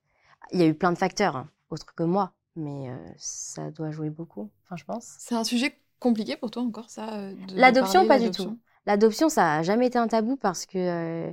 Il 0.52 0.60
y 0.60 0.64
a 0.64 0.68
eu 0.68 0.74
plein 0.74 0.92
de 0.92 0.98
facteurs, 0.98 1.36
hein, 1.36 1.50
autres 1.70 1.94
que 1.96 2.04
moi, 2.04 2.34
mais 2.56 2.90
euh, 2.90 2.96
ça 3.18 3.72
doit 3.72 3.92
jouer 3.92 4.10
beaucoup, 4.10 4.50
enfin, 4.64 4.76
je 4.76 4.86
pense. 4.86 5.16
C'est 5.20 5.36
un 5.36 5.44
sujet 5.44 5.78
compliqué 6.00 6.38
pour 6.38 6.52
toi 6.52 6.64
encore, 6.64 6.90
ça 6.90 7.14
euh, 7.16 7.34
L'adoption, 7.56 8.08
pas 8.08 8.20
du 8.20 8.32
tout. 8.32 8.58
L'adoption, 8.86 9.30
ça 9.30 9.56
a 9.56 9.64
jamais 9.64 9.88
été 9.88 9.98
un 9.98 10.08
tabou 10.08 10.36
parce 10.36 10.66
que 10.66 10.78
euh, 10.78 11.32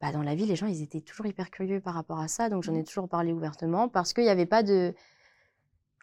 bah, 0.00 0.10
dans 0.12 0.22
la 0.22 0.34
vie, 0.34 0.46
les 0.46 0.56
gens, 0.56 0.66
ils 0.66 0.82
étaient 0.82 1.00
toujours 1.00 1.26
hyper 1.26 1.50
curieux 1.50 1.80
par 1.80 1.94
rapport 1.94 2.18
à 2.18 2.28
ça, 2.28 2.48
donc 2.48 2.64
j'en 2.64 2.74
ai 2.74 2.78
Mhm. 2.78 2.84
toujours 2.84 3.08
parlé 3.08 3.32
ouvertement 3.32 3.88
parce 3.88 4.12
qu'il 4.12 4.24
n'y 4.24 4.30
avait 4.30 4.46
pas 4.46 4.62
de... 4.62 4.94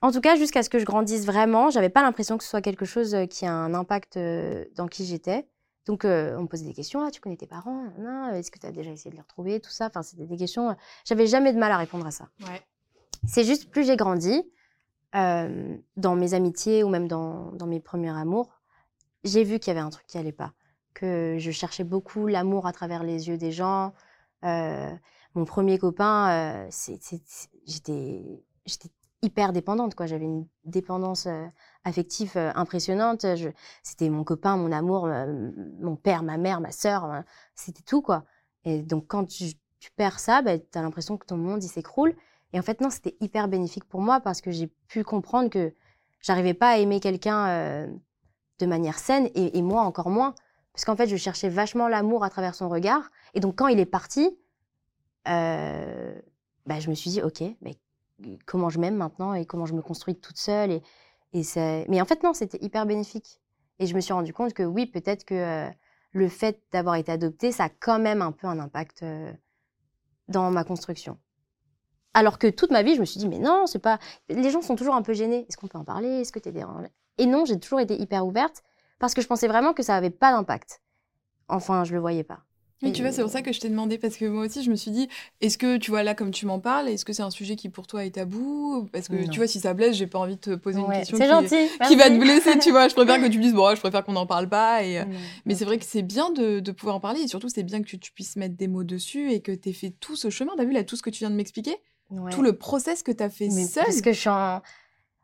En 0.01 0.11
tout 0.13 0.21
cas, 0.21 0.37
jusqu'à 0.37 0.63
ce 0.63 0.69
que 0.69 0.79
je 0.79 0.85
grandisse 0.85 1.25
vraiment, 1.25 1.69
j'avais 1.69 1.89
pas 1.89 2.01
l'impression 2.01 2.37
que 2.37 2.43
ce 2.45 2.49
soit 2.49 2.61
quelque 2.61 2.85
chose 2.85 3.17
qui 3.29 3.45
a 3.45 3.53
un 3.53 3.73
impact 3.73 4.17
dans 4.75 4.87
qui 4.87 5.05
j'étais. 5.05 5.45
Donc, 5.85 6.05
euh, 6.05 6.37
on 6.37 6.43
me 6.43 6.47
posait 6.47 6.65
des 6.65 6.73
questions. 6.73 7.03
Ah, 7.03 7.11
tu 7.11 7.19
connais 7.19 7.35
tes 7.35 7.47
parents? 7.47 7.83
Non, 7.97 8.29
est-ce 8.33 8.51
que 8.51 8.59
tu 8.59 8.65
as 8.67 8.71
déjà 8.71 8.91
essayé 8.91 9.09
de 9.11 9.15
les 9.15 9.21
retrouver? 9.21 9.59
Tout 9.59 9.71
ça. 9.71 9.87
Enfin, 9.87 10.03
c'était 10.03 10.25
des 10.25 10.37
questions. 10.37 10.73
J'avais 11.03 11.27
jamais 11.27 11.51
de 11.51 11.57
mal 11.59 11.71
à 11.71 11.77
répondre 11.77 12.05
à 12.05 12.11
ça. 12.11 12.29
Ouais. 12.47 12.61
C'est 13.25 13.43
juste 13.43 13.69
plus 13.69 13.85
j'ai 13.85 13.95
grandi, 13.95 14.43
euh, 15.15 15.77
dans 15.97 16.15
mes 16.15 16.33
amitiés 16.33 16.83
ou 16.83 16.89
même 16.89 17.07
dans, 17.07 17.51
mes 17.65 17.79
premiers 17.79 18.15
amours, 18.15 18.61
j'ai 19.23 19.43
vu 19.43 19.59
qu'il 19.59 19.73
y 19.73 19.77
avait 19.77 19.85
un 19.85 19.89
truc 19.89 20.05
qui 20.07 20.17
allait 20.17 20.31
pas. 20.31 20.53
Que 20.93 21.37
je 21.39 21.51
cherchais 21.51 21.83
beaucoup 21.83 22.27
l'amour 22.27 22.67
à 22.67 22.71
travers 22.73 23.03
les 23.03 23.27
yeux 23.27 23.37
des 23.37 23.51
gens. 23.51 23.93
Euh, 24.45 24.91
mon 25.35 25.45
premier 25.45 25.77
copain, 25.77 26.67
euh, 26.67 26.69
j'étais 27.65 28.01
hyper 29.21 29.53
dépendante. 29.53 29.95
quoi. 29.95 30.05
J'avais 30.05 30.25
une 30.25 30.47
dépendance 30.65 31.27
affective 31.83 32.37
impressionnante. 32.37 33.25
C'était 33.83 34.09
mon 34.09 34.23
copain, 34.23 34.57
mon 34.57 34.71
amour, 34.71 35.09
mon 35.79 35.95
père, 35.95 36.23
ma 36.23 36.37
mère, 36.37 36.61
ma 36.61 36.71
sœur. 36.71 37.05
euh, 37.05 37.21
C'était 37.55 37.83
tout. 37.83 38.01
quoi. 38.01 38.25
Et 38.63 38.81
donc, 38.81 39.07
quand 39.07 39.25
tu, 39.25 39.53
tu 39.79 39.91
perds 39.91 40.19
ça, 40.19 40.41
bah, 40.41 40.57
tu 40.59 40.77
as 40.77 40.81
l'impression 40.81 41.17
que 41.17 41.25
ton 41.25 41.37
monde 41.37 41.63
il 41.63 41.69
s'écroule. 41.69 42.15
Et 42.53 42.59
en 42.59 42.63
fait, 42.63 42.81
non, 42.81 42.89
c'était 42.89 43.15
hyper 43.19 43.47
bénéfique 43.47 43.85
pour 43.85 44.01
moi 44.01 44.19
parce 44.19 44.41
que 44.41 44.51
j'ai 44.51 44.67
pu 44.87 45.03
comprendre 45.03 45.49
que 45.49 45.73
J'arrivais 46.21 46.53
pas 46.53 46.71
à 46.71 46.77
aimer 46.77 46.99
quelqu'un 46.99 47.47
euh, 47.47 47.87
de 48.59 48.65
manière 48.65 48.99
saine 48.99 49.29
et, 49.35 49.61
moi 49.61 49.83
encore 49.83 50.09
moins. 50.09 50.35
Parce 50.73 50.85
qu'en 50.85 50.95
fait, 50.95 51.07
je 51.07 51.15
cherchais 51.15 51.49
vachement 51.49 51.87
l'amour 51.87 52.23
à 52.23 52.29
travers 52.29 52.55
son 52.55 52.69
regard. 52.69 53.09
Et 53.33 53.39
donc, 53.39 53.55
quand 53.55 53.67
il 53.67 53.79
est 53.79 53.85
parti, 53.85 54.37
euh, 55.27 56.13
bah, 56.65 56.79
je 56.79 56.89
me 56.89 56.95
suis 56.95 57.09
dit, 57.09 57.21
OK, 57.21 57.41
mais 57.61 57.77
comment 58.45 58.69
je 58.69 58.79
m'aime 58.79 58.95
maintenant 58.95 59.33
et 59.33 59.45
comment 59.45 59.65
je 59.65 59.73
me 59.73 59.81
construis 59.81 60.15
toute 60.15 60.37
seule. 60.37 60.71
Et, 60.71 60.83
et 61.33 61.43
c'est... 61.43 61.85
Mais 61.89 62.01
en 62.01 62.05
fait, 62.05 62.21
non, 62.23 62.33
c'était 62.33 62.59
hyper 62.61 62.85
bénéfique. 62.85 63.39
Et 63.79 63.87
je 63.87 63.95
me 63.95 64.01
suis 64.01 64.13
rendu 64.13 64.33
compte 64.33 64.53
que 64.53 64.63
oui, 64.63 64.85
peut-être 64.85 65.23
que 65.23 65.35
euh, 65.35 65.69
le 66.11 66.27
fait 66.27 66.61
d'avoir 66.73 66.95
été 66.95 67.11
adoptée, 67.13 67.53
ça 67.53 67.65
a 67.65 67.69
quand 67.69 67.99
même 67.99 68.21
un 68.21 68.33
peu 68.33 68.47
un 68.47 68.59
impact 68.59 69.05
dans 70.27 70.51
ma 70.51 70.65
construction. 70.65 71.17
Alors 72.13 72.39
que 72.39 72.47
toute 72.47 72.71
ma 72.71 72.81
vie, 72.83 72.95
je 72.95 72.99
me 72.99 73.05
suis 73.05 73.19
dit, 73.19 73.27
mais 73.27 73.39
non, 73.39 73.65
c'est 73.67 73.79
pas. 73.79 73.99
Les 74.29 74.49
gens 74.49 74.61
sont 74.61 74.75
toujours 74.75 74.95
un 74.95 75.01
peu 75.01 75.13
gênés. 75.13 75.45
Est-ce 75.47 75.57
qu'on 75.57 75.67
peut 75.67 75.77
en 75.77 75.83
parler? 75.83 76.07
Est-ce 76.21 76.31
que 76.31 76.39
tu 76.39 76.49
es 76.49 76.51
dérangée 76.51 76.89
Et 77.17 77.25
non, 77.25 77.45
j'ai 77.45 77.59
toujours 77.59 77.79
été 77.79 77.99
hyper 77.99 78.25
ouverte 78.25 78.63
parce 78.97 79.13
que 79.13 79.21
je 79.21 79.27
pensais 79.27 79.47
vraiment 79.47 79.73
que 79.73 79.83
ça 79.83 79.95
avait 79.95 80.09
pas 80.09 80.31
d'impact. 80.31 80.81
Enfin, 81.47 81.83
je 81.83 81.93
le 81.93 81.99
voyais 81.99 82.23
pas. 82.23 82.39
Oui, 82.81 82.93
tu 82.93 83.01
vois, 83.01 83.11
c'est 83.11 83.21
pour 83.21 83.29
ça 83.31 83.41
que 83.41 83.51
je 83.51 83.59
t'ai 83.59 83.67
demandé, 83.67 83.97
parce 83.97 84.15
que 84.15 84.23
moi 84.23 84.45
aussi, 84.45 84.63
je 84.63 84.71
me 84.71 84.75
suis 84.77 84.91
dit, 84.91 85.09
est-ce 85.41 85.57
que, 85.57 85.75
tu 85.75 85.91
vois, 85.91 86.01
là, 86.01 86.15
comme 86.15 86.31
tu 86.31 86.45
m'en 86.45 86.59
parles, 86.59 86.87
est-ce 86.87 87.03
que 87.03 87.11
c'est 87.11 87.23
un 87.23 87.29
sujet 87.29 87.57
qui 87.57 87.67
pour 87.67 87.87
toi 87.87 88.05
est 88.05 88.11
tabou? 88.11 88.87
Parce 88.93 89.09
que, 89.09 89.15
Non. 89.15 89.27
tu 89.27 89.37
vois, 89.37 89.47
si 89.47 89.59
ça 89.59 89.73
blesse, 89.73 89.97
j'ai 89.97 90.07
pas 90.07 90.17
envie 90.17 90.35
de 90.35 90.39
te 90.39 90.55
poser 90.55 90.79
une 90.79 90.89
question 90.89 91.17
c'est 91.17 91.25
qui, 91.25 91.29
gentil. 91.29 91.69
qui 91.89 91.95
va 91.97 92.09
te 92.09 92.17
blesser, 92.17 92.57
tu 92.59 92.71
vois. 92.71 92.87
Je 92.87 92.95
préfère 92.95 93.19
que 93.19 93.27
tu 93.29 93.37
me 93.37 93.43
dises, 93.43 93.53
bon, 93.53 93.69
je 93.75 93.81
préfère 93.81 94.05
qu'on 94.05 94.13
n'en 94.13 94.25
parle 94.25 94.47
pas. 94.47 94.85
Et, 94.85 94.97
euh, 94.99 95.03
Mais 95.45 95.55
c'est 95.55 95.65
vrai 95.65 95.77
que 95.77 95.83
c'est 95.83 96.03
bien 96.03 96.29
de, 96.31 96.61
de 96.61 96.71
pouvoir 96.71 96.95
en 96.95 96.99
parler, 97.01 97.19
et 97.19 97.27
surtout, 97.27 97.49
c'est 97.49 97.63
bien 97.63 97.81
que 97.81 97.85
tu, 97.87 97.99
tu 97.99 98.13
puisses 98.13 98.37
mettre 98.37 98.55
des 98.55 98.69
mots 98.69 98.85
dessus 98.85 99.29
et 99.33 99.41
que 99.41 99.51
tu 99.51 99.69
aies 99.69 99.73
fait 99.73 99.93
tout 99.99 100.15
ce 100.15 100.29
chemin. 100.29 100.53
T'as 100.55 100.63
vu, 100.63 100.71
là, 100.71 100.85
tout 100.85 100.95
ce 100.95 101.01
que 101.01 101.09
tu 101.09 101.19
viens 101.19 101.31
de 101.31 101.35
m'expliquer? 101.35 101.75
Ouais. 102.11 102.31
Tout 102.31 102.41
le 102.41 102.57
process 102.57 103.03
que 103.03 103.11
tu 103.11 103.21
as 103.23 103.29
fait 103.29 103.49
Mais 103.49 103.65
seul. 103.65 103.83
Parce 103.85 104.01
que 104.01 104.11
je 104.13 104.19
suis 104.19 104.29
en... 104.29 104.61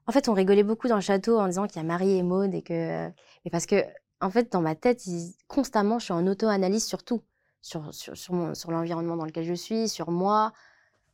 En 0.08 0.12
fait, 0.12 0.30
on 0.30 0.34
rigolait 0.34 0.64
beaucoup 0.64 0.88
dans 0.88 0.96
le 0.96 1.02
château 1.02 1.40
en 1.40 1.48
disant 1.48 1.66
qu'il 1.66 1.78
y 1.78 1.80
a 1.80 1.88
Marie 1.88 2.18
et 2.18 2.22
Maud 2.24 2.54
et 2.54 2.62
que... 2.62 3.08
Mais 3.44 3.52
parce 3.52 3.66
que, 3.66 3.84
en 4.22 4.30
fait, 4.30 4.52
dans 4.52 4.62
ma 4.62 4.76
tête, 4.76 5.08
ils- 5.08 5.34
constamment, 5.48 5.98
je 5.98 6.06
suis 6.06 6.14
en 6.14 6.28
auto-analyse 6.28 6.86
sur 6.86 7.04
tout. 7.04 7.22
Sur, 7.64 7.92
sur, 7.92 8.16
sur, 8.16 8.36
mon- 8.36 8.54
sur 8.54 8.70
l'environnement 8.70 9.16
dans 9.18 9.26
lequel 9.26 9.46
je 9.46 9.56
suis, 9.56 9.90
sur 9.90 10.12
moi. 10.12 10.54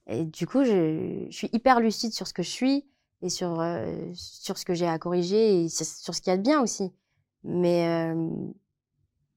Et 0.07 0.25
du 0.25 0.45
coup, 0.45 0.65
je, 0.65 1.25
je 1.29 1.33
suis 1.35 1.49
hyper 1.53 1.79
lucide 1.79 2.11
sur 2.11 2.27
ce 2.27 2.33
que 2.33 2.43
je 2.43 2.49
suis 2.49 2.85
et 3.21 3.29
sur, 3.29 3.61
euh, 3.61 4.11
sur 4.13 4.57
ce 4.57 4.65
que 4.65 4.73
j'ai 4.73 4.87
à 4.87 4.99
corriger 4.99 5.63
et 5.63 5.69
sur, 5.69 5.85
sur 5.85 6.13
ce 6.13 6.21
qu'il 6.21 6.31
y 6.31 6.33
a 6.33 6.37
de 6.37 6.41
bien 6.43 6.59
aussi. 6.61 6.91
Mais 7.45 7.87
euh, 7.87 8.29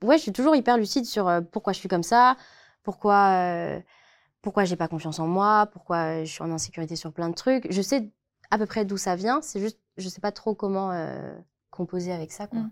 ouais, 0.03 0.17
je 0.19 0.23
suis 0.23 0.33
toujours 0.33 0.57
hyper 0.57 0.79
lucide 0.79 1.05
sur 1.05 1.29
euh, 1.29 1.43
pourquoi 1.43 1.73
je 1.73 1.79
suis 1.79 1.89
comme 1.89 2.03
ça, 2.03 2.37
pourquoi... 2.83 3.79
euh, 4.45 4.45
pourquoi 4.45 4.65
j'ai 4.65 4.77
pas 4.77 4.89
confiance 4.89 5.19
en 5.19 5.27
moi, 5.27 5.67
pourquoi 5.73 6.25
je 6.25 6.31
suis 6.31 6.43
en 6.43 6.53
insécurité 6.53 6.97
sur 6.97 7.13
plein 7.13 7.31
de 7.31 7.35
trucs. 7.35 7.67
Je 7.71 7.83
sais 7.83 8.11
à 8.51 8.59
peu 8.59 8.67
près 8.67 8.85
d'où 8.85 8.97
ça 8.97 9.17
vient, 9.17 9.41
c'est 9.43 9.61
juste, 9.61 9.79
je 9.97 10.09
sais 10.09 10.21
pas 10.21 10.33
trop 10.33 10.55
comment 10.55 10.93
euh, 10.93 11.37
composer 11.71 12.13
avec 12.13 12.33
ça, 12.33 12.47
quoi. 12.47 12.61
Mm. 12.61 12.71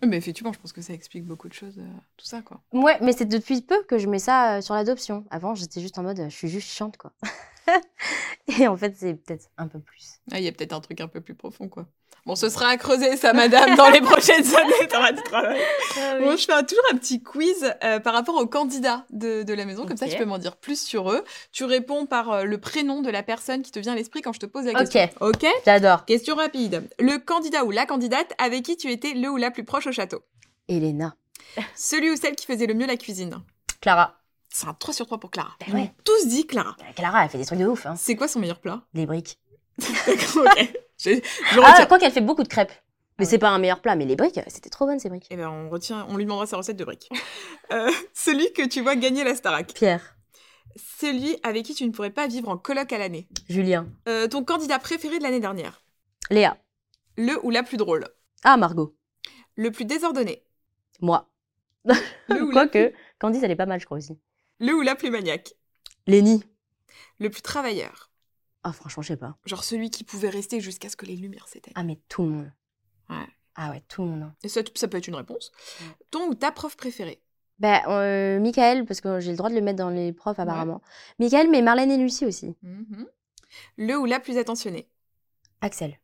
Oui, 0.00 0.08
Mais 0.08 0.16
effectivement, 0.16 0.52
je 0.52 0.58
pense 0.58 0.72
que 0.72 0.80
ça 0.80 0.94
explique 0.94 1.26
beaucoup 1.26 1.48
de 1.48 1.52
choses, 1.52 1.78
euh, 1.78 1.86
tout 2.16 2.24
ça, 2.24 2.40
quoi. 2.40 2.62
Ouais, 2.72 2.98
mais 3.02 3.12
c'est 3.12 3.26
depuis 3.26 3.60
peu 3.60 3.82
que 3.84 3.98
je 3.98 4.08
mets 4.08 4.18
ça 4.18 4.56
euh, 4.56 4.60
sur 4.62 4.74
l'adoption. 4.74 5.26
Avant, 5.30 5.54
j'étais 5.54 5.80
juste 5.80 5.98
en 5.98 6.02
mode, 6.02 6.18
euh, 6.18 6.28
je 6.30 6.34
suis 6.34 6.48
juste 6.48 6.68
chiante, 6.68 6.96
quoi. 6.96 7.12
Et 8.58 8.66
en 8.68 8.76
fait, 8.76 8.94
c'est 8.98 9.14
peut-être 9.14 9.46
un 9.58 9.68
peu 9.68 9.78
plus. 9.80 10.20
Ah, 10.30 10.38
il 10.38 10.44
y 10.44 10.48
a 10.48 10.52
peut-être 10.52 10.72
un 10.72 10.80
truc 10.80 11.00
un 11.00 11.08
peu 11.08 11.20
plus 11.20 11.34
profond, 11.34 11.68
quoi. 11.68 11.86
Bon, 12.24 12.36
ce 12.36 12.48
sera 12.48 12.68
à 12.68 12.76
creuser, 12.76 13.16
ça, 13.16 13.32
madame, 13.32 13.74
dans 13.74 13.90
les 13.90 14.00
prochaines 14.00 14.46
années. 14.56 14.88
T'auras 14.88 15.10
du 15.10 15.22
travail. 15.24 15.60
Bon, 16.20 16.36
je 16.36 16.44
fais 16.44 16.62
toujours 16.64 16.84
un 16.92 16.96
petit 16.96 17.20
quiz 17.20 17.74
euh, 17.82 17.98
par 17.98 18.14
rapport 18.14 18.36
aux 18.36 18.46
candidats 18.46 19.04
de, 19.10 19.42
de 19.42 19.52
la 19.54 19.64
maison, 19.64 19.86
comme 19.86 19.96
ça 19.96 20.04
Ok. 20.06 20.12
tu 20.12 20.18
peux 20.18 20.24
m'en 20.24 20.38
dire 20.38 20.54
plus 20.56 20.80
sur 20.80 21.10
eux. 21.10 21.24
Tu 21.50 21.64
réponds 21.64 22.06
par 22.06 22.30
euh, 22.30 22.44
le 22.44 22.58
prénom 22.58 23.02
de 23.02 23.10
la 23.10 23.24
personne 23.24 23.62
qui 23.62 23.72
te 23.72 23.80
vient 23.80 23.92
à 23.94 23.96
l'esprit 23.96 24.22
quand 24.22 24.32
je 24.32 24.38
te 24.38 24.46
pose 24.46 24.66
la 24.66 24.74
question. 24.74 25.08
Ok? 25.20 25.44
J'adore. 25.64 26.04
Question 26.04 26.36
rapide. 26.36 26.88
Le 27.00 27.18
candidat 27.18 27.64
ou 27.64 27.72
la 27.72 27.86
candidate 27.86 28.32
avec 28.38 28.62
qui 28.64 28.76
tu 28.76 28.92
étais 28.92 29.14
le 29.14 29.28
ou 29.28 29.36
la 29.36 29.50
plus 29.50 29.64
proche 29.64 29.88
au 29.88 29.92
château? 29.92 30.22
Elena. 30.68 31.16
Celui 31.74 32.10
ou 32.12 32.16
celle 32.16 32.36
qui 32.36 32.46
faisait 32.46 32.66
le 32.66 32.74
mieux 32.74 32.86
la 32.86 32.96
cuisine? 32.96 33.42
Clara. 33.80 34.21
C'est 34.52 34.68
un 34.68 34.74
3 34.74 34.92
sur 34.94 35.06
3 35.06 35.18
pour 35.18 35.30
Clara. 35.30 35.56
Ben 35.66 35.74
ouais. 35.74 35.94
tous 36.04 36.26
dit 36.26 36.46
Clara. 36.46 36.76
Clara, 36.94 37.24
elle 37.24 37.30
fait 37.30 37.38
des 37.38 37.46
trucs 37.46 37.58
de 37.58 37.66
ouf, 37.66 37.86
hein. 37.86 37.94
C'est 37.96 38.16
quoi 38.16 38.28
son 38.28 38.38
meilleur 38.38 38.60
plat? 38.60 38.82
Les 38.94 39.06
briques. 39.06 39.38
Ok. 39.80 40.68
Je, 40.98 41.10
je 41.14 41.60
Ah, 41.64 41.86
quoi 41.86 41.98
qu'elle 41.98 42.12
fait 42.12 42.20
beaucoup 42.20 42.42
de 42.42 42.48
crêpes. 42.48 42.70
Mais 43.18 43.24
Ah 43.26 43.28
c'est 43.28 43.38
pas 43.38 43.48
un 43.48 43.58
meilleur 43.58 43.80
plat, 43.80 43.96
mais 43.96 44.04
les 44.04 44.14
briques, 44.16 44.40
c'était 44.48 44.70
trop 44.70 44.86
bonne, 44.86 44.98
ces 44.98 45.08
briques. 45.08 45.26
Eh 45.30 45.36
ben, 45.36 45.48
on 45.48 45.68
retient, 45.68 46.06
on 46.08 46.16
lui 46.16 46.24
demandera 46.24 46.46
sa 46.46 46.56
recette 46.56 46.76
de 46.76 46.84
briques. 46.84 47.08
Euh, 47.72 47.90
celui 48.12 48.52
que 48.52 48.66
tu 48.66 48.82
vois 48.82 48.96
gagner 48.96 49.24
la 49.24 49.34
Starac. 49.34 49.72
Pierre. 49.72 50.16
Celui 50.76 51.36
avec 51.42 51.64
qui 51.64 51.74
tu 51.74 51.86
ne 51.86 51.90
pourrais 51.90 52.10
pas 52.10 52.26
vivre 52.26 52.48
en 52.48 52.58
coloc 52.58 52.92
à 52.92 52.98
l'année. 52.98 53.28
Julien. 53.48 53.86
Euh, 54.08 54.28
ton 54.28 54.44
candidat 54.44 54.78
préféré 54.78 55.18
de 55.18 55.22
l'année 55.22 55.40
dernière. 55.40 55.82
Léa. 56.30 56.56
Le 57.16 57.44
ou 57.44 57.50
la 57.50 57.62
plus 57.62 57.78
drôle. 57.78 58.06
Ah, 58.44 58.56
Margot. 58.56 58.94
Le 59.56 59.70
plus 59.70 59.84
désordonné. 59.86 60.44
Moi. 61.00 61.28
Le 62.28 62.42
ou, 62.42 62.50
la 62.50 62.66
Quoique, 62.66 62.88
plus... 62.88 62.96
Candice, 63.18 63.42
elle 63.42 63.50
est 63.50 63.56
pas 63.56 63.66
mal, 63.66 63.80
je 63.80 63.86
crois 63.86 63.98
aussi. 63.98 64.18
Le 64.62 64.74
ou 64.74 64.80
la 64.80 64.94
plus 64.94 65.10
maniaque. 65.10 65.54
Lénie. 66.06 66.42
Le 67.18 67.28
plus 67.30 67.42
travailleur. 67.42 68.10
Ah, 68.64 68.72
franchement, 68.72 69.02
je 69.02 69.08
sais 69.08 69.16
pas. 69.16 69.36
Genre 69.44 69.64
celui 69.64 69.90
qui 69.90 70.04
pouvait 70.04 70.28
rester 70.30 70.60
jusqu'à 70.60 70.88
ce 70.88 70.96
que 70.96 71.04
les 71.04 71.16
lumières 71.16 71.48
s'éteignent. 71.48 71.74
Ah, 71.76 71.82
mais 71.84 71.98
tout 72.08 72.22
le 72.22 72.28
monde. 72.30 72.52
Ouais. 73.10 73.26
Ah 73.56 73.70
ouais, 73.70 73.82
tout 73.88 74.02
le 74.02 74.08
monde. 74.08 74.22
hein. 74.22 74.34
Et 74.42 74.48
ça, 74.48 74.60
ça 74.74 74.88
peut 74.88 74.96
être 74.98 75.08
une 75.08 75.14
réponse. 75.16 75.52
Ouais. 75.80 75.86
Ton 76.10 76.28
ou 76.28 76.34
ta 76.34 76.50
prof 76.52 76.76
préférée? 76.76 77.20
Ben, 77.58 77.80
euh, 77.88 78.40
Michael, 78.40 78.86
parce 78.86 79.00
que 79.00 79.20
j'ai 79.20 79.30
le 79.32 79.36
droit 79.36 79.50
de 79.50 79.54
le 79.54 79.60
mettre 79.60 79.78
dans 79.78 79.90
les 79.90 80.12
profs, 80.12 80.38
apparemment. 80.38 80.80
Michael, 81.18 81.50
mais 81.50 81.60
Marlène 81.60 81.90
et 81.90 81.98
Lucie 81.98 82.24
aussi. 82.24 82.56
Mhm. 82.62 83.06
Le 83.76 83.98
ou 83.98 84.06
la 84.06 84.20
plus 84.20 84.38
attentionnée? 84.38 84.88
Axel. 85.60 85.98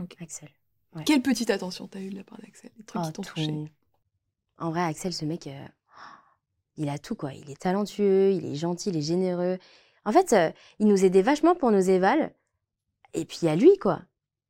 Ok. 0.00 0.16
Axel. 0.20 0.50
Ouais. 0.94 1.04
Quelle 1.04 1.20
petite 1.22 1.50
attention 1.50 1.86
t'as 1.88 2.00
eu 2.00 2.10
de 2.10 2.16
la 2.16 2.24
part 2.24 2.38
d'Axel? 2.38 2.70
Les 2.78 2.84
trucs 2.84 3.02
Oh, 3.02 3.06
qui 3.06 3.12
t'ont 3.12 3.22
tout. 3.22 3.34
touché. 3.34 3.72
En 4.58 4.70
vrai, 4.70 4.82
Axel, 4.82 5.12
ce 5.12 5.24
mec, 5.24 5.46
euh, 5.46 5.66
il 6.76 6.88
a 6.88 6.98
tout, 6.98 7.14
quoi. 7.14 7.32
Il 7.32 7.50
est 7.50 7.60
talentueux, 7.60 8.32
il 8.32 8.46
est 8.46 8.56
gentil, 8.56 8.90
il 8.90 8.96
est 8.96 9.02
généreux. 9.02 9.58
En 10.04 10.12
fait, 10.12 10.32
euh, 10.32 10.50
il 10.78 10.86
nous 10.86 11.04
aidait 11.04 11.22
vachement 11.22 11.54
pour 11.54 11.70
nos 11.70 11.80
évals. 11.80 12.32
Et 13.14 13.24
puis, 13.24 13.48
a 13.48 13.56
lui, 13.56 13.78
quoi. 13.78 14.02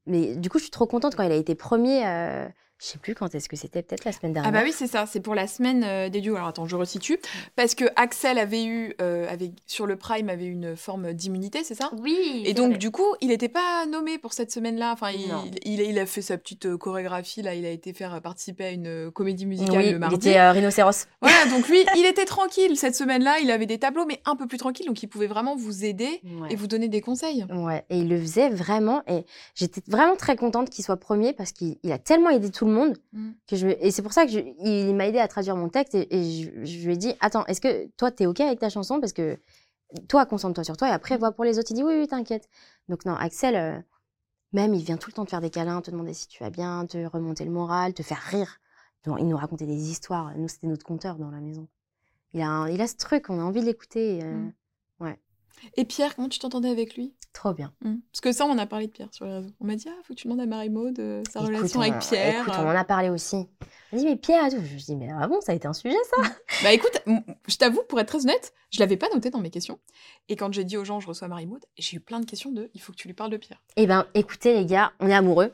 Mais 0.07 0.37
du 0.37 0.51
coup, 0.51 0.59
je 0.59 0.65
suis 0.65 0.71
trop 0.71 0.87
contente 0.87 1.17
quand 1.17 1.23
il 1.23 1.33
a 1.33 1.37
été 1.37 1.55
premier. 1.55 2.07
euh, 2.07 2.49
je 2.81 2.87
sais 2.87 2.99
plus 2.99 3.15
quand 3.15 3.35
est-ce 3.35 3.49
que 3.49 3.57
c'était, 3.57 3.83
peut-être 3.83 4.05
la 4.05 4.13
semaine 4.13 4.33
Ah 4.37 4.43
dernière. 4.43 4.53
bah 4.53 4.61
oui, 4.67 4.73
c'est 4.77 4.87
ça, 4.89 5.07
c'est 5.07 5.21
pour 5.21 5.35
la 5.35 5.47
semaine 5.47 5.85
euh, 5.85 6.09
des 6.09 6.21
duos. 6.21 6.37
Alors 6.37 6.49
attends, 6.49 6.67
je 6.67 6.77
resitue. 6.77 7.19
Parce 7.57 7.75
que 7.75 7.85
Axel 7.97 8.37
avait 8.39 8.65
eu, 8.65 8.95
euh, 9.01 9.27
avait, 9.31 9.53
sur 9.67 9.87
le 9.87 9.97
Prime, 9.97 10.29
avait 10.29 10.45
une 10.47 10.77
forme 10.77 11.13
d'immunité, 11.13 11.63
c'est 11.65 11.75
ça? 11.77 11.91
Oui. 12.03 12.43
Et 12.45 12.53
donc, 12.53 12.77
du 12.79 12.91
coup, 12.91 13.07
il 13.21 13.29
n'était 13.29 13.49
pas 13.49 13.87
nommé 13.87 14.19
pour 14.19 14.33
cette 14.33 14.51
semaine-là. 14.51 14.93
Enfin, 14.93 15.11
il, 15.13 15.29
Non. 15.29 15.45
il, 15.65 15.81
il 15.81 15.99
a 15.99 16.05
fait 16.07 16.21
sa 16.21 16.37
petite 16.37 16.67
euh, 16.67 16.77
chorégraphie. 16.77 17.43
Là, 17.43 17.55
il 17.55 17.65
a 17.65 17.71
été 17.71 17.93
faire 17.93 18.21
participer 18.21 18.65
à 18.65 18.71
une 18.71 19.11
comédie 19.13 19.47
musicale 19.47 19.77
oui, 19.79 19.85
le 19.87 19.91
il 19.93 19.99
mardi. 19.99 20.17
était 20.17 20.39
euh, 20.39 20.51
rhinocéros. 20.53 21.07
Voilà, 21.23 21.47
donc 21.51 21.69
lui, 21.69 21.79
il 21.97 22.05
était 22.07 22.25
tranquille 22.27 22.77
cette 22.77 22.97
semaine-là. 22.97 23.39
Il 23.41 23.51
avait 23.51 23.67
des 23.67 23.79
tableaux, 23.79 24.05
mais 24.07 24.21
un 24.27 24.37
peu 24.37 24.47
plus 24.47 24.59
tranquille. 24.59 24.87
Donc, 24.87 25.03
il 25.03 25.07
pouvait 25.07 25.29
vraiment 25.29 25.55
vous 25.57 25.85
aider 25.85 26.21
et 26.51 26.57
vous 26.57 26.67
donner 26.67 26.89
des 26.89 27.01
conseils. 27.01 27.47
Ouais, 27.51 27.85
et 27.89 27.99
il 27.99 28.09
le 28.09 28.21
faisait 28.21 28.51
vraiment. 28.51 29.03
Et 29.09 29.25
j'étais 29.55 29.81
vraiment 29.87 30.17
très 30.17 30.37
contente 30.37 30.71
qu'il 30.71 30.85
soit 30.85 30.97
premier 30.97 31.33
parce 31.33 31.53
qu'il 31.53 31.77
il 31.83 31.93
a 31.93 31.99
tellement 31.99 32.31
aidé 32.31 32.51
tout 32.51 32.64
le 32.67 32.73
monde. 32.73 32.97
Mm. 33.13 33.31
Que 33.47 33.57
je, 33.57 33.67
et 33.69 33.91
c'est 33.91 34.03
pour 34.03 34.13
ça 34.13 34.25
que 34.27 34.33
je- 34.33 34.41
il 34.61 34.95
m'a 34.95 35.07
aidé 35.09 35.19
à 35.19 35.29
traduire 35.29 35.57
mon 35.57 35.69
texte. 35.69 35.95
Et, 35.95 36.07
et 36.11 36.43
je, 36.43 36.65
je 36.65 36.87
lui 36.87 36.95
ai 36.95 36.97
dit 36.97 37.13
Attends, 37.21 37.45
est-ce 37.47 37.61
que 37.61 37.87
toi, 37.97 38.11
t'es 38.11 38.27
OK 38.27 38.41
avec 38.41 38.59
ta 38.61 38.69
chanson? 38.71 39.01
Parce 39.01 39.13
que 39.13 39.39
toi, 40.09 40.27
concentre-toi 40.27 40.65
sur 40.65 40.77
toi 40.77 40.89
et 40.89 40.93
après, 40.93 41.17
vois 41.19 41.33
pour 41.33 41.45
les 41.45 41.59
autres. 41.59 41.71
Il 41.71 41.75
dit 41.75 41.85
Oui, 41.85 41.95
oui, 41.99 42.07
t'inquiète. 42.09 42.49
Donc, 42.89 43.05
non, 43.05 43.15
Axel, 43.15 43.55
euh, 43.57 43.79
même, 44.53 44.75
il 44.75 44.83
vient 44.83 44.97
tout 44.97 45.11
le 45.11 45.15
temps 45.15 45.25
te 45.25 45.31
faire 45.31 45.41
des 45.41 45.51
câlins, 45.51 45.81
te 45.83 45.91
demander 45.91 46.15
si 46.15 46.29
tu 46.29 46.43
vas 46.43 46.51
bien, 46.51 46.87
te 46.87 46.99
remonter 47.07 47.45
le 47.45 47.51
moral, 47.51 47.93
te 47.95 48.03
faire 48.03 48.19
rire. 48.31 48.59
Donc, 49.05 49.19
il 49.21 49.27
nous 49.29 49.37
racontait 49.37 49.67
des 49.67 49.91
histoires. 49.91 50.37
Nous, 50.37 50.49
c'était 50.49 50.67
notre 50.67 50.85
conteur 50.85 51.17
dans 51.19 51.31
la 51.31 51.41
maison. 51.41 51.69
Il 52.33 52.41
a, 52.41 52.49
un- 52.49 52.69
il 52.69 52.81
a 52.81 52.87
ce 52.87 52.97
truc, 52.97 53.31
on 53.31 53.39
a 53.39 53.43
envie 53.43 53.61
de 53.61 53.67
l'écouter. 53.67 54.21
euh, 54.23 54.33
Mm. 54.35 54.53
Et 55.77 55.85
Pierre, 55.85 56.15
comment 56.17 56.29
tu 56.29 56.39
t'entendais 56.41 56.69
avec 56.69 56.97
lui? 56.97 57.15
Trop 57.35 57.53
bien. 57.53 57.73
Hmm. 57.83 57.97
Parce 58.13 58.21
que 58.21 58.31
ça, 58.33 58.47
on 58.47 58.51
en 58.53 58.59
a 58.59 58.65
parlé 58.67 58.87
de 58.87 58.93
Pierre 58.93 59.09
sur 59.13 59.27
les 59.27 59.33
réseaux. 59.35 59.51
On 59.61 59.67
m'a 59.67 59.75
dit, 59.75 59.87
ah, 59.89 59.95
faut 60.05 60.15
que 60.15 60.19
tu 60.21 60.29
demandes 60.29 60.41
à 60.41 60.47
Marie-Maud 60.47 60.99
euh, 61.01 61.23
sa 61.31 61.41
Écoute, 61.41 61.57
relation 61.57 61.81
on 61.81 61.83
avec 61.83 61.99
Pierre. 61.99 62.41
Écoute, 62.43 62.55
on 62.57 62.63
en 62.67 62.69
a 62.77 62.85
parlé 62.85 63.11
aussi. 63.11 63.49
On 63.93 63.97
dit, 63.97 64.05
mais 64.05 64.15
Pierre. 64.17 64.49
Je 64.51 64.57
dis, 64.85 64.95
mais 64.97 65.09
ah 65.21 65.27
bon, 65.27 65.41
ça 65.41 65.51
a 65.51 65.55
été 65.57 65.67
un 65.67 65.73
sujet, 65.73 65.97
ça? 66.17 66.23
Bah 66.63 66.73
écoute, 66.73 66.97
je 67.49 67.57
t'avoue, 67.57 67.83
pour 67.89 67.99
être 67.99 68.07
très 68.07 68.21
honnête, 68.23 68.55
je 68.71 68.79
l'avais 68.79 68.97
pas 68.97 69.09
noté 69.13 69.31
dans 69.31 69.41
mes 69.41 69.51
questions. 69.51 69.81
Et 70.29 70.37
quand 70.37 70.55
j'ai 70.55 70.63
dit 70.63 70.77
aux 70.77 70.85
gens, 70.85 71.01
je 71.01 71.09
reçois 71.09 71.27
Marie-Maud, 71.27 71.65
j'ai 71.77 71.97
eu 71.97 72.01
plein 72.01 72.21
de 72.21 72.25
questions 72.25 72.53
de, 72.53 72.71
il 72.73 72.81
faut 72.81 72.93
que 72.93 72.97
tu 72.99 73.09
lui 73.09 73.15
parles 73.15 73.31
de 73.31 73.37
Pierre. 73.37 73.61
Eh 73.77 73.87
ben, 73.89 74.07
écoutez, 74.15 74.55
les 74.55 74.65
gars, 74.65 74.93
on 75.01 75.09
est 75.09 75.15
amoureux. 75.15 75.51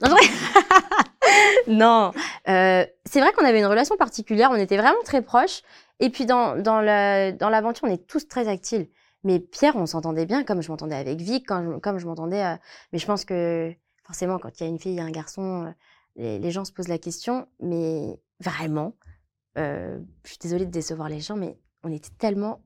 Non. 1.66 2.12
Euh, 2.48 2.84
c'est 3.04 3.20
vrai 3.20 3.32
qu'on 3.32 3.44
avait 3.44 3.60
une 3.60 3.66
relation 3.66 3.96
particulière, 3.96 4.50
on 4.50 4.56
était 4.56 4.76
vraiment 4.78 5.02
très 5.04 5.22
proches. 5.22 5.60
Et 6.00 6.10
puis, 6.10 6.24
dans, 6.26 6.56
dans 6.60 6.80
la- 6.80 7.32
dans 7.32 7.48
l'aventure, 7.50 7.86
on 7.86 7.92
est 7.92 8.06
tous 8.06 8.26
très 8.26 8.44
tactiles. 8.46 8.88
Mais 9.24 9.38
Pierre, 9.38 9.76
on 9.76 9.86
s'entendait 9.86 10.26
bien, 10.26 10.44
comme 10.44 10.62
je 10.62 10.68
m'entendais 10.70 10.94
avec 10.96 11.20
Vic, 11.20 11.46
quand 11.46 11.62
je- 11.62 11.78
comme 11.78 11.98
je 11.98 12.06
m'entendais. 12.06 12.42
euh, 12.44 12.56
mais 12.92 12.98
je 12.98 13.06
pense 13.06 13.24
que, 13.24 13.72
forcément, 14.04 14.38
quand 14.38 14.58
il 14.58 14.64
y 14.64 14.66
a 14.66 14.68
une 14.70 14.78
fille 14.78 14.96
et 14.96 15.00
un 15.00 15.10
garçon, 15.10 15.66
euh, 15.66 15.70
les, 16.16 16.38
les 16.38 16.50
gens 16.50 16.64
se 16.64 16.72
posent 16.72 16.88
la 16.88 16.98
question. 16.98 17.46
Mais 17.60 18.18
vraiment, 18.40 18.94
euh, 19.58 19.98
je 20.24 20.30
suis 20.30 20.38
désolée 20.38 20.64
de 20.66 20.70
décevoir 20.70 21.08
les 21.08 21.20
gens, 21.20 21.36
mais 21.36 21.58
on 21.84 21.92
était 21.92 22.10
tellement 22.18 22.62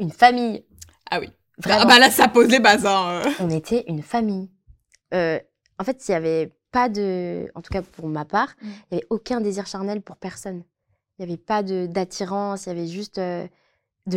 une 0.00 0.10
famille. 0.10 0.64
Ah 1.10 1.20
oui. 1.20 1.30
Vraiment. 1.58 1.82
Ah 1.82 1.86
bah 1.86 1.98
là, 1.98 2.10
ça 2.10 2.28
pose 2.28 2.48
les 2.48 2.60
bases. 2.60 2.84
Hein. 2.84 3.22
on 3.40 3.48
était 3.50 3.84
une 3.88 4.02
famille. 4.02 4.50
En 5.12 5.84
fait, 5.84 6.06
il 6.08 6.10
y 6.10 6.14
avait 6.14 6.52
pas 6.72 6.88
de, 6.88 7.50
en 7.54 7.62
tout 7.62 7.70
cas 7.72 7.82
pour 7.82 8.08
ma 8.08 8.24
part, 8.24 8.54
Mm. 8.60 8.66
il 8.66 8.68
n'y 8.68 8.98
avait 8.98 9.06
aucun 9.10 9.40
désir 9.40 9.66
charnel 9.66 10.02
pour 10.02 10.16
personne. 10.16 10.64
Il 11.18 11.24
n'y 11.24 11.32
avait 11.32 11.40
pas 11.42 11.62
d'attirance, 11.62 12.66
il 12.66 12.68
y 12.70 12.72
avait 12.72 12.86
juste 12.86 13.18
de 13.18 13.48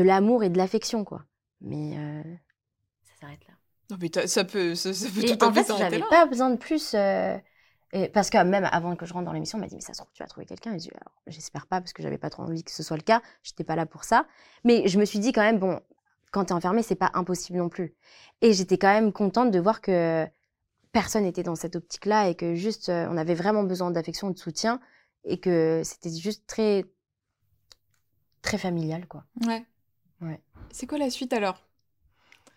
l'amour 0.02 0.44
et 0.44 0.50
de 0.50 0.58
l'affection, 0.58 1.04
quoi. 1.06 1.24
Mais 1.62 1.98
euh, 1.98 2.24
ça 3.04 3.14
s'arrête 3.22 3.48
là. 3.48 3.54
Non, 3.90 3.98
mais 4.00 4.28
ça 4.28 4.44
peut, 4.46 4.76
ça, 4.76 4.94
ça 4.94 5.08
peut 5.10 5.24
Et 5.24 5.38
tout 5.38 5.46
à 5.46 5.50
en 5.50 5.54
fait 5.54 5.66
j'avais 5.78 6.00
pas 6.00 6.26
besoin 6.26 6.50
de 6.52 6.58
plus. 6.58 6.94
euh, 6.94 7.38
et 7.92 8.08
parce 8.08 8.30
que 8.30 8.42
même 8.44 8.66
avant 8.72 8.96
que 8.96 9.06
je 9.06 9.14
rentre 9.14 9.26
dans 9.26 9.34
l'émission, 9.34 9.58
on 9.58 9.62
m'a 9.62 9.68
dit 9.68 9.76
Mais 9.76 9.82
ça 9.82 9.94
se 9.94 10.00
trouve, 10.00 10.12
tu 10.14 10.22
vas 10.22 10.28
trouver 10.28 10.46
quelqu'un. 10.46 10.76
Et 10.76 10.80
J'espère 11.28 11.66
pas, 11.66 11.82
parce 11.82 11.92
que 11.94 12.04
j'avais 12.04 12.20
pas 12.20 12.30
trop 12.30 12.44
envie 12.44 12.64
que 12.64 12.72
ce 12.72 12.84
soit 12.84 12.98
le 12.98 13.04
cas. 13.04 13.22
J'étais 13.44 13.64
pas 13.64 13.76
là 13.76 13.86
pour 13.86 14.04
ça. 14.04 14.28
Mais 14.64 14.88
je 14.88 15.00
me 15.00 15.06
suis 15.06 15.20
dit 15.20 15.32
quand 15.32 15.42
même 15.42 15.58
Bon, 15.60 15.80
quand 16.32 16.46
t'es 16.46 16.54
enfermé, 16.54 16.84
c'est 16.84 16.96
pas 16.96 17.10
impossible 17.14 17.58
non 17.58 17.70
plus. 17.70 17.96
Et 18.42 18.54
j'étais 18.54 18.78
quand 18.78 18.94
même 18.94 19.12
contente 19.12 19.50
de 19.52 19.60
voir 19.60 19.82
que 19.82 20.28
personne 20.92 21.24
n'était 21.24 21.44
dans 21.44 21.56
cette 21.56 21.76
optique-là 21.76 22.30
et 22.30 22.36
que 22.36 22.54
juste, 22.56 22.90
euh, 22.90 23.08
on 23.10 23.18
avait 23.18 23.36
vraiment 23.36 23.64
besoin 23.64 23.90
d'affection, 23.92 24.30
de 24.30 24.38
soutien. 24.38 24.80
Et 25.26 25.40
que 25.40 25.82
c'était 25.84 26.12
juste 26.16 26.46
très. 26.48 26.86
très 28.42 28.58
familial, 28.58 29.08
quoi. 29.08 29.26
Ouais. 29.48 29.66
Ouais. 30.22 30.40
C'est 30.72 30.88
quoi 30.88 30.98
la 30.98 31.10
suite 31.10 31.34
alors? 31.34 31.62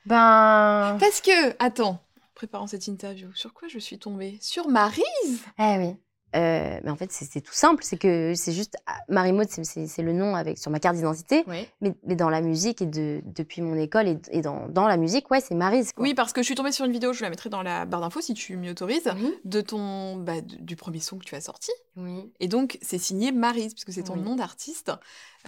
Ben. 0.07 0.97
Parce 0.99 1.21
que, 1.21 1.55
attends, 1.63 1.93
en 2.21 2.29
préparant 2.35 2.67
cette 2.67 2.87
interview, 2.87 3.33
sur 3.35 3.53
quoi 3.53 3.69
je 3.69 3.79
suis 3.79 3.99
tombée? 3.99 4.39
Sur 4.41 4.69
Maryse 4.69 5.45
Eh 5.59 5.77
oui. 5.79 5.97
Euh, 6.35 6.81
mais 6.83 6.91
en 6.91 6.97
fait, 6.97 7.13
c'est 7.13 7.41
tout 7.41 7.53
simple. 7.53 7.85
C'est 7.85 7.99
que 7.99 8.33
c'est 8.35 8.53
juste. 8.53 8.77
ah, 8.87 8.99
Marie-Maud, 9.09 9.49
c'est- 9.51 9.87
c'est 9.87 10.03
le 10.03 10.13
nom 10.13 10.35
avec, 10.35 10.59
sur 10.59 10.71
ma 10.71 10.81
carte 10.81 10.97
d'identité. 10.97 11.45
Oui. 11.47 11.67
Mais, 11.81 11.95
mais 12.05 12.17
dans 12.17 12.31
la 12.31 12.41
musique 12.41 12.81
et 12.83 12.87
de, 12.87 13.21
depuis 13.27 13.61
mon 13.63 13.75
école 13.77 14.09
et, 14.09 14.19
et 14.31 14.41
dans, 14.41 14.69
dans 14.69 14.87
la 14.89 14.97
musique, 14.97 15.31
ouais, 15.31 15.41
c'est 15.41 15.55
Maryse. 15.55 15.93
Quoi. 15.93 16.03
Oui, 16.03 16.15
parce 16.15 16.33
que 16.33 16.41
je 16.43 16.47
suis 16.47 16.55
tombée 16.55 16.73
sur 16.73 16.85
une 16.87 16.93
vidéo, 16.93 17.13
je 17.13 17.23
la 17.23 17.31
mettrai 17.31 17.51
dans 17.51 17.63
la 17.63 17.85
barre 17.85 18.01
d'infos 18.01 18.21
si 18.23 18.35
tu 18.35 18.57
m'y 18.57 18.71
autorises, 18.71 19.11
de 19.45 19.61
ton, 19.61 20.17
bah, 20.17 20.41
du 20.41 20.77
premier 20.77 21.01
son 21.01 21.19
que 21.19 21.25
tu 21.25 21.35
as 21.35 21.41
sorti. 21.41 21.71
Oui. 21.97 22.33
Et 22.41 22.49
donc, 22.49 22.79
c'est 22.83 22.99
signé 22.99 23.33
Maryse, 23.33 23.75
puisque 23.75 23.93
c'est 23.93 24.05
ton 24.05 24.15
Oui. 24.15 24.23
nom 24.23 24.37
d'artiste. 24.37 24.91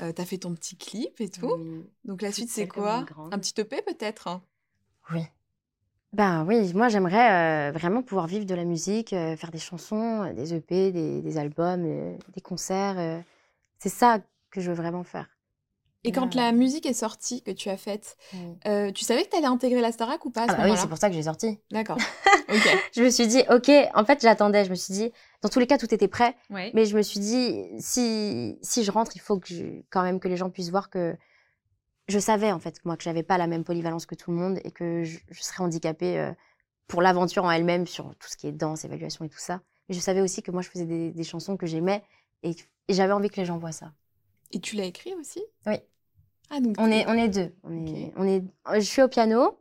Euh, 0.01 0.13
T'as 0.13 0.25
fait 0.25 0.39
ton 0.39 0.53
petit 0.55 0.77
clip 0.77 1.21
et 1.21 1.29
tout. 1.29 1.47
Oui. 1.59 1.85
Donc, 2.05 2.21
la 2.21 2.33
suite, 2.33 2.51
c'est 2.51 2.67
quoi? 2.69 3.05
Un 3.31 3.39
petit 3.39 3.55
EP 3.61 3.81
peut-être? 3.83 4.41
Oui. 5.13 5.21
Ben 6.15 6.45
oui, 6.47 6.73
moi 6.75 6.89
j'aimerais 6.89 7.71
euh, 7.71 7.73
vraiment 7.73 8.03
pouvoir 8.03 8.27
vivre 8.27 8.45
de 8.47 8.55
la 8.55 8.65
musique, 8.65 9.13
euh, 9.13 9.37
faire 9.37 9.51
des 9.51 9.59
chansons, 9.59 10.23
euh, 10.23 10.33
des 10.33 10.55
EP, 10.55 10.93
des, 10.93 11.21
des 11.21 11.39
albums, 11.39 11.83
des 12.35 12.41
concerts. 12.41 13.23
C'est 13.79 13.89
ça 13.89 14.19
que 14.51 14.61
je 14.61 14.71
veux 14.71 14.77
vraiment 14.77 15.03
faire. 15.03 15.29
Et 16.07 16.13
quand 16.13 16.37
Ah. 16.37 16.37
la 16.37 16.53
musique 16.53 16.85
est 16.87 16.93
sortie, 16.93 17.43
que 17.43 17.51
tu 17.51 17.69
as 17.71 17.77
faite, 17.79 18.17
euh, 18.67 18.93
tu 18.93 19.05
savais 19.05 19.25
que 19.25 19.31
tu 19.31 19.37
allais 19.39 19.47
intégrer 19.47 19.81
la 19.81 19.91
Starac 19.91 20.25
ou 20.27 20.31
pas 20.31 20.43
à 20.43 20.45
Ah 20.49 20.53
ce 20.53 20.57
bah 20.59 20.63
oui, 20.71 20.77
c'est 20.77 20.87
pour 20.87 20.99
ça 20.99 21.09
que 21.09 21.15
j'ai 21.15 21.23
sorti. 21.23 21.59
D'accord. 21.73 21.97
Je 22.95 23.03
me 23.03 23.09
suis 23.11 23.27
dit, 23.27 23.43
ok, 23.51 23.71
en 23.95 24.05
fait 24.05 24.21
j'attendais, 24.21 24.65
je 24.67 24.71
me 24.71 24.75
suis 24.75 24.93
dit, 24.93 25.11
dans 25.43 25.49
tous 25.49 25.59
les 25.61 25.67
cas 25.67 25.79
tout 25.79 25.93
était 25.95 26.09
prêt, 26.09 26.37
Ouais. 26.51 26.71
Mais 26.75 26.85
je 26.85 26.95
me 26.97 27.03
suis 27.03 27.21
dit, 27.21 27.65
si, 27.79 28.59
si 28.63 28.85
je 28.85 28.91
rentre, 28.93 29.13
il 29.17 29.21
faut 29.21 29.39
que 29.41 29.49
je- 29.49 29.81
quand 29.91 30.03
même 30.03 30.21
que 30.21 30.29
les 30.29 30.37
gens 30.37 30.51
puissent 30.51 30.71
voir 30.71 30.91
que 30.91 31.17
je 32.09 32.19
savais, 32.19 32.53
en 32.53 32.59
fait, 32.59 32.85
moi, 32.85 32.97
que 32.97 33.03
j'avais 33.03 33.23
pas 33.23 33.39
la 33.39 33.47
même 33.47 33.65
polyvalence 33.65 34.07
que 34.07 34.15
tout 34.15 34.31
le 34.31 34.37
monde 34.37 34.59
et 34.65 34.71
que 34.71 35.05
je, 35.05 35.19
je 35.31 35.43
serais 35.43 35.63
handicapée 35.65 36.19
euh, 36.19 36.33
pour 36.87 37.01
l'aventure 37.03 37.45
en 37.45 37.51
elle-même, 37.51 37.87
sur 37.87 38.15
tout 38.17 38.29
ce 38.29 38.37
qui 38.37 38.47
est 38.47 38.53
danse, 38.53 38.85
évaluation 38.85 39.25
et 39.25 39.29
tout 39.29 39.39
ça. 39.39 39.61
Mais 39.89 39.95
je 39.95 40.01
savais 40.01 40.21
aussi 40.21 40.43
que 40.43 40.51
moi, 40.51 40.63
je 40.63 40.69
faisais 40.69 40.87
des, 40.87 41.13
des 41.13 41.25
chansons 41.25 41.57
que 41.57 41.67
j'aimais 41.67 42.03
et, 42.43 42.51
et 42.89 42.95
j'avais 42.95 43.13
envie 43.13 43.31
que 43.31 43.37
les 43.41 43.47
gens 43.47 43.59
voient 43.59 43.73
ça. 43.73 43.93
Et 44.53 44.61
tu 44.61 44.77
l'as 44.77 44.85
écrit 44.85 45.15
aussi? 45.15 45.43
Oui. 45.67 45.77
Ah, 46.51 46.61
donc. 46.61 46.77
On 46.79 46.91
est, 46.91 47.07
on 47.09 47.15
est 47.15 47.29
deux. 47.29 47.53
On 47.65 47.87
est, 47.87 48.07
Ok. 48.07 48.13
on 48.17 48.25
est, 48.29 48.43
je 48.75 48.81
suis 48.85 49.03
au 49.03 49.09
piano. 49.09 49.59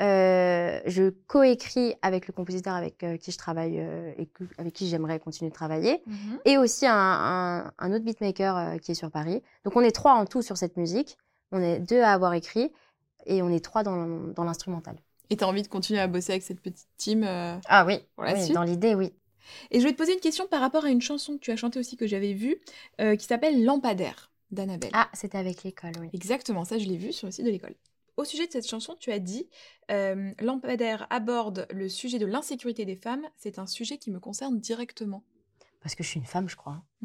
euh, 0.00 0.80
je 0.86 1.10
coécris 1.26 1.94
avec 2.02 2.28
le 2.28 2.32
compositeur 2.32 2.74
avec 2.74 3.02
euh, 3.02 3.16
qui 3.16 3.32
je 3.32 3.36
travaille 3.38 3.80
euh, 3.80 4.12
et 4.16 4.26
que- 4.26 4.44
avec 4.56 4.72
qui 4.72 4.88
j'aimerais 4.88 5.18
continuer 5.18 5.50
de 5.50 5.54
travailler. 5.54 6.02
Mhm. 6.06 6.38
et 6.44 6.56
aussi 6.56 6.86
un, 6.86 6.94
un- 6.94 7.72
un 7.78 7.92
autre 7.92 8.04
beatmaker 8.04 8.80
qui 8.80 8.92
est 8.92 8.94
sur 8.94 9.10
Paris. 9.10 9.42
Donc 9.64 9.74
on 9.76 9.80
est 9.80 9.90
trois 9.90 10.12
en 10.14 10.24
tout 10.24 10.40
sur 10.42 10.56
cette 10.56 10.76
musique. 10.76 11.18
On 11.52 11.62
est 11.62 11.80
deux 11.80 12.00
à 12.00 12.12
avoir 12.12 12.34
écrit 12.34 12.72
et 13.26 13.42
on 13.42 13.50
est 13.50 13.64
trois 13.64 13.82
dans, 13.82 14.44
l'instrumental. 14.44 14.96
Et 15.30 15.36
tu 15.36 15.44
as 15.44 15.48
envie 15.48 15.62
de 15.62 15.68
continuer 15.68 16.00
à 16.00 16.06
bosser 16.06 16.32
avec 16.32 16.42
cette 16.42 16.60
petite 16.60 16.88
team 16.96 17.24
euh, 17.24 17.56
Ah 17.66 17.86
oui, 17.86 17.98
dans 18.52 18.62
l'idée, 18.62 18.94
oui. 18.94 19.12
Et 19.70 19.80
je 19.80 19.84
vais 19.84 19.92
te 19.92 19.98
poser 19.98 20.14
une 20.14 20.20
question 20.20 20.46
par 20.46 20.60
rapport 20.60 20.84
à 20.84 20.90
une 20.90 21.00
chanson 21.00 21.34
que 21.34 21.40
tu 21.40 21.50
as 21.50 21.56
chantée 21.56 21.78
aussi 21.78 21.96
que 21.96 22.06
j'avais 22.06 22.32
vue, 22.32 22.60
euh, 23.00 23.16
qui 23.16 23.24
s'appelle 23.24 23.64
Lampadaire 23.64 24.30
d'Annabelle. 24.50 24.90
Ah, 24.92 25.08
c'était 25.12 25.38
avec 25.38 25.62
l'école, 25.62 25.92
oui. 26.00 26.08
Exactement, 26.12 26.64
ça 26.64 26.78
je 26.78 26.86
l'ai 26.86 26.96
vu 26.96 27.12
sur 27.12 27.26
le 27.26 27.32
site 27.32 27.44
de 27.44 27.50
l'école. 27.50 27.74
Au 28.16 28.24
sujet 28.24 28.46
de 28.46 28.52
cette 28.52 28.66
chanson, 28.66 28.96
tu 28.98 29.12
as 29.12 29.20
dit 29.20 29.48
euh, 29.90 30.32
Lampadaire 30.40 31.06
aborde 31.08 31.66
le 31.70 31.88
sujet 31.88 32.18
de 32.18 32.26
l'insécurité 32.26 32.84
des 32.84 32.96
femmes. 32.96 33.24
C'est 33.36 33.60
un 33.60 33.66
sujet 33.66 33.96
qui 33.96 34.10
me 34.10 34.18
concerne 34.18 34.58
directement. 34.58 35.22
Parce 35.80 35.94
que 35.94 36.02
je 36.02 36.08
suis 36.08 36.20
une 36.20 36.26
femme, 36.26 36.48
je 36.48 36.56
crois. 36.56 36.82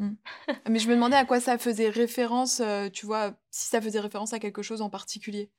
Mais 0.68 0.78
je 0.78 0.88
me 0.88 0.94
demandais 0.94 1.16
à 1.16 1.24
quoi 1.24 1.40
ça 1.40 1.58
faisait 1.58 1.88
référence, 1.88 2.60
euh, 2.60 2.88
tu 2.88 3.06
vois, 3.06 3.34
si 3.50 3.66
ça 3.68 3.80
faisait 3.80 4.00
référence 4.00 4.32
à 4.32 4.38
quelque 4.38 4.62
chose 4.62 4.82
en 4.82 4.90
particulier. 4.90 5.50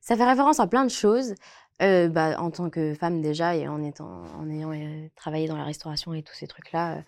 Ça 0.00 0.16
fait 0.16 0.24
référence 0.24 0.60
à 0.60 0.66
plein 0.66 0.84
de 0.84 0.90
choses. 0.90 1.34
Euh, 1.80 2.08
bah, 2.08 2.40
en 2.40 2.50
tant 2.50 2.70
que 2.70 2.94
femme 2.94 3.20
déjà 3.22 3.56
et 3.56 3.66
en, 3.66 3.82
étant, 3.82 4.24
en 4.38 4.48
ayant 4.50 4.72
euh, 4.72 5.08
travaillé 5.16 5.48
dans 5.48 5.56
la 5.56 5.64
restauration 5.64 6.12
et 6.14 6.22
tous 6.22 6.34
ces 6.34 6.46
trucs-là, 6.46 6.98
euh, 6.98 7.02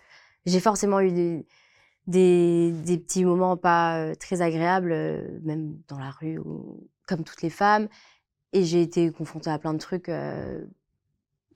j'ai 0.45 0.59
forcément 0.59 0.99
eu 0.99 1.11
des, 1.11 1.45
des, 2.07 2.71
des 2.71 2.97
petits 2.97 3.25
moments 3.25 3.57
pas 3.57 3.99
euh, 3.99 4.15
très 4.15 4.41
agréables, 4.41 4.91
euh, 4.91 5.39
même 5.43 5.77
dans 5.87 5.99
la 5.99 6.11
rue, 6.11 6.39
ou, 6.39 6.87
comme 7.07 7.23
toutes 7.23 7.41
les 7.41 7.49
femmes. 7.49 7.87
Et 8.53 8.63
j'ai 8.63 8.81
été 8.81 9.11
confrontée 9.11 9.49
à 9.49 9.59
plein 9.59 9.73
de 9.73 9.79
trucs 9.79 10.09
euh, 10.09 10.65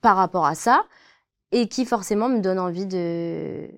par 0.01 0.17
rapport 0.17 0.45
à 0.45 0.55
ça 0.55 0.85
et 1.51 1.67
qui 1.67 1.85
forcément 1.85 2.29
me 2.29 2.39
donnent 2.39 2.59
envie 2.59 2.85
de... 2.85 3.69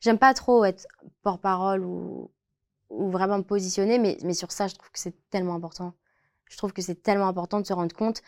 J'aime 0.00 0.18
pas 0.18 0.34
trop 0.34 0.64
être 0.64 0.86
porte-parole 1.22 1.84
ou, 1.84 2.30
vraiment 2.90 3.38
me 3.38 3.42
positionner, 3.42 3.98
mais, 3.98 4.34
sur 4.34 4.52
ça, 4.52 4.68
je 4.68 4.74
trouve 4.74 4.90
que 4.90 4.98
c'est 4.98 5.14
tellement 5.30 5.54
important. 5.54 5.94
Je 6.44 6.56
trouve 6.56 6.72
que 6.72 6.82
c'est 6.82 7.02
tellement 7.02 7.26
important 7.26 7.60
de 7.60 7.66
se 7.66 7.72
rendre 7.72 7.94
compte. 7.94 8.22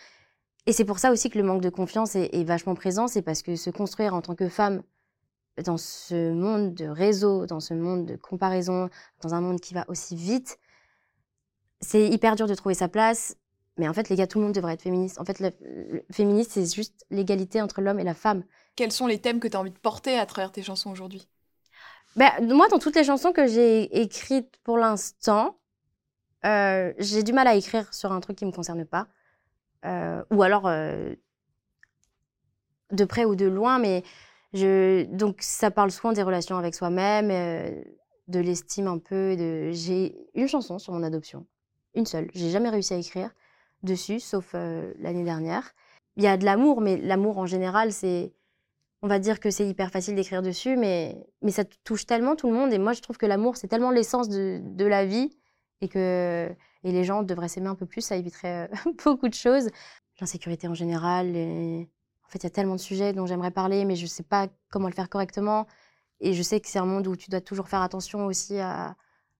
Et 0.66 0.72
c'est 0.72 0.84
pour 0.84 0.98
ça 0.98 1.12
aussi 1.12 1.30
que 1.30 1.38
le 1.38 1.44
manque 1.44 1.62
de 1.62 1.70
confiance 1.70 2.16
est, 2.16 2.44
vachement 2.44 2.74
présent. 2.74 3.06
C'est 3.06 3.22
parce 3.22 3.42
que 3.42 3.56
se 3.56 3.70
construire 3.70 4.14
en 4.14 4.20
tant 4.20 4.34
que 4.34 4.48
femme 4.48 4.82
dans 5.64 5.76
ce 5.76 6.32
monde 6.32 6.74
de 6.74 6.86
réseau, 6.86 7.46
dans 7.46 7.60
ce 7.60 7.74
monde 7.74 8.06
de 8.06 8.16
comparaison, 8.16 8.90
dans 9.22 9.34
un 9.34 9.40
monde 9.40 9.60
qui 9.60 9.74
va 9.74 9.84
aussi 9.88 10.14
vite, 10.16 10.58
c'est 11.80 12.08
hyper 12.08 12.36
dur 12.36 12.46
de 12.46 12.54
trouver 12.54 12.74
sa 12.74 12.88
place. 12.88 13.36
Mais 13.76 13.88
en 13.88 13.94
fait, 13.94 14.08
les 14.08 14.16
gars, 14.16 14.26
tout 14.26 14.38
le 14.38 14.44
monde 14.44 14.54
devrait 14.54 14.74
être 14.74 14.82
féministe. 14.82 15.20
En 15.20 15.24
fait, 15.24 15.38
le 15.38 16.04
féministe, 16.10 16.50
c'est 16.52 16.74
juste 16.74 17.06
l'égalité 17.10 17.62
entre 17.62 17.80
l'homme 17.80 18.00
et 18.00 18.04
la 18.04 18.14
femme. 18.14 18.42
Quels 18.74 18.92
sont 18.92 19.06
les 19.06 19.20
thèmes 19.20 19.38
que 19.38 19.46
tu 19.46 19.56
as 19.56 19.60
envie 19.60 19.70
de 19.70 19.78
porter 19.78 20.18
à 20.18 20.26
travers 20.26 20.50
tes 20.50 20.62
chansons 20.62 20.90
aujourd'hui? 20.90 21.28
Ben, 22.18 22.32
moi, 22.52 22.66
dans 22.66 22.80
toutes 22.80 22.96
les 22.96 23.04
chansons 23.04 23.30
que 23.30 23.46
j'ai 23.46 24.02
écrites 24.02 24.58
pour 24.64 24.76
l'instant, 24.76 25.56
euh, 26.44 26.92
j'ai 26.98 27.22
du 27.22 27.32
mal 27.32 27.46
à 27.46 27.54
écrire 27.54 27.94
sur 27.94 28.10
un 28.10 28.18
truc 28.18 28.36
qui 28.36 28.44
me 28.44 28.50
concerne 28.50 28.84
pas. 28.84 29.06
Euh, 29.84 30.24
ou 30.32 30.42
alors 30.42 30.66
euh, 30.66 31.14
de 32.90 33.04
près 33.04 33.24
ou 33.24 33.36
de 33.36 33.46
loin, 33.46 33.78
mais 33.78 34.02
donc 35.12 35.36
ça 35.42 35.70
parle 35.70 35.92
souvent 35.92 36.12
des 36.12 36.24
relations 36.24 36.58
avec 36.58 36.74
soi-même, 36.74 37.28
de 37.28 38.40
l'estime 38.40 38.88
un 38.88 38.98
peu. 38.98 39.36
De... 39.36 39.70
J'ai 39.70 40.16
une 40.34 40.48
chanson 40.48 40.80
sur 40.80 40.94
mon 40.94 41.04
adoption, 41.04 41.46
une 41.94 42.04
seule. 42.04 42.32
J'ai 42.34 42.50
jamais 42.50 42.70
réussi 42.70 42.94
à 42.94 42.96
écrire 42.96 43.30
dessus, 43.84 44.18
sauf 44.18 44.54
l'année 44.54 45.22
dernière. 45.22 45.72
Il 46.16 46.24
y 46.24 46.26
a 46.26 46.36
de 46.36 46.44
l'amour, 46.44 46.80
mais 46.80 46.96
l'amour 46.96 47.38
en 47.38 47.46
général, 47.46 47.92
c'est 47.92 48.32
on 49.02 49.08
va 49.08 49.18
dire 49.18 49.38
que 49.40 49.50
c'est 49.50 49.66
hyper 49.66 49.90
facile 49.90 50.14
d'écrire 50.16 50.42
dessus, 50.42 50.76
mais, 50.76 51.24
mais 51.42 51.52
ça 51.52 51.64
touche 51.84 52.06
tellement 52.06 52.34
tout 52.36 52.48
le 52.48 52.54
monde. 52.54 52.72
Et 52.72 52.78
moi, 52.78 52.92
je 52.92 53.00
trouve 53.00 53.16
que 53.16 53.26
l'amour, 53.26 53.56
c'est 53.56 53.68
tellement 53.68 53.90
l'essence 53.90 54.28
de, 54.28 54.84
la 54.84 55.04
vie 55.06 55.30
et 55.80 55.88
que 55.88 56.48
et 56.84 56.92
les 56.92 57.04
gens 57.04 57.22
devraient 57.22 57.48
s'aimer 57.48 57.68
un 57.68 57.74
peu 57.74 57.86
plus. 57.86 58.00
Ça 58.02 58.16
éviterait 58.16 58.68
euh, 58.72 58.90
beaucoup 59.04 59.28
de 59.28 59.34
choses. 59.34 59.68
L'insécurité 60.20 60.66
en 60.68 60.74
général. 60.74 61.36
et- 61.36 61.88
En 62.26 62.28
fait, 62.28 62.38
il 62.40 62.44
y 62.44 62.46
a 62.46 62.50
tellement 62.50 62.74
de 62.76 62.80
sujets 62.80 63.12
dont 63.12 63.26
j'aimerais 63.26 63.50
parler, 63.52 63.84
mais 63.84 63.96
je 63.96 64.02
ne 64.04 64.08
sais 64.08 64.22
pas 64.24 64.48
comment 64.70 64.88
le 64.88 64.94
faire 64.94 65.08
correctement. 65.08 65.66
Et 66.20 66.32
je 66.34 66.42
sais 66.42 66.60
que 66.60 66.68
c'est 66.68 66.78
un 66.80 66.86
monde 66.86 67.06
où 67.06 67.16
tu 67.16 67.30
dois 67.30 67.40
toujours 67.40 67.68
faire 67.68 67.82
attention 67.82 68.26
aussi 68.26 68.58
à, 68.58 68.96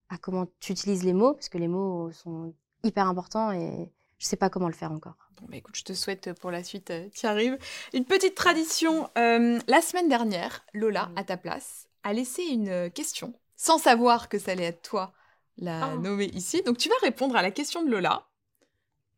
à 0.08 0.18
comment 0.18 0.46
tu 0.60 0.72
utilises 0.72 1.04
les 1.04 1.12
mots, 1.12 1.34
parce 1.34 1.48
que 1.48 1.58
les 1.58 1.68
mots 1.68 2.10
sont 2.12 2.54
hyper 2.84 3.08
importants 3.08 3.50
et 3.52 3.90
je 4.18 4.24
ne 4.24 4.28
sais 4.28 4.36
pas 4.36 4.50
comment 4.50 4.68
le 4.68 4.74
faire 4.74 4.92
encore. 4.92 5.14
Bon, 5.40 5.46
bah 5.48 5.56
écoute, 5.56 5.76
je 5.76 5.84
te 5.84 5.92
souhaite 5.92 6.32
pour 6.40 6.50
la 6.50 6.62
suite, 6.64 6.90
euh, 6.90 7.08
tu 7.14 7.26
arrives. 7.26 7.56
Une 7.92 8.04
petite 8.04 8.34
tradition. 8.34 9.08
euh, 9.16 9.58
la 9.68 9.80
semaine 9.80 10.08
dernière, 10.08 10.64
Lola, 10.74 11.06
Oui. 11.10 11.14
à 11.16 11.24
ta 11.24 11.36
place, 11.36 11.86
a 12.02 12.12
laissé 12.12 12.42
une 12.42 12.68
euh, 12.68 12.88
question, 12.90 13.32
sans 13.56 13.78
savoir 13.78 14.28
que 14.28 14.38
ça 14.38 14.52
allait 14.52 14.64
être 14.64 14.82
toi 14.82 15.12
la 15.56 15.90
Oh. 15.94 15.98
nommer 15.98 16.26
ici. 16.26 16.62
Donc 16.62 16.78
tu 16.78 16.88
vas 16.88 16.94
répondre 17.02 17.36
à 17.36 17.42
la 17.42 17.50
question 17.50 17.82
de 17.84 17.90
Lola. 17.90 18.26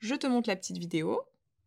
Je 0.01 0.15
te 0.15 0.27
montre 0.27 0.49
la 0.49 0.57
petite 0.57 0.79
vidéo. 0.79 1.21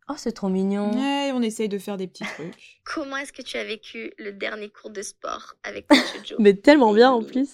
Oh, 0.08 0.14
c'est 0.18 0.32
trop 0.32 0.48
mignon. 0.50 0.92
Ouais, 0.92 1.30
on 1.32 1.40
essaye 1.40 1.68
de 1.68 1.78
faire 1.78 1.96
des 1.96 2.06
petits 2.06 2.24
trucs. 2.34 2.80
Comment 2.84 3.16
est-ce 3.16 3.32
que 3.32 3.42
tu 3.42 3.56
as 3.56 3.64
vécu 3.64 4.12
le 4.18 4.32
dernier 4.32 4.68
cours 4.70 4.90
de 4.90 5.02
sport 5.02 5.54
avec 5.62 5.86
Coach 5.88 5.98
Joe 6.28 6.38
Mais 6.40 6.54
tellement 6.54 6.92
bien 6.92 7.10
en 7.10 7.22
plus. 7.22 7.50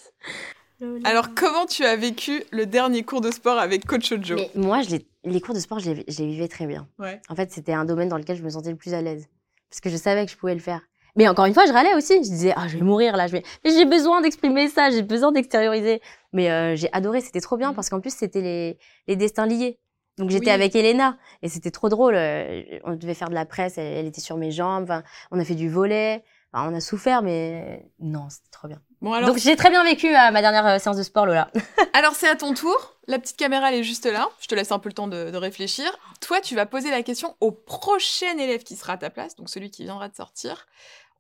Alors, 1.04 1.34
comment 1.34 1.66
tu 1.66 1.84
as 1.84 1.96
vécu 1.96 2.42
le 2.50 2.66
dernier 2.66 3.02
cours 3.02 3.20
de 3.20 3.30
sport 3.30 3.58
avec 3.58 3.84
Coach 3.86 4.12
Ojo 4.12 4.36
Mais 4.36 4.50
moi, 4.54 4.82
je 4.82 4.90
les, 4.90 5.06
les 5.24 5.40
cours 5.40 5.54
de 5.54 5.60
sport, 5.60 5.78
je 5.78 5.90
les, 5.90 6.04
je 6.08 6.18
les 6.18 6.26
vivais 6.26 6.48
très 6.48 6.66
bien. 6.66 6.88
Ouais. 6.98 7.20
En 7.28 7.34
fait, 7.36 7.52
c'était 7.52 7.72
un 7.72 7.84
domaine 7.84 8.08
dans 8.08 8.16
lequel 8.18 8.36
je 8.36 8.42
me 8.42 8.50
sentais 8.50 8.70
le 8.70 8.76
plus 8.76 8.94
à 8.94 9.02
l'aise. 9.02 9.26
Parce 9.68 9.80
que 9.80 9.90
je 9.90 9.96
savais 9.96 10.24
que 10.26 10.32
je 10.32 10.36
pouvais 10.36 10.54
le 10.54 10.60
faire. 10.60 10.80
Mais 11.16 11.28
encore 11.28 11.44
une 11.44 11.54
fois, 11.54 11.66
je 11.66 11.72
râlais 11.72 11.94
aussi. 11.94 12.14
Je 12.14 12.20
disais, 12.30 12.52
ah, 12.56 12.66
je 12.68 12.76
vais 12.78 12.84
mourir 12.84 13.16
là. 13.16 13.26
Je 13.26 13.32
vais... 13.32 13.42
Mais 13.64 13.72
j'ai 13.72 13.84
besoin 13.84 14.20
d'exprimer 14.20 14.68
ça, 14.68 14.90
j'ai 14.90 15.02
besoin 15.02 15.32
d'extérioriser. 15.32 16.00
Mais 16.32 16.50
euh, 16.50 16.76
j'ai 16.76 16.88
adoré, 16.92 17.20
c'était 17.20 17.40
trop 17.40 17.56
bien 17.56 17.70
Mhm. 17.70 17.74
parce 17.74 17.90
qu'en 17.90 18.00
plus, 18.00 18.14
c'était 18.14 18.40
les, 18.40 18.78
les 19.06 19.16
destins 19.16 19.46
liés. 19.46 19.78
Donc 20.18 20.30
j'étais 20.30 20.46
Oui. 20.46 20.50
avec 20.52 20.74
Elena 20.76 21.16
et 21.42 21.48
c'était 21.48 21.70
trop 21.70 21.88
drôle. 21.88 22.14
euh, 22.14 22.62
On 22.84 22.94
devait 22.94 23.14
faire 23.14 23.28
de 23.28 23.34
la 23.34 23.46
presse, 23.46 23.78
elle, 23.78 23.86
elle 23.98 24.06
était 24.06 24.20
sur 24.20 24.36
mes 24.36 24.50
jambes. 24.50 24.84
Enfin, 24.84 25.02
on 25.30 25.38
a 25.40 25.44
fait 25.44 25.54
du 25.54 25.68
volet. 25.68 26.22
Enfin, 26.52 26.70
on 26.70 26.74
a 26.74 26.80
souffert, 26.80 27.22
mais 27.22 27.90
non, 28.00 28.28
c'était 28.28 28.50
trop 28.50 28.68
bien. 28.68 28.80
Bon, 29.00 29.12
alors, 29.12 29.30
Donc 29.30 29.38
j'ai 29.38 29.56
très 29.56 29.70
bien 29.70 29.82
vécu 29.82 30.14
à 30.14 30.30
ma 30.30 30.42
dernière 30.42 30.66
euh, 30.66 30.78
séance 30.78 30.96
de 30.96 31.02
sport, 31.02 31.26
Lola. 31.26 31.50
alors 31.94 32.14
c'est 32.14 32.28
à 32.28 32.36
ton 32.36 32.52
tour. 32.52 32.96
La 33.06 33.18
petite 33.18 33.36
caméra, 33.36 33.72
elle 33.72 33.78
est 33.78 33.82
juste 33.82 34.06
là. 34.06 34.28
Je 34.40 34.46
te 34.46 34.54
laisse 34.54 34.72
un 34.72 34.78
peu 34.78 34.88
le 34.88 34.94
temps 34.94 35.08
de, 35.08 35.30
de 35.30 35.36
réfléchir. 35.36 35.86
Toi, 36.20 36.40
tu 36.40 36.54
vas 36.54 36.66
poser 36.66 36.90
la 36.90 37.02
question 37.02 37.34
au 37.40 37.50
prochain 37.50 38.36
élève 38.38 38.62
qui 38.62 38.76
sera 38.76 38.94
à 38.94 38.96
ta 38.98 39.10
place, 39.10 39.36
donc 39.36 39.48
celui 39.48 39.70
qui 39.70 39.84
viendra 39.84 40.08
de 40.08 40.14
sortir. 40.14 40.66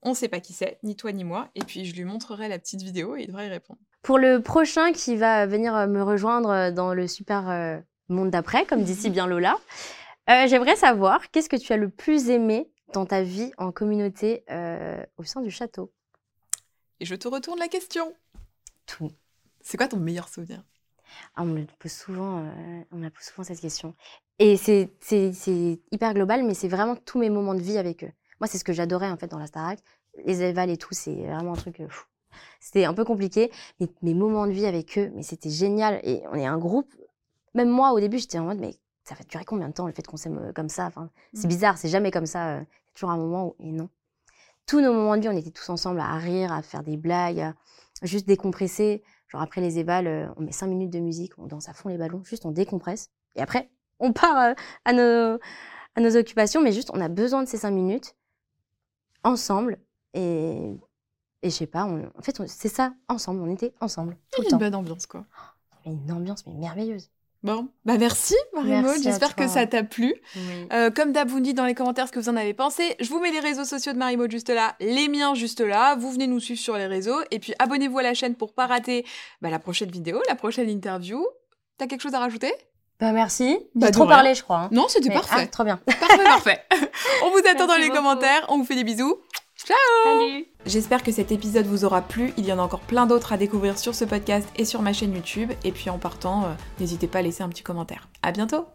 On 0.02 0.14
sait 0.14 0.28
pas 0.28 0.40
qui 0.40 0.52
c'est, 0.52 0.78
ni 0.82 0.94
toi 0.96 1.12
ni 1.12 1.24
moi. 1.24 1.48
Et 1.54 1.60
puis, 1.64 1.84
je 1.84 1.94
lui 1.94 2.04
montrerai 2.04 2.48
la 2.48 2.58
petite 2.58 2.82
vidéo 2.82 3.16
et 3.16 3.22
il 3.22 3.26
devra 3.26 3.44
y 3.44 3.48
répondre. 3.48 3.80
Pour 4.02 4.18
le 4.18 4.40
prochain 4.40 4.92
qui 4.92 5.16
va 5.16 5.46
venir 5.46 5.74
euh, 5.74 5.86
me 5.86 6.02
rejoindre 6.02 6.50
euh, 6.50 6.70
dans 6.70 6.94
le 6.94 7.06
super 7.06 7.48
euh, 7.50 7.78
monde 8.08 8.30
d'après, 8.30 8.64
comme 8.66 8.82
dit 8.82 8.94
si 8.94 9.10
bien 9.10 9.26
Lola, 9.26 9.56
euh, 10.28 10.46
j'aimerais 10.46 10.76
savoir 10.76 11.30
qu'est-ce 11.30 11.48
que 11.48 11.56
tu 11.56 11.72
as 11.72 11.76
le 11.76 11.88
plus 11.88 12.30
aimé 12.30 12.70
dans 12.92 13.04
ta 13.06 13.22
vie 13.22 13.52
en 13.58 13.72
communauté 13.72 14.44
euh, 14.50 15.02
au 15.16 15.24
sein 15.24 15.40
du 15.40 15.50
château? 15.50 15.92
Et 17.00 17.06
je 17.06 17.14
te 17.14 17.28
retourne 17.28 17.58
la 17.58 17.68
question. 17.68 18.14
Tout. 18.86 19.10
C'est 19.62 19.76
quoi 19.76 19.88
ton 19.88 19.96
meilleur 19.98 20.28
souvenir? 20.28 20.62
Ah, 21.34 21.42
on 21.42 21.46
me 21.46 21.64
pose 21.78 21.92
souvent, 21.92 22.44
euh, 22.44 22.82
on 22.92 22.96
me 22.96 23.08
pose 23.08 23.24
souvent 23.24 23.42
cette 23.44 23.60
question. 23.60 23.94
Et 24.38 24.56
c'est 24.56 24.90
hyper 25.90 26.14
global, 26.14 26.44
mais 26.44 26.54
c'est 26.54 26.68
vraiment 26.68 26.96
tous 26.96 27.18
mes 27.18 27.30
moments 27.30 27.54
de 27.54 27.60
vie 27.60 27.78
avec 27.78 28.04
eux. 28.04 28.12
Moi, 28.40 28.46
c'est 28.46 28.58
ce 28.58 28.64
que 28.64 28.72
j'adorais 28.72 29.10
en 29.10 29.16
fait 29.16 29.26
dans 29.26 29.38
la 29.38 29.46
Starac. 29.46 29.80
Les 30.24 30.42
évals 30.42 30.70
et 30.70 30.76
tout, 30.76 30.92
c'est 30.94 31.14
vraiment 31.14 31.52
un 31.52 31.56
truc. 31.56 31.80
euh. 31.80 31.88
C'était 32.60 32.84
un 32.84 32.94
peu 32.94 33.04
compliqué, 33.04 33.50
mais 33.80 33.88
mes 34.02 34.14
moments 34.14 34.46
de 34.46 34.52
vie 34.52 34.66
avec 34.66 34.96
eux, 34.98 35.10
mais 35.14 35.22
c'était 35.22 35.50
génial. 35.50 36.00
Et 36.04 36.22
on 36.30 36.34
est 36.36 36.46
un 36.46 36.58
groupe. 36.58 36.94
Même 37.54 37.68
moi, 37.70 37.92
au 37.92 38.00
début, 38.00 38.18
j'étais 38.18 38.38
en 38.38 38.44
mode, 38.44 38.60
mais 38.60 38.74
ça 39.04 39.14
va 39.14 39.24
durer 39.24 39.44
combien 39.44 39.68
de 39.68 39.72
temps 39.74 39.86
le 39.86 39.92
fait 39.92 40.06
qu'on 40.06 40.16
s'aime 40.16 40.38
euh, 40.38 40.52
comme 40.52 40.68
ça? 40.68 40.86
Enfin, 40.86 41.10
C'est 41.34 41.46
Mm. 41.46 41.48
bizarre, 41.48 41.78
c'est 41.78 41.88
jamais 41.88 42.10
comme 42.10 42.26
ça. 42.26 42.60
C'est 42.86 42.94
toujours 42.94 43.10
un 43.10 43.16
moment 43.16 43.46
où. 43.48 43.56
Et 43.60 43.72
non. 43.72 43.88
Tous 44.70 44.80
nos 44.80 44.92
moments 44.92 45.16
de 45.16 45.22
vie, 45.22 45.28
on 45.28 45.36
était 45.36 45.50
tous 45.50 45.68
ensemble 45.68 45.98
à 45.98 46.14
rire, 46.16 46.52
à 46.52 46.62
faire 46.62 46.84
des 46.84 46.96
blagues, 46.96 47.40
à 47.40 47.54
juste 48.04 48.24
décompresser. 48.28 49.02
Genre 49.26 49.40
après 49.42 49.60
les 49.60 49.80
évals, 49.80 50.06
euh, 50.06 50.28
on 50.36 50.42
met 50.42 50.52
cinq 50.52 50.68
minutes 50.68 50.92
de 50.92 51.00
musique, 51.00 51.36
on 51.38 51.48
danse 51.48 51.68
à 51.68 51.72
fond 51.74 51.88
les 51.88 51.98
ballons, 51.98 52.22
juste 52.22 52.46
on 52.46 52.52
décompresse. 52.52 53.10
Et 53.34 53.40
après, 53.42 53.68
on 53.98 54.12
part 54.12 54.36
euh, 54.38 54.54
à, 54.84 54.92
nos, 54.92 55.40
à 55.96 56.00
nos 56.00 56.16
occupations, 56.16 56.62
mais 56.62 56.70
juste 56.70 56.92
on 56.94 57.00
a 57.00 57.08
besoin 57.08 57.42
de 57.42 57.48
ces 57.48 57.56
cinq 57.58 57.72
minutes 57.72 58.14
ensemble. 59.24 59.80
Et, 60.14 60.70
et 61.42 61.50
je 61.50 61.54
sais 61.56 61.66
pas, 61.66 61.84
on- 61.86 62.08
en 62.16 62.22
fait, 62.22 62.40
c'est 62.46 62.68
ça, 62.68 62.94
ensemble, 63.08 63.40
on 63.40 63.50
était 63.50 63.74
ensemble, 63.80 64.16
tout 64.30 64.40
le 64.42 64.44
une 64.46 64.50
temps. 64.52 64.58
bonne 64.58 64.76
ambiance, 64.76 65.06
quoi. 65.06 65.26
Une 65.84 66.12
ambiance 66.12 66.46
mais 66.46 66.54
merveilleuse. 66.54 67.10
Bon, 67.42 67.68
bah 67.86 67.96
merci 67.98 68.34
Marie-Maud, 68.54 69.02
j'espère 69.02 69.34
que 69.34 69.48
ça 69.48 69.66
t'a 69.66 69.82
plu. 69.82 70.14
Euh, 70.74 70.90
comme 70.90 71.12
d'hab, 71.12 71.26
vous 71.28 71.38
me 71.38 71.42
dites 71.42 71.56
dans 71.56 71.64
les 71.64 71.74
commentaires 71.74 72.06
ce 72.06 72.12
que 72.12 72.18
vous 72.20 72.28
en 72.28 72.36
avez 72.36 72.52
pensé. 72.52 72.96
Je 73.00 73.08
vous 73.08 73.18
mets 73.18 73.30
les 73.30 73.40
réseaux 73.40 73.64
sociaux 73.64 73.94
de 73.94 73.98
Marie-Maud 73.98 74.30
juste 74.30 74.50
là, 74.50 74.74
les 74.78 75.08
miens 75.08 75.34
juste 75.34 75.60
là. 75.62 75.96
Vous 75.96 76.10
venez 76.12 76.26
nous 76.26 76.38
suivre 76.40 76.60
sur 76.60 76.76
les 76.76 76.86
réseaux. 76.86 77.18
Et 77.30 77.38
puis 77.38 77.54
abonnez-vous 77.58 77.98
à 77.98 78.02
la 78.02 78.12
chaîne 78.12 78.34
pour 78.34 78.52
pas 78.52 78.66
rater 78.66 79.06
bah, 79.40 79.48
la 79.48 79.58
prochaine 79.58 79.90
vidéo, 79.90 80.20
la 80.28 80.34
prochaine 80.34 80.68
interview. 80.68 81.26
T'as 81.78 81.86
quelque 81.86 82.02
chose 82.02 82.12
à 82.14 82.18
rajouter? 82.18 82.52
Bah 83.00 83.12
merci. 83.12 83.58
Bah, 83.74 83.86
J'ai 83.86 83.92
de 83.92 83.92
trop 83.94 84.04
rien. 84.04 84.16
parlé, 84.16 84.34
je 84.34 84.42
crois. 84.42 84.58
hein. 84.64 84.68
Non, 84.72 84.86
c'était 84.88 85.08
parfait. 85.08 85.36
Ah, 85.38 85.46
trop 85.46 85.64
bien. 85.64 85.78
Parfait, 85.86 86.24
parfait. 86.24 86.60
On 87.24 87.30
vous 87.30 87.40
attend 87.50 87.66
dans 87.66 87.76
les 87.76 87.84
beaucoup. 87.86 87.96
commentaires. 87.96 88.44
On 88.50 88.58
vous 88.58 88.64
fait 88.66 88.74
des 88.74 88.84
bisous. 88.84 89.16
Salut. 89.66 90.46
J'espère 90.66 91.02
que 91.02 91.12
cet 91.12 91.32
épisode 91.32 91.66
vous 91.66 91.84
aura 91.84 92.02
plu. 92.02 92.32
Il 92.36 92.46
y 92.46 92.52
en 92.52 92.58
a 92.58 92.62
encore 92.62 92.80
plein 92.80 93.06
d'autres 93.06 93.32
à 93.32 93.36
découvrir 93.36 93.78
sur 93.78 93.94
ce 93.94 94.04
podcast 94.04 94.48
et 94.56 94.64
sur 94.64 94.82
ma 94.82 94.92
chaîne 94.92 95.14
YouTube. 95.14 95.52
Et 95.64 95.72
puis 95.72 95.90
en 95.90 95.98
partant, 95.98 96.44
euh, 96.44 96.52
n'hésitez 96.78 97.06
pas 97.06 97.18
à 97.18 97.22
laisser 97.22 97.42
un 97.42 97.48
petit 97.48 97.62
commentaire. 97.62 98.08
À 98.22 98.32
bientôt 98.32 98.66